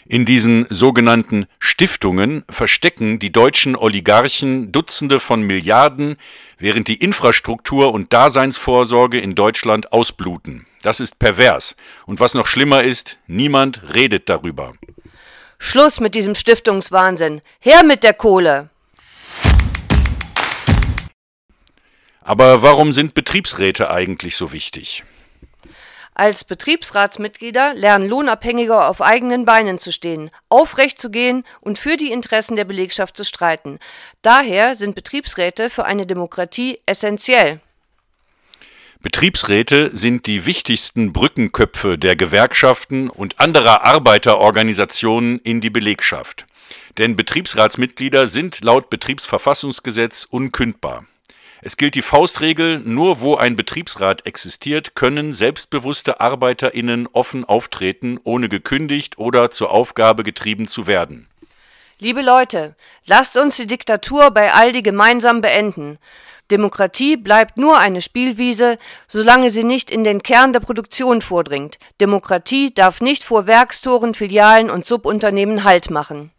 In 0.09 0.24
diesen 0.24 0.66
sogenannten 0.70 1.46
Stiftungen 1.59 2.44
verstecken 2.48 3.18
die 3.18 3.32
deutschen 3.32 3.74
Oligarchen 3.74 4.70
Dutzende 4.70 5.18
von 5.18 5.42
Milliarden, 5.42 6.16
während 6.59 6.86
die 6.86 6.94
Infrastruktur 6.94 7.92
und 7.92 8.12
Daseinsvorsorge 8.12 9.18
in 9.18 9.34
Deutschland 9.34 9.92
ausbluten. 9.92 10.64
Das 10.82 11.00
ist 11.00 11.18
pervers. 11.18 11.74
Und 12.07 12.20
was 12.20 12.34
noch 12.34 12.46
schlimmer 12.46 12.84
ist, 12.84 13.18
niemand 13.26 13.82
redet 13.94 14.28
darüber. 14.28 14.74
Schluss 15.59 15.98
mit 15.98 16.14
diesem 16.14 16.36
Stiftungswahnsinn. 16.36 17.40
Her 17.59 17.82
mit 17.82 18.04
der 18.04 18.14
Kohle. 18.14 18.70
Aber 22.20 22.62
warum 22.62 22.92
sind 22.92 23.14
Betriebsräte 23.14 23.90
eigentlich 23.90 24.36
so 24.36 24.52
wichtig? 24.52 25.02
Als 26.18 26.44
Betriebsratsmitglieder 26.44 27.74
lernen 27.74 28.08
Lohnabhängige 28.08 28.86
auf 28.86 29.02
eigenen 29.02 29.44
Beinen 29.44 29.78
zu 29.78 29.92
stehen, 29.92 30.30
aufrecht 30.48 30.98
zu 30.98 31.10
gehen 31.10 31.44
und 31.60 31.78
für 31.78 31.98
die 31.98 32.10
Interessen 32.10 32.56
der 32.56 32.64
Belegschaft 32.64 33.18
zu 33.18 33.22
streiten. 33.22 33.78
Daher 34.22 34.74
sind 34.76 34.94
Betriebsräte 34.94 35.68
für 35.68 35.84
eine 35.84 36.06
Demokratie 36.06 36.80
essentiell. 36.86 37.60
Betriebsräte 39.02 39.94
sind 39.94 40.26
die 40.26 40.46
wichtigsten 40.46 41.12
Brückenköpfe 41.12 41.98
der 41.98 42.16
Gewerkschaften 42.16 43.10
und 43.10 43.38
anderer 43.38 43.84
Arbeiterorganisationen 43.84 45.38
in 45.40 45.60
die 45.60 45.68
Belegschaft. 45.68 46.46
Denn 46.96 47.14
Betriebsratsmitglieder 47.14 48.26
sind 48.26 48.64
laut 48.64 48.88
Betriebsverfassungsgesetz 48.88 50.26
unkündbar. 50.30 51.04
Es 51.62 51.76
gilt 51.76 51.94
die 51.94 52.02
Faustregel, 52.02 52.80
nur 52.80 53.20
wo 53.20 53.36
ein 53.36 53.57
Betriebsrat 53.57 54.26
existiert, 54.26 54.94
können 54.94 55.32
selbstbewusste 55.32 56.20
ArbeiterInnen 56.20 57.09
offen 57.12 57.44
auftreten, 57.44 58.18
ohne 58.24 58.48
gekündigt 58.48 59.18
oder 59.18 59.50
zur 59.50 59.70
Aufgabe 59.70 60.22
getrieben 60.22 60.68
zu 60.68 60.86
werden. 60.86 61.28
Liebe 61.98 62.20
Leute, 62.20 62.76
lasst 63.07 63.38
uns 63.38 63.57
die 63.57 63.66
Diktatur 63.66 64.30
bei 64.30 64.52
Aldi 64.52 64.82
gemeinsam 64.82 65.40
beenden. 65.40 65.98
Demokratie 66.50 67.16
bleibt 67.16 67.57
nur 67.57 67.78
eine 67.78 68.02
Spielwiese, 68.02 68.78
solange 69.09 69.50
sie 69.50 69.64
nicht 69.64 69.90
in 69.90 70.04
den 70.04 70.22
Kern 70.22 70.52
der 70.52 70.61
Produktion 70.61 71.22
vordringt. 71.22 71.78
Demokratie 72.00 72.72
darf 72.72 73.00
nicht 73.00 73.24
vor 73.24 73.46
Werkstoren, 73.46 74.14
Filialen 74.14 74.70
und 74.70 74.86
Subunternehmen 74.86 75.64
Halt 75.64 75.90
machen. 75.90 76.30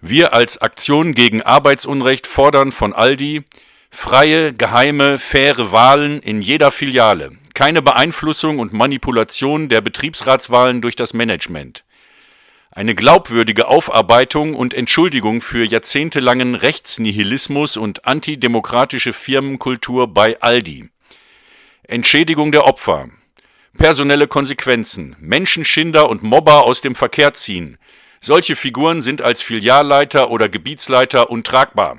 Wir 0.00 0.32
als 0.32 0.58
Aktion 0.58 1.12
gegen 1.12 1.42
Arbeitsunrecht 1.42 2.28
fordern 2.28 2.70
von 2.70 2.92
Aldi 2.92 3.42
freie, 3.90 4.52
geheime, 4.52 5.18
faire 5.18 5.72
Wahlen 5.72 6.20
in 6.20 6.40
jeder 6.40 6.70
Filiale, 6.70 7.32
keine 7.52 7.82
Beeinflussung 7.82 8.60
und 8.60 8.72
Manipulation 8.72 9.68
der 9.68 9.80
Betriebsratswahlen 9.80 10.82
durch 10.82 10.94
das 10.94 11.14
Management, 11.14 11.84
eine 12.70 12.94
glaubwürdige 12.94 13.66
Aufarbeitung 13.66 14.54
und 14.54 14.72
Entschuldigung 14.72 15.40
für 15.40 15.64
jahrzehntelangen 15.64 16.54
Rechtsnihilismus 16.54 17.76
und 17.76 18.06
antidemokratische 18.06 19.12
Firmenkultur 19.12 20.14
bei 20.14 20.40
Aldi, 20.40 20.90
Entschädigung 21.82 22.52
der 22.52 22.66
Opfer, 22.66 23.08
personelle 23.76 24.28
Konsequenzen, 24.28 25.16
Menschenschinder 25.18 26.08
und 26.08 26.22
Mobber 26.22 26.62
aus 26.62 26.82
dem 26.82 26.94
Verkehr 26.94 27.32
ziehen, 27.32 27.78
solche 28.20 28.56
Figuren 28.56 29.02
sind 29.02 29.22
als 29.22 29.42
Filialleiter 29.42 30.30
oder 30.30 30.48
Gebietsleiter 30.48 31.30
untragbar. 31.30 31.98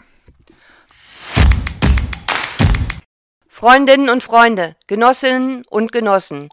Freundinnen 3.47 4.09
und 4.09 4.24
Freunde, 4.24 4.78
Genossinnen 4.88 5.65
und 5.70 5.91
Genossen, 5.91 6.47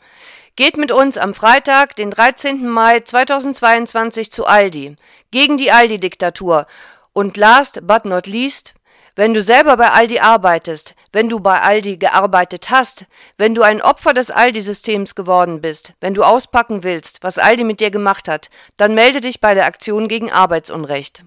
geht 0.57 0.77
mit 0.77 0.91
uns 0.91 1.19
am 1.19 1.35
Freitag, 1.35 1.95
den 1.95 2.11
13. 2.11 2.67
Mai 2.67 2.99
2022 2.99 4.33
zu 4.33 4.45
Aldi, 4.45 4.97
gegen 5.31 5.57
die 5.57 5.71
Aldi-Diktatur 5.71 6.67
und 7.13 7.37
last 7.37 7.87
but 7.87 8.07
not 8.07 8.27
least, 8.27 8.75
wenn 9.15 9.35
du 9.35 9.41
selber 9.41 9.77
bei 9.77 9.93
Aldi 9.93 10.19
arbeitest, 10.19 10.96
wenn 11.13 11.29
du 11.29 11.41
bei 11.41 11.61
Aldi 11.61 11.97
gearbeitet 11.97 12.71
hast, 12.71 13.07
wenn 13.39 13.55
du 13.55 13.63
ein 13.63 13.83
Opfer 13.83 14.15
des 14.15 14.31
Aldi-Systems 14.31 15.15
geworden 15.15 15.61
bist, 15.61 15.93
wenn 16.01 16.15
du 16.15 16.23
auspacken 16.23 16.83
willst, 16.83 17.23
was 17.23 17.37
Aldi 17.39 17.65
mit 17.65 17.81
dir 17.81 17.91
gemacht 17.91 18.29
hat, 18.29 18.49
dann 18.77 18.95
melde 18.95 19.21
dich 19.21 19.41
bei 19.41 19.55
der 19.55 19.67
Aktion 19.67 20.09
gegen 20.09 20.31
Arbeitsunrecht. 20.31 21.25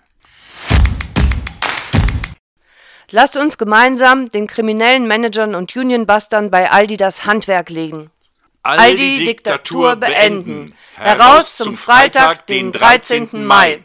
Lasst 3.11 3.37
uns 3.37 3.57
gemeinsam 3.57 4.29
den 4.29 4.47
kriminellen 4.47 5.07
Managern 5.07 5.55
und 5.55 5.75
Unionbustern 5.75 6.49
bei 6.49 6.71
Aldi 6.71 6.95
das 6.97 7.25
Handwerk 7.25 7.69
legen. 7.69 8.09
Aldi-Diktatur 8.63 9.97
beenden. 9.97 10.73
Heraus 10.95 11.57
zum 11.57 11.75
Freitag, 11.75 12.47
den 12.47 12.71
13. 12.71 13.45
Mai. 13.45 13.83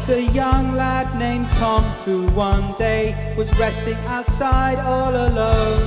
Was 0.00 0.08
a 0.08 0.32
young 0.32 0.72
lad 0.72 1.18
named 1.18 1.46
Tom 1.58 1.82
who 2.04 2.26
one 2.30 2.72
day 2.78 3.34
was 3.36 3.48
resting 3.58 3.98
outside 4.06 4.78
all 4.78 5.14
alone 5.14 5.82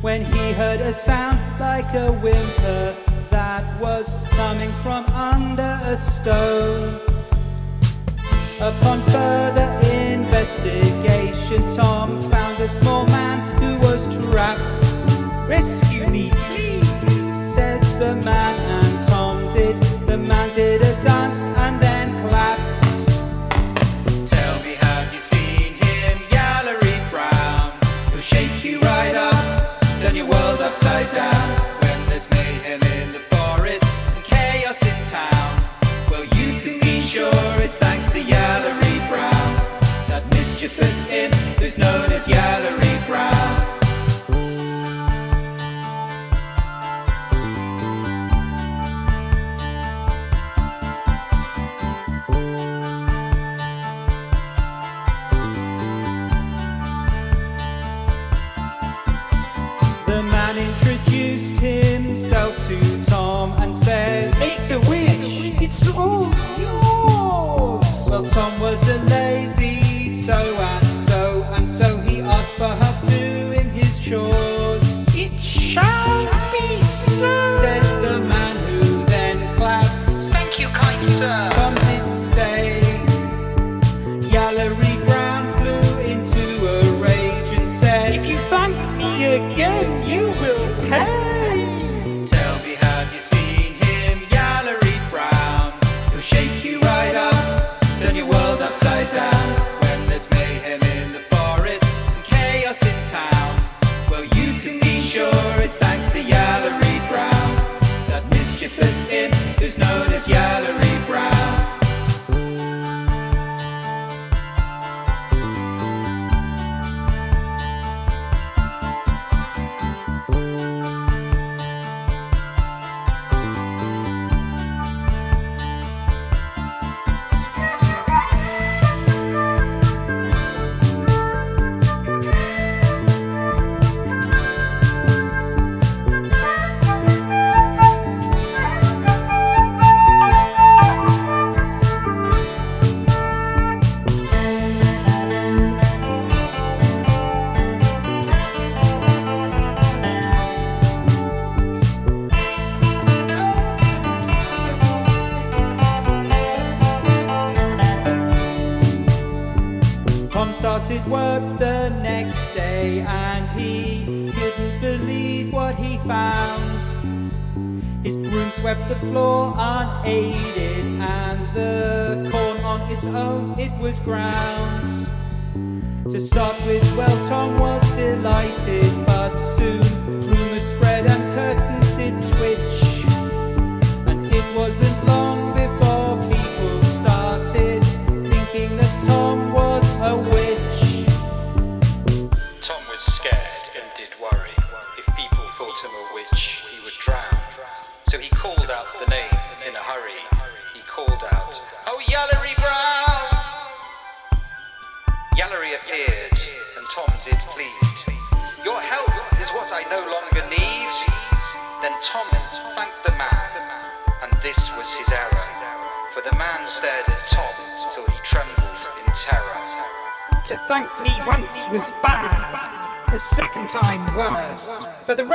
when 0.00 0.24
he 0.24 0.52
heard 0.52 0.80
a 0.80 0.90
sound 0.90 1.38
like 1.60 1.92
a 1.94 2.10
whimper 2.22 2.96
that 3.28 3.64
was 3.82 4.14
coming 4.30 4.70
from 4.82 5.04
under 5.12 5.78
a 5.84 5.94
stone. 5.94 6.98
Upon 8.62 9.02
further 9.02 9.29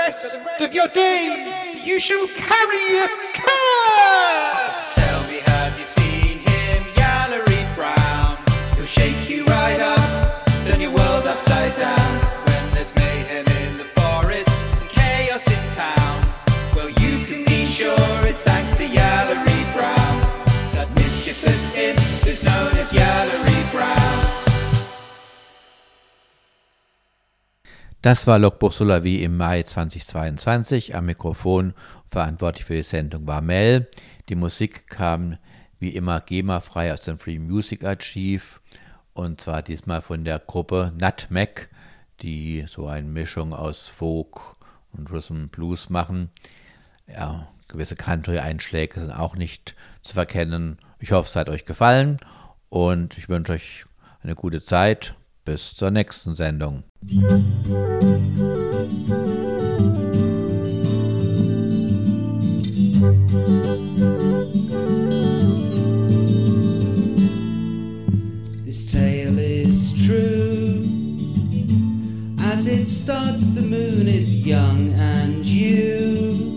rest 0.06 0.42
of 0.60 0.74
your 0.74 0.88
days. 0.90 1.86
You 1.86 2.00
shall 2.00 2.28
carry 2.28 2.98
a 2.98 3.08
Das 28.06 28.28
war 28.28 28.38
Logbuch 28.38 28.72
Solavi 28.72 29.24
im 29.24 29.36
Mai 29.36 29.64
2022. 29.64 30.94
Am 30.94 31.08
Mikrofon 31.08 31.74
verantwortlich 32.08 32.64
für 32.64 32.76
die 32.76 32.84
Sendung 32.84 33.26
war 33.26 33.42
Mel. 33.42 33.90
Die 34.30 34.36
Musik 34.36 34.88
kam 34.88 35.40
wie 35.80 35.90
immer 35.90 36.22
GEMA-frei 36.22 36.94
aus 36.94 37.06
dem 37.06 37.18
Free 37.18 37.40
Music 37.40 37.84
Archiv 37.84 38.62
und 39.14 39.42
zwar 39.42 39.64
diesmal 39.64 40.04
von 40.04 40.24
der 40.24 40.38
Gruppe 40.38 40.94
Nutmeg, 40.96 41.70
die 42.22 42.66
so 42.68 42.86
eine 42.86 43.08
Mischung 43.08 43.56
aus 43.56 43.88
Folk 43.88 44.40
und 44.92 45.12
Rhythm 45.12 45.48
Blues 45.48 45.90
machen. 45.90 46.30
Ja, 47.08 47.48
gewisse 47.68 47.96
Country-Einschläge 47.96 49.00
sind 49.00 49.14
auch 49.14 49.36
nicht 49.36 49.74
zu 50.04 50.14
verkennen. 50.14 50.78
Ich 51.00 51.12
hoffe, 51.12 51.28
es 51.28 51.36
hat 51.36 51.50
euch 51.50 51.66
gefallen 51.66 52.18
und 52.70 53.18
ich 53.18 53.30
wünsche 53.30 53.54
euch 53.54 53.88
eine 54.22 54.36
gute 54.36 54.62
Zeit. 54.62 55.16
Bis 55.46 55.76
zur 55.76 55.92
nächsten 55.92 56.34
Sendung. 56.34 56.84
This 68.64 68.92
tale 68.92 69.40
is 69.40 69.94
true. 70.08 70.84
As 72.40 72.66
it 72.66 72.88
starts, 72.88 73.54
the 73.54 73.62
moon 73.62 74.08
is 74.08 74.44
young, 74.44 74.92
and 74.94 75.46
you 75.46 76.56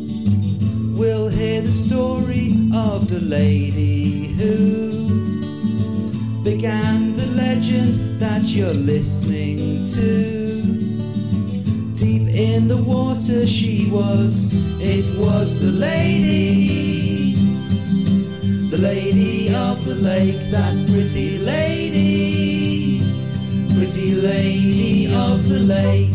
will 0.97 1.29
hear 1.29 1.61
the 1.61 1.71
story 1.71 2.55
of 2.73 3.09
the 3.09 3.21
lady 3.21 4.29
who 4.39 5.09
began 6.43 7.08
legend 7.59 7.97
that 8.21 8.43
you're 8.55 8.73
listening 8.73 9.85
to. 9.85 10.63
Deep 11.93 12.29
in 12.29 12.69
the 12.69 12.77
water 12.77 13.49
she 13.49 13.91
was, 13.91 14.53
it 14.81 15.05
was 15.19 15.59
the 15.59 15.73
lady. 15.73 17.35
The 18.71 18.79
lady 18.79 19.53
of 19.53 19.85
the 19.85 19.97
lake, 19.97 20.39
that 20.53 20.75
pretty 20.87 21.39
lady. 21.39 23.01
Pretty 23.75 24.15
lady 24.15 25.13
of 25.13 25.49
the 25.49 25.59
lake. 25.59 26.15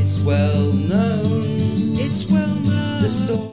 It's 0.00 0.22
well 0.22 0.72
known. 0.72 1.44
It's 2.00 2.24
well 2.26 2.54
known. 2.60 3.02
The 3.02 3.08
story. 3.10 3.40